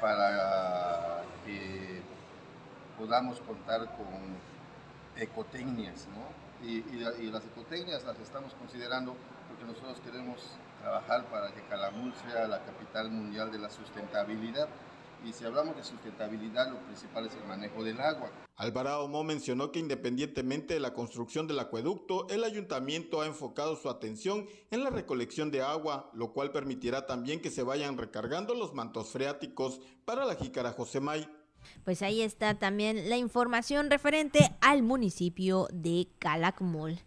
para 0.00 1.22
que 1.46 2.02
podamos 2.98 3.38
contar 3.40 3.96
con 3.96 4.53
ecotecnias, 5.16 6.08
¿no? 6.08 6.44
Y, 6.66 6.82
las 7.30 7.44
ecotecnias 7.44 8.04
las 8.04 8.18
estamos 8.20 8.54
considerando 8.54 9.14
porque 9.48 9.64
nosotros 9.64 10.00
queremos 10.00 10.40
trabajar 10.80 11.26
para 11.26 11.52
que 11.52 11.60
Calamul 11.68 12.12
sea 12.14 12.48
la 12.48 12.64
capital 12.64 13.10
mundial 13.10 13.52
de 13.52 13.58
la 13.58 13.68
sustentabilidad 13.68 14.68
Y 15.26 15.32
si 15.32 15.44
hablamos 15.44 15.76
de 15.76 15.84
sustentabilidad, 15.84 16.70
lo 16.70 16.78
principal 16.80 17.26
es 17.26 17.34
el 17.34 17.44
manejo 17.44 17.82
del 17.82 18.00
agua. 18.00 18.30
Alvarado 18.56 19.08
Mo 19.08 19.24
mencionó 19.24 19.72
que 19.72 19.78
independientemente 19.78 20.74
de 20.74 20.80
la 20.80 20.92
construcción 20.92 21.46
del 21.46 21.58
acueducto, 21.58 22.28
el 22.28 22.44
ayuntamiento 22.44 23.20
ha 23.20 23.26
enfocado 23.26 23.74
su 23.74 23.88
atención 23.90 24.46
en 24.70 24.84
la 24.84 24.90
recolección 24.90 25.50
de 25.50 25.62
agua, 25.62 26.10
lo 26.14 26.32
cual 26.32 26.52
permitirá 26.52 27.06
también 27.06 27.40
que 27.40 27.50
se 27.50 27.62
vayan 27.62 27.98
recargando 27.98 28.54
los 28.54 28.74
mantos 28.74 29.08
freáticos 29.08 29.80
para 30.04 30.24
la 30.24 30.36
jícara 30.36 30.72
Josemay. 30.72 31.28
Pues 31.84 32.02
ahí 32.02 32.22
está 32.22 32.54
también 32.54 33.08
la 33.08 33.16
información 33.16 33.90
referente 33.90 34.54
al 34.60 34.82
municipio 34.82 35.68
de 35.72 36.08
Calakmul. 36.18 36.98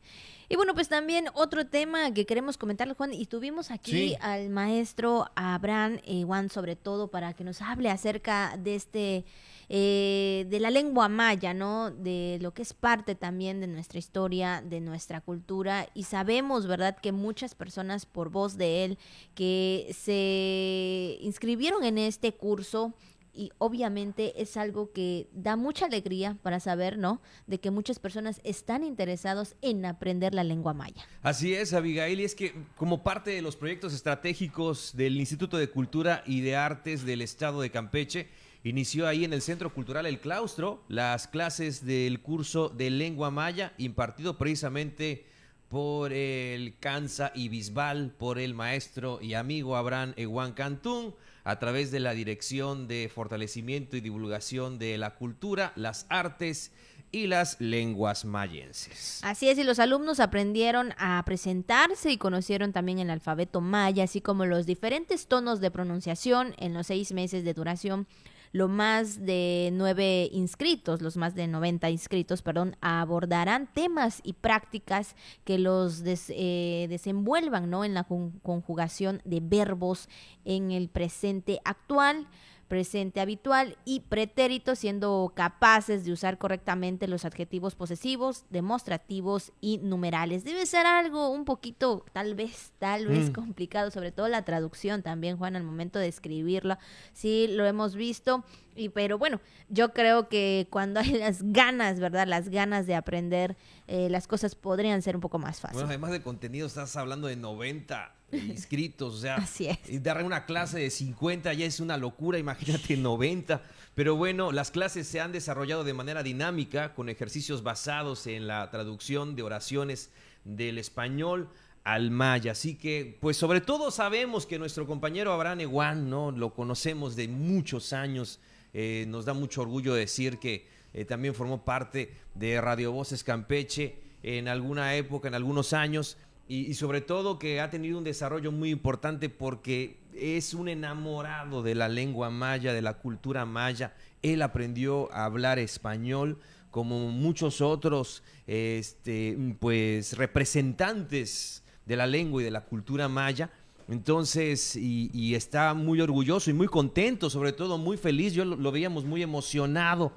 Y 0.49 0.55
bueno, 0.55 0.73
pues 0.73 0.87
también 0.87 1.25
otro 1.33 1.67
tema 1.67 2.13
que 2.13 2.25
queremos 2.25 2.57
comentar, 2.57 2.93
Juan, 2.95 3.13
y 3.13 3.25
tuvimos 3.25 3.69
aquí 3.69 4.15
al 4.21 4.49
maestro 4.49 5.25
Abraham 5.35 5.99
Juan 6.25 6.49
sobre 6.49 6.77
todo 6.77 7.09
para 7.09 7.33
que 7.33 7.43
nos 7.43 7.61
hable 7.61 7.89
acerca 7.89 8.55
de 8.57 8.75
este, 8.75 9.25
eh, 9.67 10.45
de 10.47 10.59
la 10.61 10.71
lengua 10.71 11.09
maya, 11.09 11.53
¿no? 11.53 11.91
De 11.91 12.37
lo 12.41 12.53
que 12.53 12.61
es 12.61 12.73
parte 12.73 13.13
también 13.13 13.59
de 13.59 13.67
nuestra 13.67 13.99
historia, 13.99 14.63
de 14.65 14.79
nuestra 14.79 15.19
cultura, 15.19 15.89
y 15.93 16.03
sabemos, 16.03 16.65
¿verdad?, 16.65 16.95
que 16.95 17.11
muchas 17.11 17.53
personas 17.53 18.05
por 18.05 18.29
voz 18.29 18.55
de 18.55 18.85
él 18.85 18.97
que 19.35 19.93
se 19.93 21.17
inscribieron 21.19 21.83
en 21.83 21.97
este 21.97 22.33
curso, 22.33 22.93
y 23.37 23.51
obviamente 23.59 24.41
es 24.41 24.57
algo 24.57 24.91
que 24.91 25.27
da 25.31 25.55
mucha 25.55 25.85
alegría 25.85 26.37
para 26.41 26.59
saber, 26.59 26.97
¿no? 26.97 27.21
De 27.45 27.59
que 27.59 27.69
muchas 27.69 27.99
personas 27.99 28.41
están 28.43 28.83
interesados 28.83 29.55
en 29.61 29.85
aprender 29.85 30.33
la 30.33 30.43
lengua 30.43 30.73
maya. 30.73 31.05
Así 31.21 31.53
es, 31.53 31.73
Abigail, 31.73 32.19
y 32.19 32.23
es 32.23 32.33
que 32.33 32.53
como 32.75 33.03
parte 33.03 33.31
de 33.31 33.43
los 33.43 33.55
proyectos 33.55 33.93
estratégicos 33.93 34.97
del 34.97 35.17
Instituto 35.17 35.57
de 35.57 35.69
Cultura 35.69 36.23
y 36.25 36.41
de 36.41 36.55
Artes 36.55 37.05
del 37.05 37.21
Estado 37.21 37.61
de 37.61 37.69
Campeche, 37.69 38.27
inició 38.63 39.07
ahí 39.07 39.23
en 39.23 39.33
el 39.33 39.43
Centro 39.43 39.73
Cultural 39.73 40.07
El 40.07 40.19
Claustro 40.19 40.83
las 40.87 41.27
clases 41.27 41.85
del 41.85 42.21
curso 42.21 42.69
de 42.69 42.89
lengua 42.89 43.29
maya 43.29 43.73
impartido 43.77 44.37
precisamente 44.37 45.25
por 45.69 46.11
el 46.11 46.77
Cansa 46.79 47.31
y 47.35 47.49
Bisbal, 47.49 48.11
por 48.17 48.39
el 48.39 48.53
maestro 48.53 49.19
y 49.21 49.35
amigo 49.35 49.75
Abraham 49.75 50.13
Ewan 50.15 50.53
Cantún 50.53 51.13
a 51.47 51.59
través 51.59 51.91
de 51.91 52.01
la 52.01 52.11
Dirección 52.11 52.89
de 52.89 53.09
Fortalecimiento 53.13 53.95
y 53.95 54.01
Divulgación 54.01 54.77
de 54.77 54.97
la 54.97 55.15
Cultura, 55.15 55.71
las 55.77 56.05
Artes 56.09 56.73
y 57.09 57.27
las 57.27 57.61
lenguas 57.61 58.25
mayenses. 58.25 59.21
Así 59.23 59.47
es, 59.47 59.57
y 59.57 59.63
los 59.63 59.79
alumnos 59.79 60.19
aprendieron 60.19 60.93
a 60.97 61.23
presentarse 61.25 62.11
y 62.11 62.17
conocieron 62.17 62.73
también 62.73 62.99
el 62.99 63.09
alfabeto 63.09 63.61
maya, 63.61 64.03
así 64.03 64.19
como 64.19 64.45
los 64.45 64.65
diferentes 64.65 65.27
tonos 65.27 65.61
de 65.61 65.71
pronunciación 65.71 66.53
en 66.57 66.73
los 66.73 66.87
seis 66.87 67.13
meses 67.13 67.45
de 67.45 67.53
duración 67.53 68.07
lo 68.51 68.67
más 68.67 69.25
de 69.25 69.69
nueve 69.73 70.29
inscritos, 70.31 71.01
los 71.01 71.17
más 71.17 71.35
de 71.35 71.47
90 71.47 71.89
inscritos, 71.89 72.41
perdón, 72.41 72.75
abordarán 72.81 73.67
temas 73.73 74.21
y 74.23 74.33
prácticas 74.33 75.15
que 75.43 75.57
los 75.59 76.01
eh, 76.05 76.87
desenvuelvan 76.89 77.69
¿no? 77.69 77.83
en 77.83 77.93
la 77.93 78.05
conjugación 78.05 79.21
de 79.25 79.39
verbos 79.41 80.09
en 80.45 80.71
el 80.71 80.89
presente 80.89 81.59
actual 81.63 82.27
presente 82.67 83.21
habitual 83.21 83.77
y 83.85 84.01
pretérito, 84.01 84.75
siendo 84.75 85.31
capaces 85.35 86.05
de 86.05 86.11
usar 86.11 86.37
correctamente 86.37 87.07
los 87.07 87.25
adjetivos 87.25 87.75
posesivos, 87.75 88.45
demostrativos 88.49 89.51
y 89.61 89.79
numerales. 89.79 90.43
Debe 90.43 90.65
ser 90.65 90.85
algo 90.85 91.29
un 91.29 91.45
poquito, 91.45 92.05
tal 92.13 92.35
vez, 92.35 92.73
tal 92.79 93.07
vez 93.07 93.29
mm. 93.29 93.33
complicado, 93.33 93.91
sobre 93.91 94.11
todo 94.11 94.27
la 94.27 94.43
traducción 94.43 95.01
también, 95.01 95.37
Juan, 95.37 95.55
al 95.55 95.63
momento 95.63 95.99
de 95.99 96.07
escribirlo. 96.07 96.77
Sí, 97.13 97.47
lo 97.49 97.65
hemos 97.65 97.95
visto. 97.95 98.43
Y, 98.75 98.89
pero 98.89 99.17
bueno, 99.17 99.41
yo 99.69 99.93
creo 99.93 100.29
que 100.29 100.67
cuando 100.69 100.99
hay 100.99 101.13
las 101.13 101.41
ganas, 101.41 101.99
¿verdad? 101.99 102.27
Las 102.27 102.49
ganas 102.49 102.85
de 102.85 102.95
aprender, 102.95 103.57
eh, 103.87 104.09
las 104.09 104.27
cosas 104.27 104.55
podrían 104.55 105.01
ser 105.01 105.15
un 105.15 105.21
poco 105.21 105.39
más 105.39 105.59
fáciles. 105.59 105.83
Bueno, 105.83 105.89
además 105.89 106.11
de 106.11 106.21
contenido, 106.21 106.67
estás 106.67 106.95
hablando 106.95 107.27
de 107.27 107.37
90 107.37 108.16
inscritos, 108.31 109.15
o 109.15 109.17
sea, 109.19 109.35
Así 109.35 109.67
es. 109.67 110.03
dar 110.03 110.23
una 110.23 110.45
clase 110.45 110.79
de 110.79 110.89
50 110.89 111.53
ya 111.53 111.65
es 111.65 111.79
una 111.79 111.97
locura, 111.97 112.37
imagínate 112.37 112.97
90. 112.97 113.61
Pero 113.95 114.15
bueno, 114.15 114.51
las 114.51 114.69
clases 114.69 115.07
se 115.07 115.19
han 115.19 115.31
desarrollado 115.31 115.83
de 115.83 115.93
manera 115.93 116.21
dinámica 116.21 116.93
con 116.93 117.09
ejercicios 117.09 117.63
basados 117.63 118.27
en 118.27 118.45
la 118.45 118.69
traducción 118.69 119.35
de 119.35 119.43
oraciones 119.43 120.11
del 120.43 120.77
español 120.77 121.49
al 121.83 122.11
maya. 122.11 122.51
Así 122.51 122.75
que, 122.75 123.17
pues 123.21 123.37
sobre 123.37 123.61
todo 123.61 123.91
sabemos 123.91 124.45
que 124.45 124.59
nuestro 124.59 124.85
compañero 124.85 125.31
Abraham 125.31 125.61
Ewan, 125.61 126.09
¿no? 126.09 126.31
Lo 126.31 126.53
conocemos 126.53 127.15
de 127.15 127.27
muchos 127.27 127.93
años. 127.93 128.39
Eh, 128.73 129.05
nos 129.07 129.25
da 129.25 129.33
mucho 129.33 129.61
orgullo 129.61 129.93
decir 129.93 130.37
que 130.37 130.67
eh, 130.93 131.05
también 131.05 131.33
formó 131.33 131.63
parte 131.63 132.13
de 132.35 132.59
Radio 132.61 132.91
Voces 132.91 133.23
Campeche 133.23 133.95
en 134.21 134.47
alguna 134.47 134.95
época, 134.95 135.27
en 135.27 135.35
algunos 135.35 135.73
años 135.73 136.17
y, 136.49 136.73
sobre 136.75 137.01
todo 137.01 137.39
que 137.39 137.59
ha 137.59 137.69
tenido 137.69 137.97
un 137.97 138.05
desarrollo 138.05 138.51
muy 138.51 138.69
importante 138.69 139.27
porque 139.29 139.97
es 140.13 140.53
un 140.53 140.69
enamorado 140.69 141.61
de 141.61 141.75
la 141.75 141.89
lengua 141.89 142.29
maya, 142.29 142.73
de 142.73 142.81
la 142.81 142.93
cultura 142.93 143.45
maya. 143.45 143.93
Él 144.21 144.41
aprendió 144.41 145.11
a 145.11 145.25
hablar 145.25 145.59
español 145.59 146.39
como 146.71 147.11
muchos 147.11 147.59
otros 147.59 148.23
este, 148.45 149.37
pues, 149.59 150.17
representantes 150.17 151.63
de 151.85 151.95
la 151.97 152.07
lengua 152.07 152.41
y 152.41 152.45
de 152.45 152.51
la 152.51 152.61
cultura 152.61 153.09
maya. 153.09 153.49
Entonces, 153.89 154.75
y, 154.75 155.35
está 155.35 155.73
muy 155.73 155.99
orgulloso 155.99 156.49
y 156.49 156.53
muy 156.53 156.67
contento, 156.67 157.29
sobre 157.29 157.51
todo 157.51 157.77
muy 157.77 157.97
feliz. 157.97 158.33
Yo 158.33 158.45
lo, 158.45 158.71
veíamos 158.71 159.03
muy 159.03 159.21
emocionado 159.21 160.13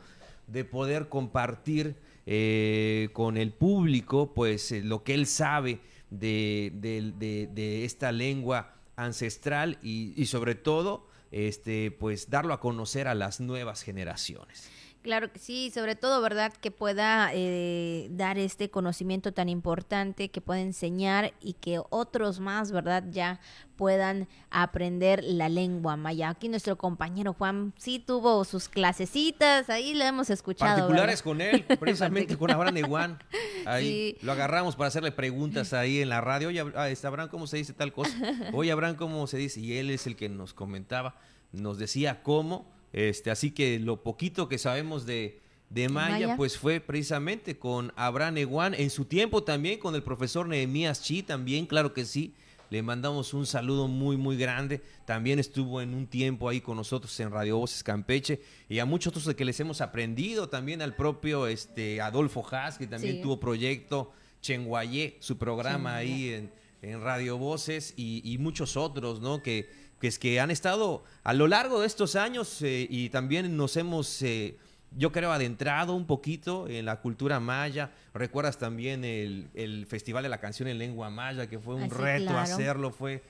de 0.46 0.64
poder 0.64 1.08
compartir 1.08 1.96
eh, 2.26 3.08
con 3.12 3.36
el 3.36 3.52
público, 3.52 4.32
pues, 4.32 4.70
eh, 4.70 4.82
lo 4.82 5.02
que 5.02 5.14
él 5.14 5.26
sabe 5.26 5.80
de, 6.10 7.82
esta 7.84 8.12
lengua 8.12 8.74
ancestral 8.96 9.78
y, 9.82 10.24
sobre 10.26 10.54
todo 10.54 11.08
este, 11.30 11.90
pues 11.90 12.28
darlo 12.30 12.52
a 12.54 12.60
conocer 12.60 13.08
a 13.08 13.14
las 13.14 13.40
nuevas 13.40 13.82
generaciones. 13.82 14.70
Claro 15.02 15.32
que 15.32 15.38
sí, 15.38 15.70
sobre 15.72 15.96
todo, 15.96 16.20
¿verdad? 16.20 16.52
Que 16.52 16.70
pueda 16.70 17.30
eh, 17.32 18.08
dar 18.10 18.38
este 18.38 18.68
conocimiento 18.68 19.32
tan 19.32 19.48
importante, 19.48 20.28
que 20.28 20.42
pueda 20.42 20.60
enseñar 20.60 21.32
y 21.40 21.54
que 21.54 21.80
otros 21.88 22.38
más, 22.38 22.70
¿verdad? 22.70 23.04
Ya 23.10 23.40
puedan 23.76 24.28
aprender 24.50 25.24
la 25.24 25.48
lengua 25.48 25.96
maya. 25.96 26.28
Aquí 26.28 26.50
nuestro 26.50 26.76
compañero 26.76 27.32
Juan 27.32 27.72
sí 27.78 27.98
tuvo 27.98 28.44
sus 28.44 28.68
clasecitas, 28.68 29.70
ahí 29.70 29.94
lo 29.94 30.04
hemos 30.04 30.28
escuchado. 30.28 30.80
Particulares 30.80 31.22
con 31.22 31.40
él, 31.40 31.64
precisamente 31.80 32.36
con 32.36 32.50
Abraham 32.50 32.76
Ewan. 32.76 33.18
Ahí 33.64 34.18
lo 34.20 34.32
agarramos 34.32 34.76
para 34.76 34.88
hacerle 34.88 35.12
preguntas 35.12 35.72
ahí 35.72 36.02
en 36.02 36.10
la 36.10 36.20
radio. 36.20 36.48
Oye, 36.48 36.62
ah, 36.76 36.90
este, 36.90 37.06
Abraham, 37.06 37.30
¿cómo 37.30 37.46
se 37.46 37.56
dice 37.56 37.72
tal 37.72 37.94
cosa? 37.94 38.14
Oye, 38.52 38.70
Abraham, 38.70 38.96
¿cómo 38.96 39.26
se 39.26 39.38
dice? 39.38 39.60
Y 39.60 39.78
él 39.78 39.88
es 39.88 40.06
el 40.06 40.14
que 40.14 40.28
nos 40.28 40.52
comentaba, 40.52 41.14
nos 41.52 41.78
decía 41.78 42.22
cómo 42.22 42.79
este, 42.92 43.30
así 43.30 43.50
que 43.50 43.78
lo 43.78 44.02
poquito 44.02 44.48
que 44.48 44.58
sabemos 44.58 45.06
de, 45.06 45.40
de 45.70 45.88
Maya, 45.88 46.36
pues 46.36 46.58
fue 46.58 46.80
precisamente 46.80 47.58
con 47.58 47.92
Abraham 47.96 48.38
Eguán, 48.38 48.74
en 48.74 48.90
su 48.90 49.04
tiempo 49.04 49.44
también 49.44 49.78
con 49.78 49.94
el 49.94 50.02
profesor 50.02 50.48
Nehemías 50.48 51.02
Chi, 51.02 51.22
también, 51.22 51.66
claro 51.66 51.94
que 51.94 52.04
sí. 52.04 52.34
Le 52.70 52.82
mandamos 52.82 53.34
un 53.34 53.46
saludo 53.46 53.88
muy, 53.88 54.16
muy 54.16 54.36
grande. 54.36 54.80
También 55.04 55.40
estuvo 55.40 55.82
en 55.82 55.92
un 55.92 56.06
tiempo 56.06 56.48
ahí 56.48 56.60
con 56.60 56.76
nosotros 56.76 57.18
en 57.18 57.32
Radio 57.32 57.58
Voces 57.58 57.82
Campeche 57.82 58.40
y 58.68 58.78
a 58.78 58.84
muchos 58.84 59.08
otros 59.08 59.24
de 59.24 59.34
que 59.34 59.44
les 59.44 59.58
hemos 59.58 59.80
aprendido. 59.80 60.48
También 60.48 60.80
al 60.80 60.94
propio 60.94 61.48
este, 61.48 62.00
Adolfo 62.00 62.46
Haas, 62.48 62.78
que 62.78 62.86
también 62.86 63.22
tuvo 63.22 63.40
proyecto 63.40 64.12
Chenguayé, 64.40 65.16
su 65.18 65.36
programa 65.36 65.96
ahí 65.96 66.28
en, 66.28 66.52
en 66.82 67.00
Radio 67.00 67.38
Voces 67.38 67.92
y, 67.96 68.22
y, 68.24 68.38
muchos 68.38 68.76
otros, 68.76 69.20
¿no? 69.20 69.42
Que, 69.42 69.68
que 70.00 70.08
es 70.08 70.18
que 70.18 70.40
han 70.40 70.50
estado 70.50 71.04
a 71.22 71.34
lo 71.34 71.46
largo 71.46 71.80
de 71.80 71.86
estos 71.86 72.16
años 72.16 72.62
eh, 72.62 72.86
y 72.88 73.10
también 73.10 73.56
nos 73.56 73.76
hemos, 73.76 74.22
eh, 74.22 74.56
yo 74.96 75.12
creo, 75.12 75.30
adentrado 75.30 75.94
un 75.94 76.06
poquito 76.06 76.66
en 76.68 76.86
la 76.86 77.00
cultura 77.00 77.38
maya. 77.38 77.90
Recuerdas 78.14 78.58
también 78.58 79.04
el, 79.04 79.86
Festival 79.88 80.22
de 80.22 80.30
la 80.30 80.38
Canción 80.38 80.68
en 80.68 80.78
Lengua 80.78 81.10
Maya, 81.10 81.48
que 81.48 81.58
fue 81.58 81.74
un 81.74 81.92
ah, 81.92 81.96
reto 81.96 82.36
hacerlo, 82.36 82.90
fue 82.90 83.22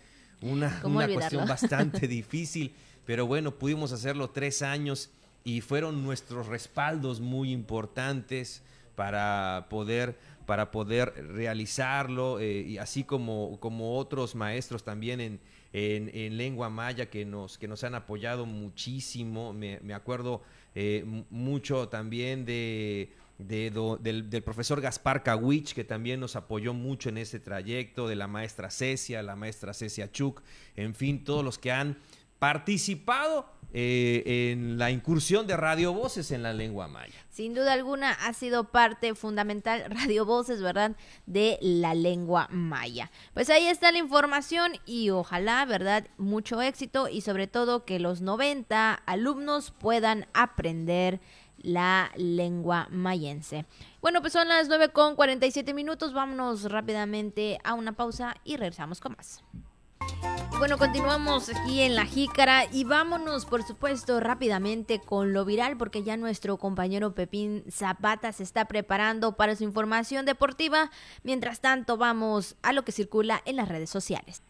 una, 0.43 0.81
una 0.85 1.09
cuestión 1.09 1.47
bastante 1.49 2.07
difícil, 2.07 2.73
pero 3.05 3.27
bueno, 3.27 3.57
pudimos 3.57 3.91
hacerlo 3.91 4.31
tres 4.31 4.63
años 4.63 5.11
y 5.43 5.63
fueron 5.63 6.05
nuestros 6.05 6.47
respaldos 6.47 7.21
muy 7.21 7.51
importantes 7.51 8.63
para 8.95 9.67
poder 9.69 10.17
para 10.51 10.73
poder 10.73 11.15
realizarlo, 11.33 12.41
eh, 12.41 12.63
y 12.63 12.79
así 12.79 13.05
como, 13.05 13.61
como 13.61 13.97
otros 13.97 14.35
maestros 14.35 14.83
también 14.83 15.21
en, 15.21 15.39
en, 15.73 16.37
lengua 16.37 16.69
maya 16.69 17.07
que 17.07 17.25
nos, 17.25 17.59
que 17.59 17.69
nos 17.69 17.85
han 17.85 17.95
apoyado 17.95 18.47
muchísimo. 18.47 19.53
Me, 19.53 19.95
acuerdo 19.95 20.43
eh, 20.75 21.05
mucho 21.31 21.89
también 21.89 22.45
de, 22.45 23.13
del, 23.39 24.43
profesor 24.45 24.81
Gaspar 24.81 25.23
Kawich, 25.23 25.75
que 25.75 25.85
también 25.85 26.21
nos 26.21 26.37
apoyó 26.37 26.75
mucho 26.75 27.09
en 27.09 27.19
ese 27.19 27.41
trayecto, 27.41 28.09
de 28.09 28.17
la 28.17 28.27
maestra 28.27 28.71
Cecia, 28.71 29.23
la 29.23 29.37
maestra 29.37 29.75
Cecia 29.75 30.11
Chuk, 30.11 30.43
en 30.77 30.95
fin, 30.95 31.25
todos 31.25 31.45
los 31.45 31.59
que 31.59 31.73
han 31.73 31.97
participado 32.41 33.47
eh, 33.73 34.51
en 34.51 34.79
la 34.79 34.91
incursión 34.91 35.47
de 35.47 35.57
Radio 35.57 35.93
Voces 35.93 36.33
en 36.33 36.43
la 36.43 36.53
lengua 36.53 36.89
maya. 36.89 37.15
Sin 37.29 37.55
duda 37.55 37.73
alguna 37.73 38.11
ha 38.11 38.33
sido 38.33 38.65
parte 38.65 39.15
fundamental 39.15 39.85
Radio 39.91 40.25
Voces, 40.25 40.61
¿verdad?, 40.61 40.97
de 41.27 41.57
la 41.63 41.95
lengua 41.95 42.49
maya. 42.51 43.13
Pues 43.33 43.49
ahí 43.49 43.69
está 43.69 43.93
la 43.93 43.99
información 43.99 44.73
y 44.87 45.11
ojalá, 45.11 45.65
¿verdad?, 45.67 46.09
mucho 46.19 46.61
éxito 46.61 47.09
y 47.09 47.21
sobre 47.21 47.47
todo 47.47 47.85
que 47.85 48.01
los 48.01 48.23
90 48.23 48.95
alumnos 49.07 49.71
puedan 49.71 50.27
aprender 50.35 51.21
la 51.59 52.11
lengua 52.17 52.89
mayense. 52.91 53.67
Bueno, 54.01 54.21
pues 54.21 54.33
son 54.33 54.49
las 54.49 54.67
9 54.67 54.89
con 54.89 55.15
47 55.15 55.75
minutos. 55.75 56.13
Vámonos 56.13 56.65
rápidamente 56.65 57.59
a 57.63 57.75
una 57.75 57.93
pausa 57.93 58.35
y 58.43 58.57
regresamos 58.57 59.01
con 59.01 59.13
más. 59.17 59.45
Bueno, 60.61 60.77
continuamos 60.77 61.49
aquí 61.49 61.81
en 61.81 61.95
la 61.95 62.05
jícara 62.05 62.67
y 62.71 62.85
vámonos, 62.85 63.47
por 63.47 63.63
supuesto, 63.63 64.21
rápidamente 64.21 65.01
con 65.01 65.33
lo 65.33 65.47
viral 65.47 65.79
porque 65.79 66.03
ya 66.03 66.19
nuestro 66.19 66.59
compañero 66.59 67.15
Pepín 67.15 67.65
Zapata 67.71 68.31
se 68.35 68.43
está 68.43 68.67
preparando 68.67 69.39
para 69.39 69.57
su 69.57 69.65
información 69.65 70.27
deportiva. 70.27 70.91
Mientras 71.23 71.63
tanto, 71.63 71.97
vamos 71.97 72.57
a 72.61 72.75
lo 72.75 72.85
que 72.85 72.93
circula 72.93 73.41
en 73.47 73.57
las 73.57 73.71
redes 73.71 73.89
sociales. 73.89 74.43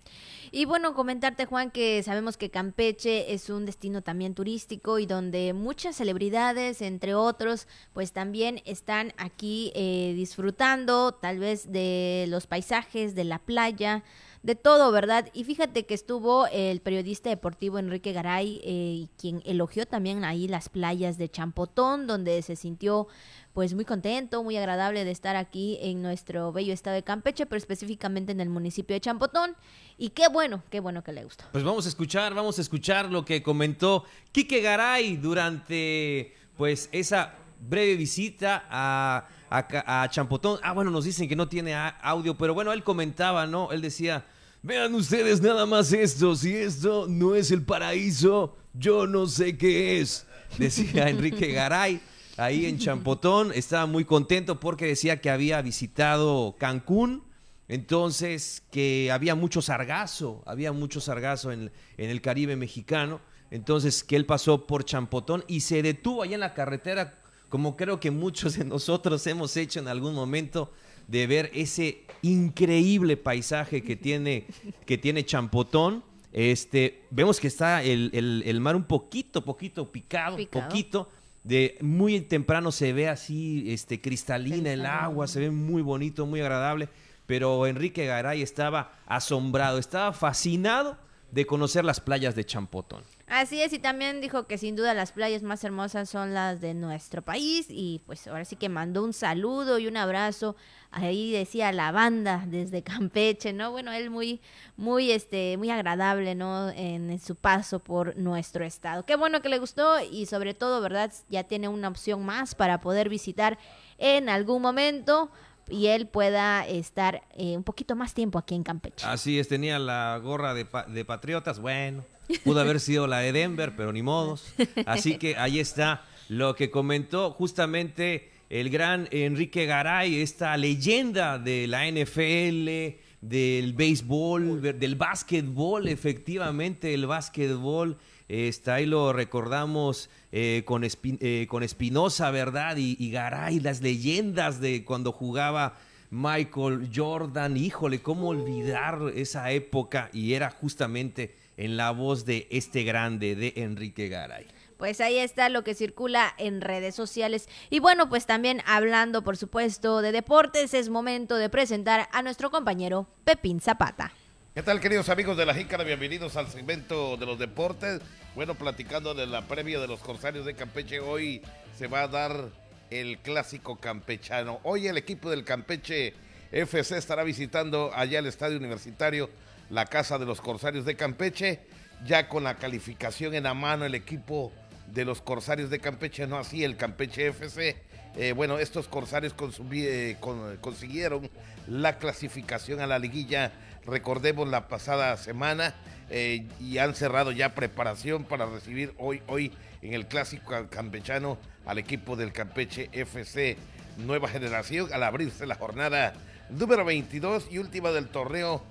Y 0.51 0.65
bueno, 0.65 0.95
comentarte 0.95 1.47
Juan 1.47 1.71
que 1.71 2.03
sabemos 2.03 2.37
que 2.37 2.51
Campeche 2.51 3.33
es 3.33 3.49
un 3.49 3.65
destino 3.65 4.03
también 4.03 4.35
turístico 4.35 4.99
y 4.99 5.07
donde 5.07 5.53
muchas 5.53 5.95
celebridades, 5.95 6.83
entre 6.83 7.15
otros, 7.15 7.69
pues 7.93 8.11
también 8.11 8.63
están 8.65 9.13
aquí 9.17 9.71
eh, 9.77 10.13
disfrutando 10.17 11.13
tal 11.13 11.39
vez 11.39 11.71
de 11.71 12.25
los 12.27 12.49
paisajes, 12.49 13.15
de 13.15 13.23
la 13.23 13.39
playa 13.39 14.03
de 14.43 14.55
todo, 14.55 14.91
¿verdad? 14.91 15.29
Y 15.35 15.45
fíjate 15.45 15.85
que 15.85 15.95
estuvo 15.95 16.47
el 16.47 16.81
periodista 16.81 17.29
deportivo 17.29 17.79
Enrique 17.79 18.13
Garay, 18.13 18.61
eh, 18.65 19.09
quien 19.19 19.43
elogió 19.45 19.85
también 19.87 20.25
ahí 20.25 20.49
las 20.49 20.69
playas 20.69 21.19
de 21.19 21.29
Champotón, 21.29 22.07
donde 22.07 22.41
se 22.43 22.57
sintió 22.57 23.07
pues 23.53 23.75
muy 23.75 23.85
contento, 23.85 24.43
muy 24.43 24.57
agradable 24.57 25.05
de 25.05 25.11
estar 25.11 25.37
aquí 25.37 25.79
en 25.83 26.01
nuestro 26.01 26.53
bello 26.53 26.73
estado 26.73 26.95
de 26.95 27.03
Campeche, 27.03 27.47
pero 27.47 27.59
específicamente 27.59 28.33
en 28.33 28.41
el 28.41 28.49
municipio 28.49 28.95
de 28.95 29.01
Champotón. 29.01 29.57
Y 29.99 30.11
qué 30.11 30.29
bueno, 30.29 30.63
qué 30.71 30.81
bueno 30.81 31.03
que 31.03 31.13
le 31.13 31.25
gustó. 31.25 31.45
Pues 31.53 31.65
vamos 31.65 31.85
a 31.85 31.89
escuchar, 31.89 32.33
vamos 32.33 32.59
a 32.59 32.63
escuchar 32.63 33.11
lo 33.11 33.25
que 33.25 33.43
comentó 33.43 34.05
Quique 34.33 34.63
Garay 34.63 35.17
durante 35.17 36.35
pues 36.57 36.89
esa 36.93 37.35
breve 37.61 37.97
visita 37.97 38.67
a 38.71 39.29
a, 39.51 40.09
Champotón. 40.11 40.61
Ah, 40.63 40.73
bueno, 40.73 40.91
nos 40.91 41.05
dicen 41.05 41.29
que 41.29 41.37
no 41.37 41.49
tiene 41.49 41.75
audio, 41.75 42.37
pero 42.37 42.55
bueno, 42.55 42.73
él 42.73 42.85
comentaba, 42.85 43.47
¿no? 43.47 43.73
Él 43.73 43.83
decía, 43.83 44.25
vean 44.63 44.95
ustedes 44.95 45.41
nada 45.43 45.67
más 45.67 45.93
esto, 45.93 46.37
si 46.37 46.55
esto 46.55 47.07
no 47.09 47.35
es 47.35 47.51
el 47.51 47.63
paraíso, 47.63 48.57
yo 48.73 49.07
no 49.07 49.27
sé 49.27 49.59
qué 49.59 50.01
es. 50.01 50.27
Decía 50.59 51.09
Enrique 51.09 51.53
Garay 51.53 52.01
ahí 52.37 52.67
en 52.67 52.79
Champotón, 52.79 53.53
estaba 53.55 53.87
muy 53.87 54.05
contento 54.05 54.59
porque 54.59 54.87
decía 54.87 55.21
que 55.21 55.31
había 55.31 55.63
visitado 55.63 56.57
Cancún, 56.59 57.23
entonces 57.69 58.63
que 58.73 59.11
había 59.13 59.35
mucho 59.35 59.63
sargazo, 59.63 60.43
había 60.47 60.73
mucho 60.73 61.01
sargazo 61.01 61.53
en, 61.53 61.71
en 61.99 62.11
el 62.11 62.21
Caribe 62.21 62.57
mexicano, 62.57 63.21
entonces 63.51 64.03
que 64.03 64.17
él 64.17 64.27
pasó 64.27 64.67
por 64.67 64.85
Champotón 64.85 65.45
y 65.47 65.61
se 65.61 65.83
detuvo 65.83 66.23
allá 66.23 66.35
en 66.35 66.41
la 66.41 66.55
carretera 66.55 67.20
como 67.51 67.77
creo 67.77 68.01
que 68.01 68.11
muchos 68.11 68.57
de 68.57 68.65
nosotros 68.65 69.27
hemos 69.27 69.57
hecho 69.59 69.81
en 69.81 69.89
algún 69.89 70.15
momento, 70.15 70.73
de 71.11 71.27
ver 71.27 71.51
ese 71.53 72.05
increíble 72.23 73.17
paisaje 73.17 73.83
que 73.83 73.97
tiene, 73.97 74.47
que 74.87 74.97
tiene 74.97 75.25
Champotón. 75.25 76.05
Este, 76.33 77.03
vemos 77.11 77.41
que 77.41 77.49
está 77.49 77.83
el, 77.83 78.59
mar 78.61 78.77
un 78.77 78.85
poquito, 78.85 79.45
poquito 79.45 79.91
picado, 79.91 80.39
poquito. 80.49 81.11
De 81.43 81.79
muy 81.81 82.21
temprano 82.21 82.71
se 82.71 82.93
ve 82.93 83.09
así, 83.09 83.65
este, 83.73 84.01
cristalina 84.01 84.73
el 84.73 84.87
agua, 84.87 85.27
se 85.27 85.41
ve 85.41 85.51
muy 85.51 85.83
bonito, 85.83 86.27
muy 86.27 86.41
agradable. 86.41 86.89
Pero 87.27 87.67
Enrique 87.67 88.07
Garay 88.07 88.43
estaba 88.43 88.93
asombrado, 89.07 89.79
estaba 89.79 90.13
fascinado 90.13 90.97
de 91.33 91.45
conocer 91.45 91.85
las 91.85 92.01
playas 92.01 92.37
de 92.37 92.45
Champotón. 92.45 93.03
Así 93.31 93.63
es, 93.63 93.73
y 93.73 93.79
también 93.79 94.21
dijo 94.21 94.49
que 94.49 94.59
sin 94.59 94.75
duda 94.75 94.93
las 94.93 95.13
playas 95.13 95.45
más 95.45 95.63
hermosas 95.63 96.11
son 96.11 96.35
las 96.35 96.61
de 96.61 96.75
nuestro 96.75 97.23
país 97.23 97.67
y 97.69 98.03
pues 98.05 98.27
ahora 98.27 98.45
sí 98.45 98.57
que 98.57 98.69
mandó 98.69 99.05
un 99.05 99.13
saludo 99.13 99.79
y 99.79 99.87
un 99.87 99.97
abrazo. 99.97 100.57
Ahí 100.91 101.31
decía 101.31 101.71
la 101.71 101.93
banda 101.93 102.43
desde 102.49 102.83
Campeche, 102.83 103.53
¿no? 103.53 103.71
Bueno, 103.71 103.93
él 103.93 104.11
muy 104.11 104.41
muy 104.77 105.13
este 105.13 105.57
muy 105.59 105.71
agradable, 105.71 106.35
¿no? 106.35 106.71
En, 106.71 107.21
su 107.21 107.37
paso 107.37 107.79
por 107.79 108.17
nuestro 108.17 108.65
estado. 108.65 109.07
Qué 109.07 109.15
bueno 109.15 109.41
que 109.43 109.49
le 109.49 109.61
gustó 109.61 110.01
y 110.01 110.27
sobre 110.27 110.53
todo, 110.53 110.81
¿verdad? 110.81 111.13
Ya 111.29 111.45
tiene 111.45 111.69
una 111.69 111.87
opción 111.87 112.25
más 112.27 112.57
para 112.57 112.81
poder 112.81 113.09
visitar 113.09 113.61
en 113.99 114.29
algún 114.29 114.61
momento 114.61 115.31
y 115.69 115.87
él 115.87 116.09
pueda 116.09 116.67
estar 116.67 117.23
eh, 117.37 117.57
un 117.57 117.63
poquito 117.63 117.95
más 117.95 118.13
tiempo 118.13 118.41
aquí 118.41 118.57
en 118.57 118.65
Campeche. 118.65 119.07
Así 119.07 119.39
es, 119.39 119.47
tenía 119.47 119.79
la 119.79 120.19
gorra 120.21 120.53
de, 120.53 120.67
de 120.89 121.05
Patriotas, 121.05 121.61
bueno. 121.61 122.05
Pudo 122.45 122.61
haber 122.61 122.81
sido 122.81 123.07
la 123.07 123.19
de 123.19 123.33
Denver, 123.33 123.75
pero 123.77 123.93
ni 123.93 124.03
modos. 124.03 124.53
Así 124.87 125.19
que 125.19 125.37
ahí 125.37 125.59
está 125.59 126.05
lo 126.29 126.55
que 126.55 126.71
comentó 126.71 127.33
justamente 127.33 128.31
el 128.51 128.69
gran 128.71 129.09
Enrique 129.13 129.67
Garay, 129.67 130.21
esta 130.21 130.57
leyenda 130.57 131.39
de 131.39 131.67
la 131.67 131.89
NFL, 131.89 132.99
del 133.21 133.73
béisbol, 133.75 134.61
del 134.61 134.97
básquetbol, 134.97 135.89
efectivamente, 135.89 136.95
el 136.95 137.07
básquetbol. 137.07 137.97
Está 138.29 138.75
ahí 138.75 138.87
lo 138.87 139.13
recordamos 139.13 140.11
eh, 140.33 140.63
con, 140.65 140.85
eh, 140.85 141.47
con 141.49 141.63
Espinosa, 141.63 142.31
¿verdad? 142.31 142.77
Y, 142.77 143.11
Garay, 143.11 143.61
las 143.61 143.83
leyendas 143.83 144.61
de 144.61 144.85
cuando 144.85 145.13
jugaba 145.13 145.79
Michael 146.11 146.91
Jordan. 146.95 147.57
Híjole, 147.57 148.01
¿cómo 148.01 148.29
olvidar 148.29 149.01
esa 149.15 149.51
época? 149.51 150.11
Y 150.13 150.35
era 150.35 150.51
justamente 150.51 151.35
en 151.61 151.77
la 151.77 151.91
voz 151.91 152.25
de 152.25 152.49
este 152.51 152.85
grande, 152.85 153.37
de 153.37 153.53
Enrique 153.57 154.09
Garay. 154.09 154.47
Pues 154.79 154.99
ahí 155.03 155.19
está 155.19 155.51
lo 155.51 155.63
que 155.63 155.75
circula 155.75 156.35
en 156.39 156.63
redes 156.63 156.95
sociales. 156.95 157.51
Y 157.69 157.81
bueno, 157.81 158.09
pues 158.09 158.25
también 158.25 158.63
hablando, 158.65 159.23
por 159.23 159.37
supuesto, 159.37 160.01
de 160.01 160.11
deportes, 160.11 160.73
es 160.73 160.89
momento 160.89 161.37
de 161.37 161.51
presentar 161.51 162.09
a 162.13 162.23
nuestro 162.23 162.51
compañero 162.51 163.07
Pepín 163.25 163.61
Zapata. 163.61 164.11
¿Qué 164.55 164.63
tal, 164.63 164.81
queridos 164.81 165.11
amigos 165.11 165.37
de 165.37 165.45
la 165.45 165.53
Jícara? 165.53 165.85
Bienvenidos 165.85 166.35
al 166.37 166.49
segmento 166.49 167.19
de 167.19 167.27
los 167.27 167.39
deportes. 167.39 168.01
Bueno, 168.35 168.55
platicando 168.55 169.13
de 169.13 169.27
la 169.27 169.47
previa 169.47 169.81
de 169.81 169.87
los 169.87 170.01
Corsarios 170.01 170.47
de 170.47 170.55
Campeche, 170.55 171.01
hoy 171.01 171.43
se 171.77 171.89
va 171.89 172.05
a 172.05 172.09
dar 172.09 172.49
el 172.89 173.19
clásico 173.19 173.77
campechano. 173.77 174.61
Hoy 174.63 174.89
el 174.89 174.97
equipo 174.97 175.29
del 175.29 175.45
Campeche 175.45 176.15
FC 176.53 176.97
estará 176.97 177.23
visitando 177.23 177.93
allá 177.95 178.19
el 178.19 178.27
estadio 178.27 178.57
universitario 178.57 179.29
la 179.71 179.87
Casa 179.87 180.19
de 180.19 180.27
los 180.27 180.41
Corsarios 180.41 180.85
de 180.85 180.97
Campeche, 180.97 181.61
ya 182.05 182.29
con 182.29 182.45
la 182.45 182.57
calificación 182.57 183.35
en 183.35 183.45
la 183.45 183.55
mano 183.55 183.85
el 183.85 183.95
equipo 183.95 184.53
de 184.93 185.05
los 185.05 185.23
Corsarios 185.23 185.71
de 185.71 185.79
Campeche, 185.79 186.27
no 186.27 186.37
así 186.37 186.65
el 186.65 186.77
Campeche 186.77 187.29
FC. 187.29 187.77
Eh, 188.17 188.33
bueno, 188.33 188.59
estos 188.59 188.89
Corsarios 188.89 189.35
eh, 189.73 190.17
consiguieron 190.61 191.31
la 191.69 191.99
clasificación 191.99 192.81
a 192.81 192.87
la 192.87 192.99
liguilla, 192.99 193.53
recordemos 193.87 194.49
la 194.49 194.67
pasada 194.67 195.17
semana, 195.17 195.75
eh, 196.11 196.49
y 196.59 196.79
han 196.79 196.95
cerrado 196.97 197.31
ya 197.31 197.55
preparación 197.55 198.25
para 198.25 198.47
recibir 198.47 198.93
hoy, 198.99 199.23
hoy 199.29 199.53
en 199.81 199.95
el 199.95 200.07
clásico 200.07 200.53
campechano 200.69 201.39
al 201.65 201.79
equipo 201.79 202.17
del 202.17 202.33
Campeche 202.33 202.91
FC 202.93 203.57
Nueva 203.99 204.29
Generación 204.29 204.89
al 204.93 205.05
abrirse 205.05 205.47
la 205.47 205.55
jornada 205.55 206.15
número 206.49 206.85
22 206.85 207.49
y 207.51 207.59
última 207.59 207.91
del 207.93 208.09
torneo 208.09 208.63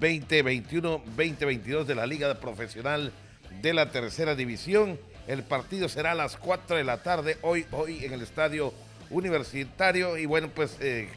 2021-2022 0.00 1.84
de 1.84 1.94
la 1.94 2.06
Liga 2.06 2.34
Profesional 2.40 3.12
de 3.62 3.74
la 3.74 3.90
Tercera 3.90 4.34
División. 4.34 4.98
El 5.26 5.42
partido 5.42 5.88
será 5.88 6.12
a 6.12 6.14
las 6.14 6.36
4 6.36 6.76
de 6.76 6.84
la 6.84 7.02
tarde 7.02 7.38
hoy, 7.42 7.66
hoy 7.72 8.04
en 8.04 8.12
el 8.12 8.22
Estadio 8.22 8.72
Universitario. 9.10 10.16
Y 10.18 10.26
bueno, 10.26 10.48
pues 10.54 10.76
eh, 10.80 11.08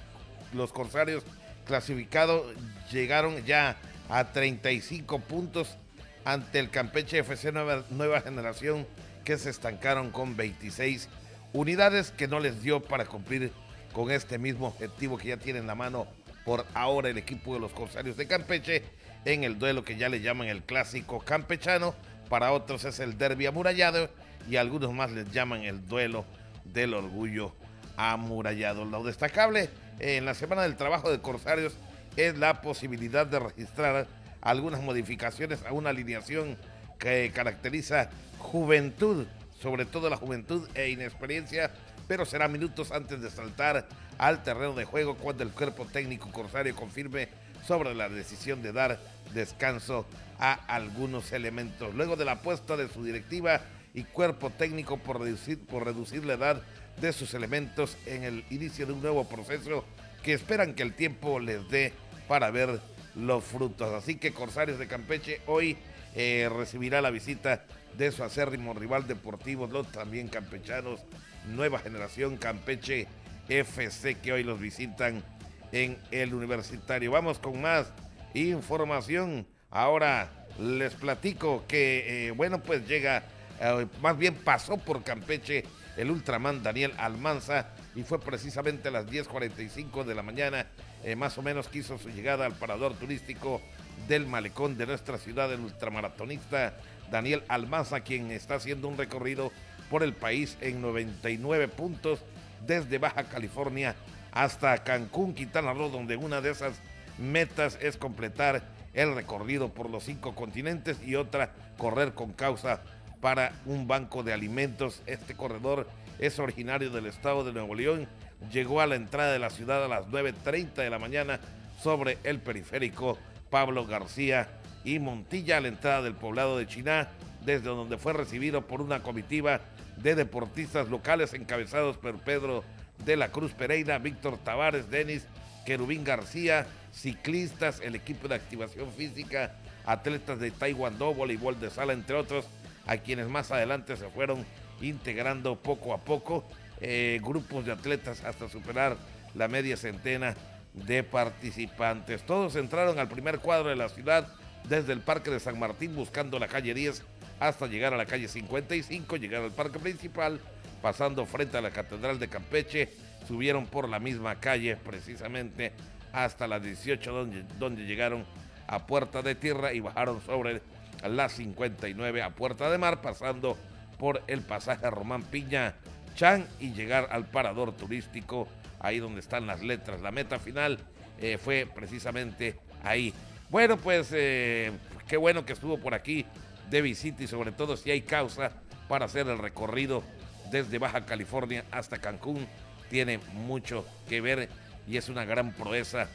los 0.54 0.72
Corsarios 0.74 1.24
clasificados 1.66 2.46
llegaron 2.92 3.46
ya 3.46 3.78
a 4.10 4.32
35 4.32 5.20
puntos 5.20 5.78
ante 6.26 6.60
el 6.60 6.70
Campeche 6.70 7.20
FC 7.20 7.52
Nueva, 7.52 7.84
Nueva 7.92 8.22
Generación 8.22 8.88
que 9.24 9.38
se 9.38 9.52
estancaron 9.52 10.12
con 10.12 10.36
26 10.36 11.08
unidades 11.54 12.12
que 12.12 12.28
no 12.28 12.40
les 12.40 12.62
dio 12.64 12.82
para 12.82 13.06
cumplir 13.06 13.52
con 13.94 14.12
este 14.12 14.38
mismo 14.38 14.68
objetivo 14.68 15.18
que 15.18 15.30
ya 15.30 15.38
tiene 15.38 15.60
en 15.60 15.68
la 15.68 15.76
mano 15.76 16.08
por 16.46 16.66
ahora 16.74 17.10
el 17.10 17.18
equipo 17.18 17.54
de 17.54 17.60
los 17.60 17.72
Corsarios 17.72 18.18
de 18.18 18.28
Campeche 18.28 18.84
en 19.26 19.44
el 19.44 19.60
duelo 19.60 19.84
que 19.84 19.98
ya 19.98 20.10
le 20.10 20.22
llaman 20.22 20.48
el 20.48 20.64
clásico 20.64 21.20
campechano. 21.20 21.94
Para 22.30 22.52
otros 22.52 22.86
es 22.86 23.00
el 23.00 23.18
derby 23.18 23.48
amurallado 23.48 24.10
y 24.50 24.56
algunos 24.56 24.94
más 24.94 25.12
les 25.12 25.32
llaman 25.32 25.64
el 25.64 25.88
duelo 25.88 26.26
del 26.66 26.94
orgullo 26.94 27.54
amurallado. 27.98 28.86
Lo 28.86 29.04
destacable 29.04 29.70
en 30.00 30.26
la 30.26 30.34
semana 30.34 30.62
del 30.64 30.78
trabajo 30.78 31.12
de 31.12 31.20
Corsarios 31.20 31.76
es 32.16 32.38
la 32.38 32.62
posibilidad 32.62 33.26
de 33.26 33.40
registrar 33.40 34.08
algunas 34.42 34.82
modificaciones 34.82 35.66
a 35.66 35.74
una 35.74 35.90
alineación 35.90 36.58
que 36.98 37.32
caracteriza 37.34 38.10
juventud, 38.38 39.26
sobre 39.62 39.86
todo 39.86 40.10
la 40.10 40.18
juventud 40.18 40.68
e 40.76 40.90
inexperiencia, 40.90 41.72
pero 42.10 42.26
será 42.26 42.48
minutos 42.48 42.92
antes 42.92 43.22
de 43.22 43.30
saltar 43.30 43.88
al 44.18 44.42
terreno 44.42 44.74
de 44.74 44.84
juego 44.84 45.16
cuando 45.16 45.44
el 45.44 45.52
cuerpo 45.52 45.86
técnico 45.86 46.32
corsario 46.32 46.76
confirme 46.76 47.30
sobre 47.68 47.94
la 47.94 48.10
decisión 48.10 48.64
de 48.64 48.74
dar 48.74 49.00
descanso 49.32 50.08
a 50.40 50.54
algunos 50.54 51.32
elementos. 51.34 51.94
Luego 51.94 52.16
de 52.16 52.26
la 52.26 52.32
apuesta 52.32 52.76
de 52.76 52.90
su 52.90 53.04
directiva 53.04 53.62
y 53.94 54.06
cuerpo 54.06 54.50
técnico 54.50 54.98
por 54.98 55.22
reducir, 55.22 55.60
por 55.60 55.86
reducir 55.86 56.26
la 56.26 56.34
edad 56.34 56.64
de 57.00 57.14
sus 57.14 57.36
elementos 57.36 57.96
en 58.08 58.24
el 58.24 58.44
inicio 58.50 58.88
de 58.88 58.94
un 58.94 59.04
nuevo 59.04 59.30
proceso 59.30 59.86
que 60.24 60.34
esperan 60.34 60.74
que 60.74 60.82
el 60.82 60.96
tiempo 60.96 61.40
les 61.40 61.70
dé 61.70 61.94
para 62.28 62.50
ver 62.50 62.82
los 63.14 63.44
frutos. 63.44 63.94
Así 63.94 64.16
que 64.16 64.34
Corsarios 64.34 64.80
de 64.80 64.88
Campeche 64.88 65.42
hoy 65.46 65.78
eh, 66.16 66.50
recibirá 66.52 67.04
la 67.04 67.12
visita 67.12 67.66
de 67.96 68.12
su 68.12 68.24
acérrimo 68.24 68.74
rival 68.74 69.08
deportivo, 69.08 69.68
los 69.68 69.92
también 69.92 70.28
campechanos, 70.28 71.02
nueva 71.48 71.80
generación 71.80 72.38
Campeche 72.38 73.08
FC 73.48 74.16
que 74.16 74.34
hoy 74.34 74.44
los 74.44 74.60
visitan 74.60 75.24
en 75.72 75.98
el 76.12 76.34
universitario. 76.34 77.12
Vamos 77.12 77.40
con 77.40 77.62
más 77.62 77.92
información. 78.34 79.48
Ahora 79.72 80.30
les 80.60 80.94
platico 80.96 81.66
que, 81.68 82.28
eh, 82.28 82.32
bueno, 82.32 82.62
pues 82.62 82.88
llega, 82.88 83.24
eh, 83.60 83.88
más 84.02 84.18
bien 84.18 84.36
pasó 84.36 84.78
por 84.78 85.04
Campeche 85.04 85.64
el 85.98 86.12
Ultraman 86.12 86.64
Daniel 86.64 86.94
Almanza 86.98 87.68
y 87.96 88.04
fue 88.04 88.20
precisamente 88.20 88.88
a 88.88 88.92
las 88.92 89.08
10.45 89.08 90.06
de 90.06 90.16
la 90.16 90.24
mañana, 90.24 90.68
eh, 91.04 91.16
más 91.16 91.38
o 91.38 91.42
menos 91.42 91.68
quiso 91.68 91.98
su 91.98 92.10
llegada 92.10 92.46
al 92.46 92.54
parador 92.54 92.94
turístico 92.94 93.62
del 94.08 94.26
malecón 94.26 94.78
de 94.78 94.86
nuestra 94.86 95.18
ciudad, 95.18 95.52
el 95.52 95.60
ultramaratonista 95.60 96.78
Daniel 97.12 97.44
Almanza, 97.48 98.02
quien 98.02 98.32
está 98.32 98.56
haciendo 98.56 98.88
un 98.88 98.98
recorrido 98.98 99.52
por 99.90 100.04
el 100.04 100.14
país 100.14 100.58
en 100.62 100.82
99 100.82 101.68
puntos 101.68 102.20
desde 102.66 102.98
Baja 102.98 103.24
California 103.24 103.96
hasta 104.32 104.84
Cancún, 104.84 105.34
Quintana 105.34 105.74
Roo, 105.74 105.90
donde 105.90 106.16
una 106.16 106.42
de 106.42 106.52
esas 106.52 106.80
metas 107.18 107.78
es 107.82 107.98
completar 107.98 108.64
el 108.94 109.16
recorrido 109.16 109.70
por 109.70 109.90
los 109.90 110.04
cinco 110.04 110.36
continentes 110.36 111.02
y 111.06 111.16
otra 111.16 111.52
correr 111.78 112.14
con 112.14 112.32
causa 112.34 112.82
para 113.22 113.54
un 113.66 113.88
banco 113.88 114.24
de 114.24 114.34
alimentos. 114.34 115.02
Este 115.06 115.36
corredor 115.36 115.88
es 116.20 116.40
originario 116.40 116.90
del 116.90 117.06
estado 117.06 117.44
de 117.44 117.54
Nuevo 117.54 117.76
León. 117.76 118.08
Llegó 118.52 118.82
a 118.82 118.88
la 118.88 118.96
entrada 118.96 119.34
de 119.34 119.40
la 119.40 119.50
ciudad 119.50 119.84
a 119.84 119.88
las 119.88 120.08
9.30 120.08 120.76
de 120.76 120.90
la 120.90 121.00
mañana 121.00 121.40
sobre 121.82 122.18
el 122.24 122.40
periférico 122.40 123.18
Pablo 123.50 123.86
García 123.86 124.48
y 124.84 125.00
Montilla 125.00 125.58
a 125.58 125.62
la 125.62 125.68
entrada 125.68 126.02
del 126.02 126.14
poblado 126.14 126.58
de 126.58 126.68
Chiná, 126.68 127.10
desde 127.46 127.68
donde 127.68 127.98
fue 127.98 128.14
recibido 128.14 128.66
por 128.68 128.82
una 128.82 129.02
comitiva 129.02 129.62
de 130.02 130.16
deportistas 130.16 130.90
locales 130.90 131.34
encabezados 131.34 131.98
por 131.98 132.20
Pedro 132.20 132.64
de 133.06 133.18
la 133.18 133.30
Cruz 133.30 133.54
Pereira, 133.54 133.98
Víctor 133.98 134.38
Tavares, 134.38 134.90
Denis 134.90 135.26
Querubín 135.66 136.04
García, 136.04 136.68
ciclistas, 136.92 137.80
el 137.82 137.96
equipo 137.96 138.28
de 138.28 138.36
activación 138.36 138.92
física, 138.92 139.56
atletas 139.86 140.40
de 140.40 140.52
taekwondo, 140.52 141.14
voleibol 141.14 141.60
de 141.60 141.70
sala, 141.70 141.94
entre 141.94 142.16
otros, 142.16 142.48
a 142.88 142.98
quienes 142.98 143.28
más 143.28 143.52
adelante 143.52 143.96
se 143.98 144.10
fueron 144.10 144.46
integrando 144.82 145.58
poco 145.58 145.94
a 145.94 146.00
poco, 146.00 146.44
eh, 146.82 147.20
grupos 147.22 147.66
de 147.66 147.74
atletas 147.74 148.24
hasta 148.24 148.50
superar 148.50 148.98
la 149.36 149.48
media 149.48 149.78
centena 149.78 150.36
de 150.74 151.04
participantes. 151.04 152.26
Todos 152.26 152.56
entraron 152.56 153.00
al 153.00 153.10
primer 153.10 153.40
cuadro 153.40 153.70
de 153.70 153.76
la 153.76 153.90
ciudad 153.90 154.28
desde 154.68 154.94
el 154.94 155.02
Parque 155.02 155.30
de 155.30 155.40
San 155.40 155.60
Martín 155.60 155.96
buscando 155.96 156.40
la 156.40 156.48
calle 156.48 156.74
10 156.74 157.04
hasta 157.40 157.68
llegar 157.68 157.94
a 157.94 157.98
la 157.98 158.06
calle 158.06 158.28
55, 158.28 159.16
llegar 159.18 159.44
al 159.44 159.52
parque 159.52 159.80
principal, 159.80 160.40
pasando 160.82 161.26
frente 161.26 161.58
a 161.58 161.62
la 161.62 161.72
Catedral 161.72 162.20
de 162.20 162.28
Campeche, 162.28 162.90
subieron 163.28 163.66
por 163.66 163.88
la 163.88 164.00
misma 164.00 164.40
calle 164.40 164.76
precisamente 164.76 165.72
hasta 166.12 166.48
las 166.48 166.64
18 166.64 167.12
donde, 167.12 167.44
donde 167.58 167.86
llegaron 167.86 168.26
a 168.68 168.86
Puerta 168.86 169.22
de 169.22 169.36
Tierra 169.36 169.74
y 169.74 169.80
bajaron 169.80 170.22
sobre 170.22 170.62
la 171.08 171.30
59 171.30 172.22
a 172.22 172.30
Puerta 172.32 172.70
de 172.70 172.78
Mar, 172.78 173.02
pasando 173.02 173.58
por 173.98 174.22
el 174.28 174.42
pasaje 174.42 174.90
Román 174.90 175.24
Piña 175.24 175.76
Chan 176.16 176.46
y 176.60 176.74
llegar 176.74 177.10
al 177.12 177.26
parador 177.26 177.72
turístico, 177.74 178.48
ahí 178.80 179.00
donde 179.00 179.22
están 179.22 179.48
las 179.48 179.62
letras. 179.62 180.02
La 180.02 180.12
meta 180.12 180.40
final 180.40 180.80
eh, 181.20 181.38
fue 181.38 181.68
precisamente 181.74 182.58
ahí. 182.84 183.14
Bueno, 183.50 183.78
pues 183.78 184.10
eh, 184.12 184.72
qué 185.08 185.18
bueno 185.18 185.46
que 185.46 185.54
estuvo 185.54 185.80
por 185.80 185.94
aquí 185.94 186.26
de 186.70 186.82
visita 186.82 187.24
y 187.24 187.28
sobre 187.28 187.52
todo 187.52 187.78
si 187.78 187.92
hay 187.92 188.02
causa 188.02 188.52
para 188.88 189.06
hacer 189.06 189.28
el 189.28 189.38
recorrido 189.38 190.04
desde 190.52 190.78
Baja 190.78 191.06
California 191.06 191.66
hasta 191.72 192.00
Cancún. 192.00 192.48
Tiene 192.90 193.20
mucho 193.34 193.86
que 194.08 194.22
ver 194.22 194.50
y 194.88 194.98
es 194.98 195.10
una 195.10 195.26
gran 195.26 195.54
proeza 195.54 196.08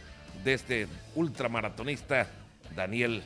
de 0.42 0.54
este 0.54 0.88
ultramaratonista 1.14 2.26
Daniel 2.74 3.22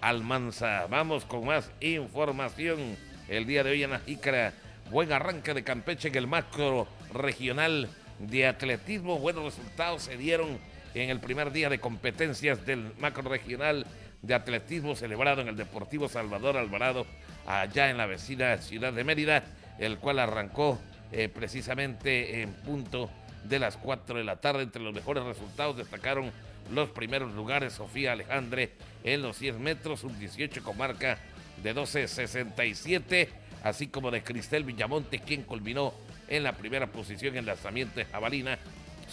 Almanza. 0.00 0.86
Vamos 0.88 1.24
con 1.24 1.44
más 1.44 1.70
información 1.80 2.96
el 3.28 3.46
día 3.46 3.62
de 3.64 3.70
hoy 3.72 3.82
en 3.82 3.90
la 3.90 4.00
Jícara. 4.00 4.54
Buen 4.90 5.12
arranque 5.12 5.52
de 5.52 5.64
Campeche 5.64 6.08
en 6.08 6.14
el 6.14 6.26
macro 6.26 6.86
regional 7.12 7.88
de 8.18 8.46
atletismo. 8.46 9.18
Buenos 9.18 9.44
resultados 9.44 10.04
se 10.04 10.16
dieron 10.16 10.58
en 10.94 11.10
el 11.10 11.20
primer 11.20 11.52
día 11.52 11.68
de 11.68 11.78
competencias 11.78 12.64
del 12.64 12.92
macro 12.98 13.28
regional 13.28 13.86
de 14.26 14.34
atletismo 14.34 14.96
celebrado 14.96 15.40
en 15.40 15.48
el 15.48 15.56
Deportivo 15.56 16.08
Salvador 16.08 16.56
Alvarado, 16.56 17.06
allá 17.46 17.90
en 17.90 17.96
la 17.96 18.06
vecina 18.06 18.56
ciudad 18.58 18.92
de 18.92 19.04
Mérida, 19.04 19.44
el 19.78 19.98
cual 19.98 20.18
arrancó 20.18 20.78
eh, 21.12 21.28
precisamente 21.28 22.42
en 22.42 22.52
punto 22.52 23.10
de 23.44 23.58
las 23.58 23.76
4 23.76 24.18
de 24.18 24.24
la 24.24 24.36
tarde. 24.36 24.62
Entre 24.62 24.82
los 24.82 24.94
mejores 24.94 25.24
resultados 25.24 25.76
destacaron 25.76 26.32
los 26.72 26.90
primeros 26.90 27.32
lugares 27.34 27.74
Sofía 27.74 28.12
Alejandre 28.12 28.72
en 29.04 29.22
los 29.22 29.36
100 29.36 29.62
metros, 29.62 30.02
un 30.02 30.18
18 30.18 30.62
con 30.64 30.76
marca 30.76 31.18
de 31.62 31.74
12.67, 31.74 33.28
así 33.62 33.86
como 33.86 34.10
de 34.10 34.22
Cristel 34.22 34.64
Villamonte, 34.64 35.20
quien 35.20 35.42
culminó 35.42 35.94
en 36.28 36.42
la 36.42 36.52
primera 36.52 36.88
posición 36.88 37.36
en 37.36 37.46
lanzamiento 37.46 37.94
de 38.00 38.04
jabalina, 38.06 38.58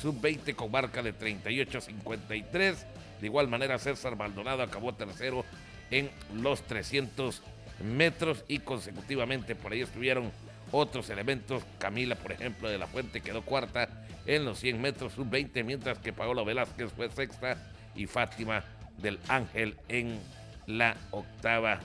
sub-20 0.02 0.56
con 0.56 0.72
marca 0.72 1.04
de 1.04 1.14
38.53. 1.16 2.76
De 3.24 3.28
igual 3.28 3.48
manera, 3.48 3.80
César 3.80 4.18
Maldonado 4.18 4.64
acabó 4.64 4.96
tercero 4.96 5.46
en 5.92 6.12
los 6.34 6.62
300 6.64 7.42
metros 7.82 8.44
y 8.50 8.60
consecutivamente 8.60 9.56
por 9.56 9.72
ahí 9.72 9.80
estuvieron 9.80 10.30
otros 10.74 11.10
elementos. 11.10 11.64
Camila, 11.80 12.16
por 12.16 12.34
ejemplo, 12.34 12.68
de 12.68 12.78
la 12.78 12.86
Fuente 12.86 13.22
quedó 13.22 13.42
cuarta 13.42 13.88
en 14.26 14.44
los 14.44 14.60
100 14.60 14.82
metros 14.82 15.14
sub-20, 15.14 15.64
mientras 15.64 16.00
que 16.00 16.12
Paola 16.12 16.44
Velázquez 16.44 16.92
fue 16.92 17.10
sexta 17.12 17.56
y 17.96 18.08
Fátima 18.08 18.66
del 18.98 19.18
Ángel 19.30 19.78
en 19.88 20.20
la 20.68 20.98
octava 21.12 21.80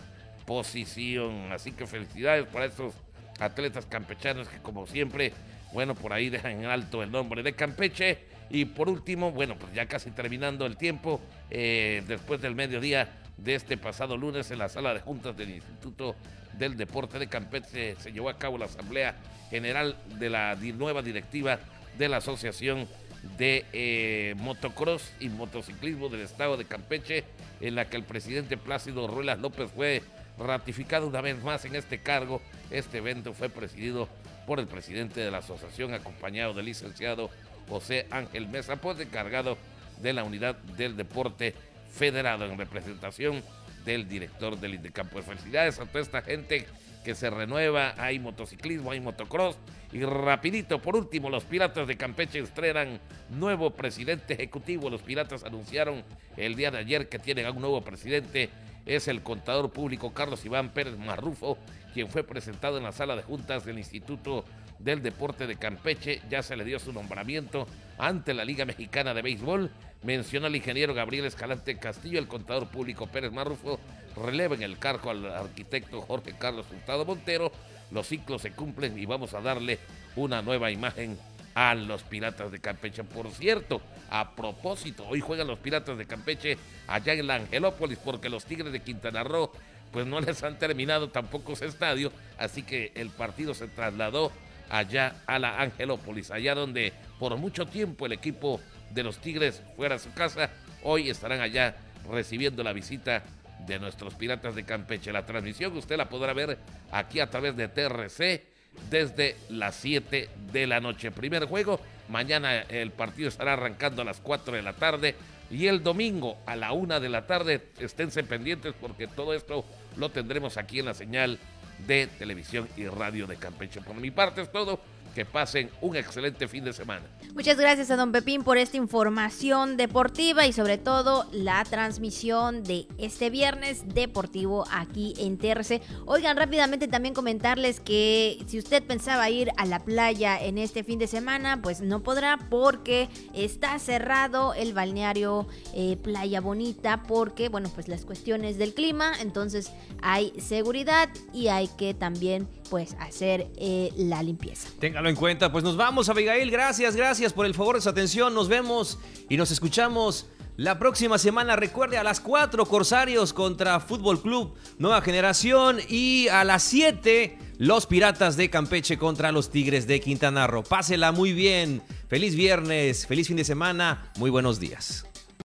posición. 0.45 1.53
Así 1.53 1.71
que 1.71 1.87
felicidades 1.87 2.49
para 2.49 2.65
estos 2.65 2.95
atletas 3.39 3.87
campechanos 3.87 4.49
que 4.49 4.59
como 4.59 4.89
siempre, 4.89 5.33
bueno, 5.73 5.95
por 5.95 6.13
ahí 6.13 6.31
dejan 6.31 6.65
en 6.65 6.65
alto 6.65 7.01
el 7.01 7.13
nombre 7.13 7.45
de 7.45 7.53
Campeche 7.53 8.27
y 8.51 8.65
por 8.65 8.89
último, 8.89 9.33
bueno, 9.33 9.57
pues 9.59 9.73
ya 9.75 9.87
casi 9.87 10.11
terminando 10.11 10.67
el 10.67 10.77
tiempo, 10.77 11.21
eh, 11.51 12.03
después 12.07 12.41
del 12.41 12.55
mediodía 12.55 13.09
de 13.37 13.55
este 13.55 13.77
pasado 13.77 14.17
lunes 14.17 14.51
en 14.51 14.59
la 14.59 14.69
sala 14.69 14.95
de 14.95 15.01
juntas 15.01 15.37
del 15.37 15.51
Instituto 15.51 16.17
del 16.59 16.77
Deporte 16.77 17.19
de 17.19 17.29
Campeche 17.29 17.95
se 17.97 18.13
llevó 18.13 18.29
a 18.29 18.39
cabo 18.39 18.59
la 18.59 18.65
Asamblea 18.65 19.15
General 19.51 19.97
de 20.19 20.29
la 20.29 20.57
nueva 20.57 21.03
directiva 21.03 21.59
de 21.97 22.09
la 22.09 22.19
Asociación 22.19 22.89
de 23.37 23.65
eh, 23.73 24.35
Motocross 24.39 25.13
y 25.21 25.29
Motociclismo 25.29 26.09
del 26.09 26.23
Estado 26.23 26.57
de 26.57 26.65
Campeche, 26.65 27.25
en 27.61 27.75
la 27.75 27.89
que 27.89 27.97
el 27.97 28.05
presidente 28.05 28.57
Plácido 28.57 29.07
Ruelas 29.07 29.39
López 29.39 29.71
fue 29.75 30.03
ratificado 30.39 31.07
una 31.07 31.21
vez 31.21 31.43
más 31.43 31.65
en 31.65 31.75
este 31.75 32.01
cargo. 32.01 32.41
Este 32.71 32.99
evento 32.99 33.33
fue 33.35 33.49
presidido 33.49 34.09
por 34.47 34.61
el 34.61 34.67
presidente 34.67 35.21
de 35.21 35.31
la 35.31 35.39
asociación, 35.39 35.95
acompañado 35.95 36.55
del 36.55 36.67
licenciado 36.67 37.31
José 37.69 38.07
Ángel 38.11 38.49
Mesa, 38.49 38.77
pues 38.77 38.99
encargado 39.01 39.59
de 40.01 40.13
la 40.13 40.25
unidad 40.25 40.57
del 40.77 40.97
deporte 40.97 41.55
federado 41.93 42.45
en 42.45 42.59
representación 42.59 43.43
del 43.85 44.09
director 44.09 44.59
del 44.59 44.75
INDECAM. 44.75 45.09
Pues 45.09 45.25
felicidades 45.25 45.79
a 45.79 45.87
toda 45.87 46.01
esta 46.01 46.23
gente 46.23 46.67
que 47.05 47.15
se 47.15 47.31
renueva, 47.31 47.95
hay 47.97 48.19
motociclismo, 48.19 48.91
hay 48.91 49.01
motocross. 49.01 49.57
Y 49.93 50.03
rapidito, 50.03 50.83
por 50.83 50.97
último, 50.97 51.31
los 51.31 51.45
Piratas 51.45 51.89
de 51.89 51.97
Campeche 51.97 52.39
estrenan 52.41 53.01
nuevo 53.31 53.71
presidente 53.71 54.35
ejecutivo. 54.35 54.91
Los 54.91 55.03
Piratas 55.03 55.45
anunciaron 55.45 56.05
el 56.37 56.55
día 56.55 56.71
de 56.71 56.79
ayer 56.79 57.09
que 57.09 57.19
tienen 57.19 57.47
a 57.47 57.51
un 57.51 57.61
nuevo 57.61 57.81
presidente. 57.81 58.51
Es 58.85 59.09
el 59.09 59.23
contador 59.23 59.71
público 59.71 60.13
Carlos 60.13 60.45
Iván 60.45 60.71
Pérez 60.71 60.99
Marrufo, 60.99 61.57
quien 61.95 62.09
fue 62.09 62.25
presentado 62.25 62.77
en 62.77 62.85
la 62.85 62.93
sala 62.93 63.17
de 63.17 63.23
juntas 63.23 63.65
del 63.65 63.79
Instituto 63.79 64.45
del 64.79 65.03
Deporte 65.03 65.47
de 65.47 65.57
Campeche. 65.57 66.21
Ya 66.31 66.43
se 66.43 66.57
le 66.57 66.65
dio 66.65 66.79
su 66.79 66.93
nombramiento 66.93 67.67
ante 67.99 68.35
la 68.35 68.45
Liga 68.45 68.65
Mexicana 68.65 69.15
de 69.15 69.23
Béisbol. 69.23 69.71
Mencionó 70.03 70.47
al 70.47 70.57
ingeniero 70.57 70.95
Gabriel 70.95 71.25
Escalante 71.25 71.79
Castillo, 71.79 72.19
el 72.19 72.29
contador 72.29 72.69
público 72.69 73.07
Pérez 73.07 73.33
Marrufo, 73.33 73.81
releva 74.17 74.55
en 74.55 74.63
el 74.63 74.79
cargo 74.79 75.11
al 75.11 75.27
arquitecto 75.27 76.01
Jorge 76.03 76.35
Carlos 76.39 76.67
Hurtado 76.73 77.05
Montero. 77.05 77.51
Los 77.91 78.07
ciclos 78.07 78.43
se 78.43 78.53
cumplen 78.53 78.99
y 78.99 79.07
vamos 79.07 79.35
a 79.35 79.41
darle 79.41 79.79
una 80.15 80.43
nueva 80.43 80.71
imagen 80.71 81.19
a 81.55 81.75
los 81.75 82.05
Piratas 82.05 82.53
de 82.53 82.61
Campeche. 82.61 83.03
Por 83.03 83.31
cierto, 83.31 83.81
a 84.11 84.37
propósito, 84.37 85.07
hoy 85.09 85.21
juegan 85.21 85.49
los 85.49 85.59
Piratas 85.59 85.99
de 85.99 86.07
Campeche 86.07 86.57
allá 86.87 87.15
en 87.15 87.27
la 87.27 87.35
Angelópolis 87.35 87.99
porque 87.99 88.29
los 88.29 88.45
Tigres 88.45 88.73
de 88.73 88.81
Quintana 88.81 89.25
Roo 89.25 89.51
pues 89.91 90.07
no 90.07 90.21
les 90.21 90.43
han 90.43 90.59
terminado 90.59 91.09
tampoco 91.09 91.55
ese 91.55 91.67
estadio, 91.67 92.13
así 92.39 92.63
que 92.63 92.93
el 92.95 93.11
partido 93.11 93.55
se 93.55 93.69
trasladó 93.69 94.31
allá 94.71 95.23
a 95.27 95.39
la 95.39 95.61
Angelópolis, 95.61 96.31
allá 96.31 96.55
donde 96.55 96.93
por 97.19 97.37
mucho 97.37 97.67
tiempo 97.67 98.07
el 98.07 98.13
equipo 98.13 98.61
de 98.91 99.03
los 99.03 99.19
Tigres 99.19 99.63
fuera 99.77 99.97
a 99.97 99.99
su 99.99 100.13
casa, 100.13 100.51
hoy 100.83 101.11
estarán 101.11 101.41
allá 101.41 101.77
recibiendo 102.11 102.63
la 102.63 102.73
visita 102.73 103.23
de 103.67 103.79
nuestros 103.79 104.15
Piratas 104.15 104.55
de 104.55 104.65
Campeche. 104.65 105.13
La 105.13 105.27
transmisión 105.27 105.77
usted 105.77 105.97
la 105.97 106.09
podrá 106.09 106.33
ver 106.33 106.59
aquí 106.91 107.21
a 107.21 107.29
través 107.29 107.57
de 107.57 107.69
TRC 107.69 108.45
desde 108.91 109.37
las 109.49 109.75
7 109.77 110.29
de 110.53 110.67
la 110.67 110.81
noche. 110.81 111.11
Primer 111.11 111.47
juego, 111.47 111.81
mañana 112.09 112.61
el 112.61 112.93
partido 112.93 113.29
estará 113.29 113.55
arrancando 113.55 114.03
a 114.03 114.05
las 114.05 114.21
4 114.21 114.55
de 114.55 114.63
la 114.63 114.75
tarde 114.75 115.15
y 115.51 115.67
el 115.67 115.83
domingo 115.83 116.39
a 116.47 116.57
la 116.57 116.73
1 116.73 117.01
de 117.01 117.09
la 117.09 117.27
tarde 117.27 117.69
esténse 117.79 118.23
pendientes 118.23 118.75
porque 118.81 119.07
todo 119.07 119.35
esto 119.35 119.65
lo 119.97 120.11
tendremos 120.11 120.57
aquí 120.57 120.79
en 120.81 120.87
la 120.87 120.95
señal 120.95 121.39
de 121.87 122.07
televisión 122.07 122.69
y 122.77 122.87
radio 122.87 123.27
de 123.27 123.37
Campeche. 123.37 123.81
Por 123.81 123.97
mi 123.97 124.11
parte 124.11 124.43
es 124.43 124.53
todo 124.53 124.81
que 125.19 125.25
pasen 125.25 125.69
un 125.81 125.97
excelente 125.97 126.47
fin 126.47 126.63
de 126.63 126.73
semana. 126.73 127.05
Muchas 127.35 127.59
gracias 127.59 127.91
a 127.91 127.97
don 127.97 128.13
Pepín 128.13 128.45
por 128.45 128.57
esta 128.57 128.77
información 128.77 129.77
deportiva 129.77 130.47
y 130.47 130.53
sobre 130.53 130.79
todo 130.79 131.27
la 131.33 131.65
transmisión 131.65 132.63
de 132.63 132.87
este 132.99 133.29
viernes 133.29 133.83
deportivo 133.93 134.65
aquí 134.71 135.15
en 135.19 135.37
TRC. 135.37 135.83
Oigan, 136.07 136.37
rápidamente 136.37 136.87
también 136.87 137.15
comentarles 137.15 137.81
que 137.81 138.39
si 138.47 138.61
usted 138.61 138.81
pensaba 138.85 139.29
ir 139.29 139.51
a 139.57 139.67
la 139.67 139.81
playa 139.81 140.41
en 140.41 140.57
este 140.57 140.85
fin 140.85 141.01
de 141.01 141.09
semana, 141.09 141.61
pues 141.63 141.81
no 141.81 142.01
podrá 142.05 142.39
porque 142.49 143.09
está 143.35 143.77
cerrado 143.81 144.55
el 144.55 144.73
balneario 144.73 145.49
eh, 145.75 145.97
Playa 146.01 146.41
Bonita 146.41 147.03
porque, 147.09 147.49
bueno, 147.49 147.73
pues 147.75 147.89
las 147.89 148.05
cuestiones 148.05 148.57
del 148.57 148.73
clima, 148.73 149.15
entonces 149.21 149.73
hay 150.01 150.33
seguridad 150.39 151.09
y 151.33 151.49
hay 151.49 151.67
que 151.77 151.93
también 151.93 152.47
pues 152.71 152.97
hacer 153.01 153.49
eh, 153.57 153.91
la 153.97 154.23
limpieza. 154.23 154.69
Téngalo 154.79 155.09
en 155.09 155.17
cuenta, 155.17 155.51
pues 155.51 155.65
nos 155.65 155.77
vamos 155.77 156.09
Abigail, 156.09 156.51
gracias, 156.51 156.97
gracias 156.97 157.33
por 157.33 157.47
el 157.47 157.55
favor 157.55 157.77
de 157.77 157.83
su 157.83 157.89
atención, 157.89 158.35
nos 158.35 158.49
vemos 158.49 158.99
y 159.29 159.37
nos 159.37 159.51
escuchamos 159.51 160.27
la 160.57 160.79
próxima 160.79 161.19
semana. 161.19 161.57
Recuerde 161.57 161.97
a 161.97 162.05
las 162.05 162.21
4 162.21 162.67
Corsarios 162.67 163.33
contra 163.33 163.81
Fútbol 163.81 164.21
Club 164.21 164.55
Nueva 164.79 165.01
Generación 165.01 165.79
y 165.89 166.29
a 166.29 166.45
las 166.45 166.63
7 166.65 167.39
los 167.59 167.87
Piratas 167.87 168.37
de 168.37 168.51
Campeche 168.51 168.99
contra 168.99 169.33
los 169.33 169.51
Tigres 169.51 169.87
de 169.87 170.01
Quintana 170.01 170.47
Roo. 170.47 170.63
Pásela 170.63 171.13
muy 171.13 171.33
bien, 171.33 171.83
feliz 172.09 172.35
viernes, 172.35 173.07
feliz 173.07 173.29
fin 173.29 173.37
de 173.37 173.45
semana, 173.45 174.13
muy 174.17 174.31
buenos 174.31 174.61
días. 174.61 175.08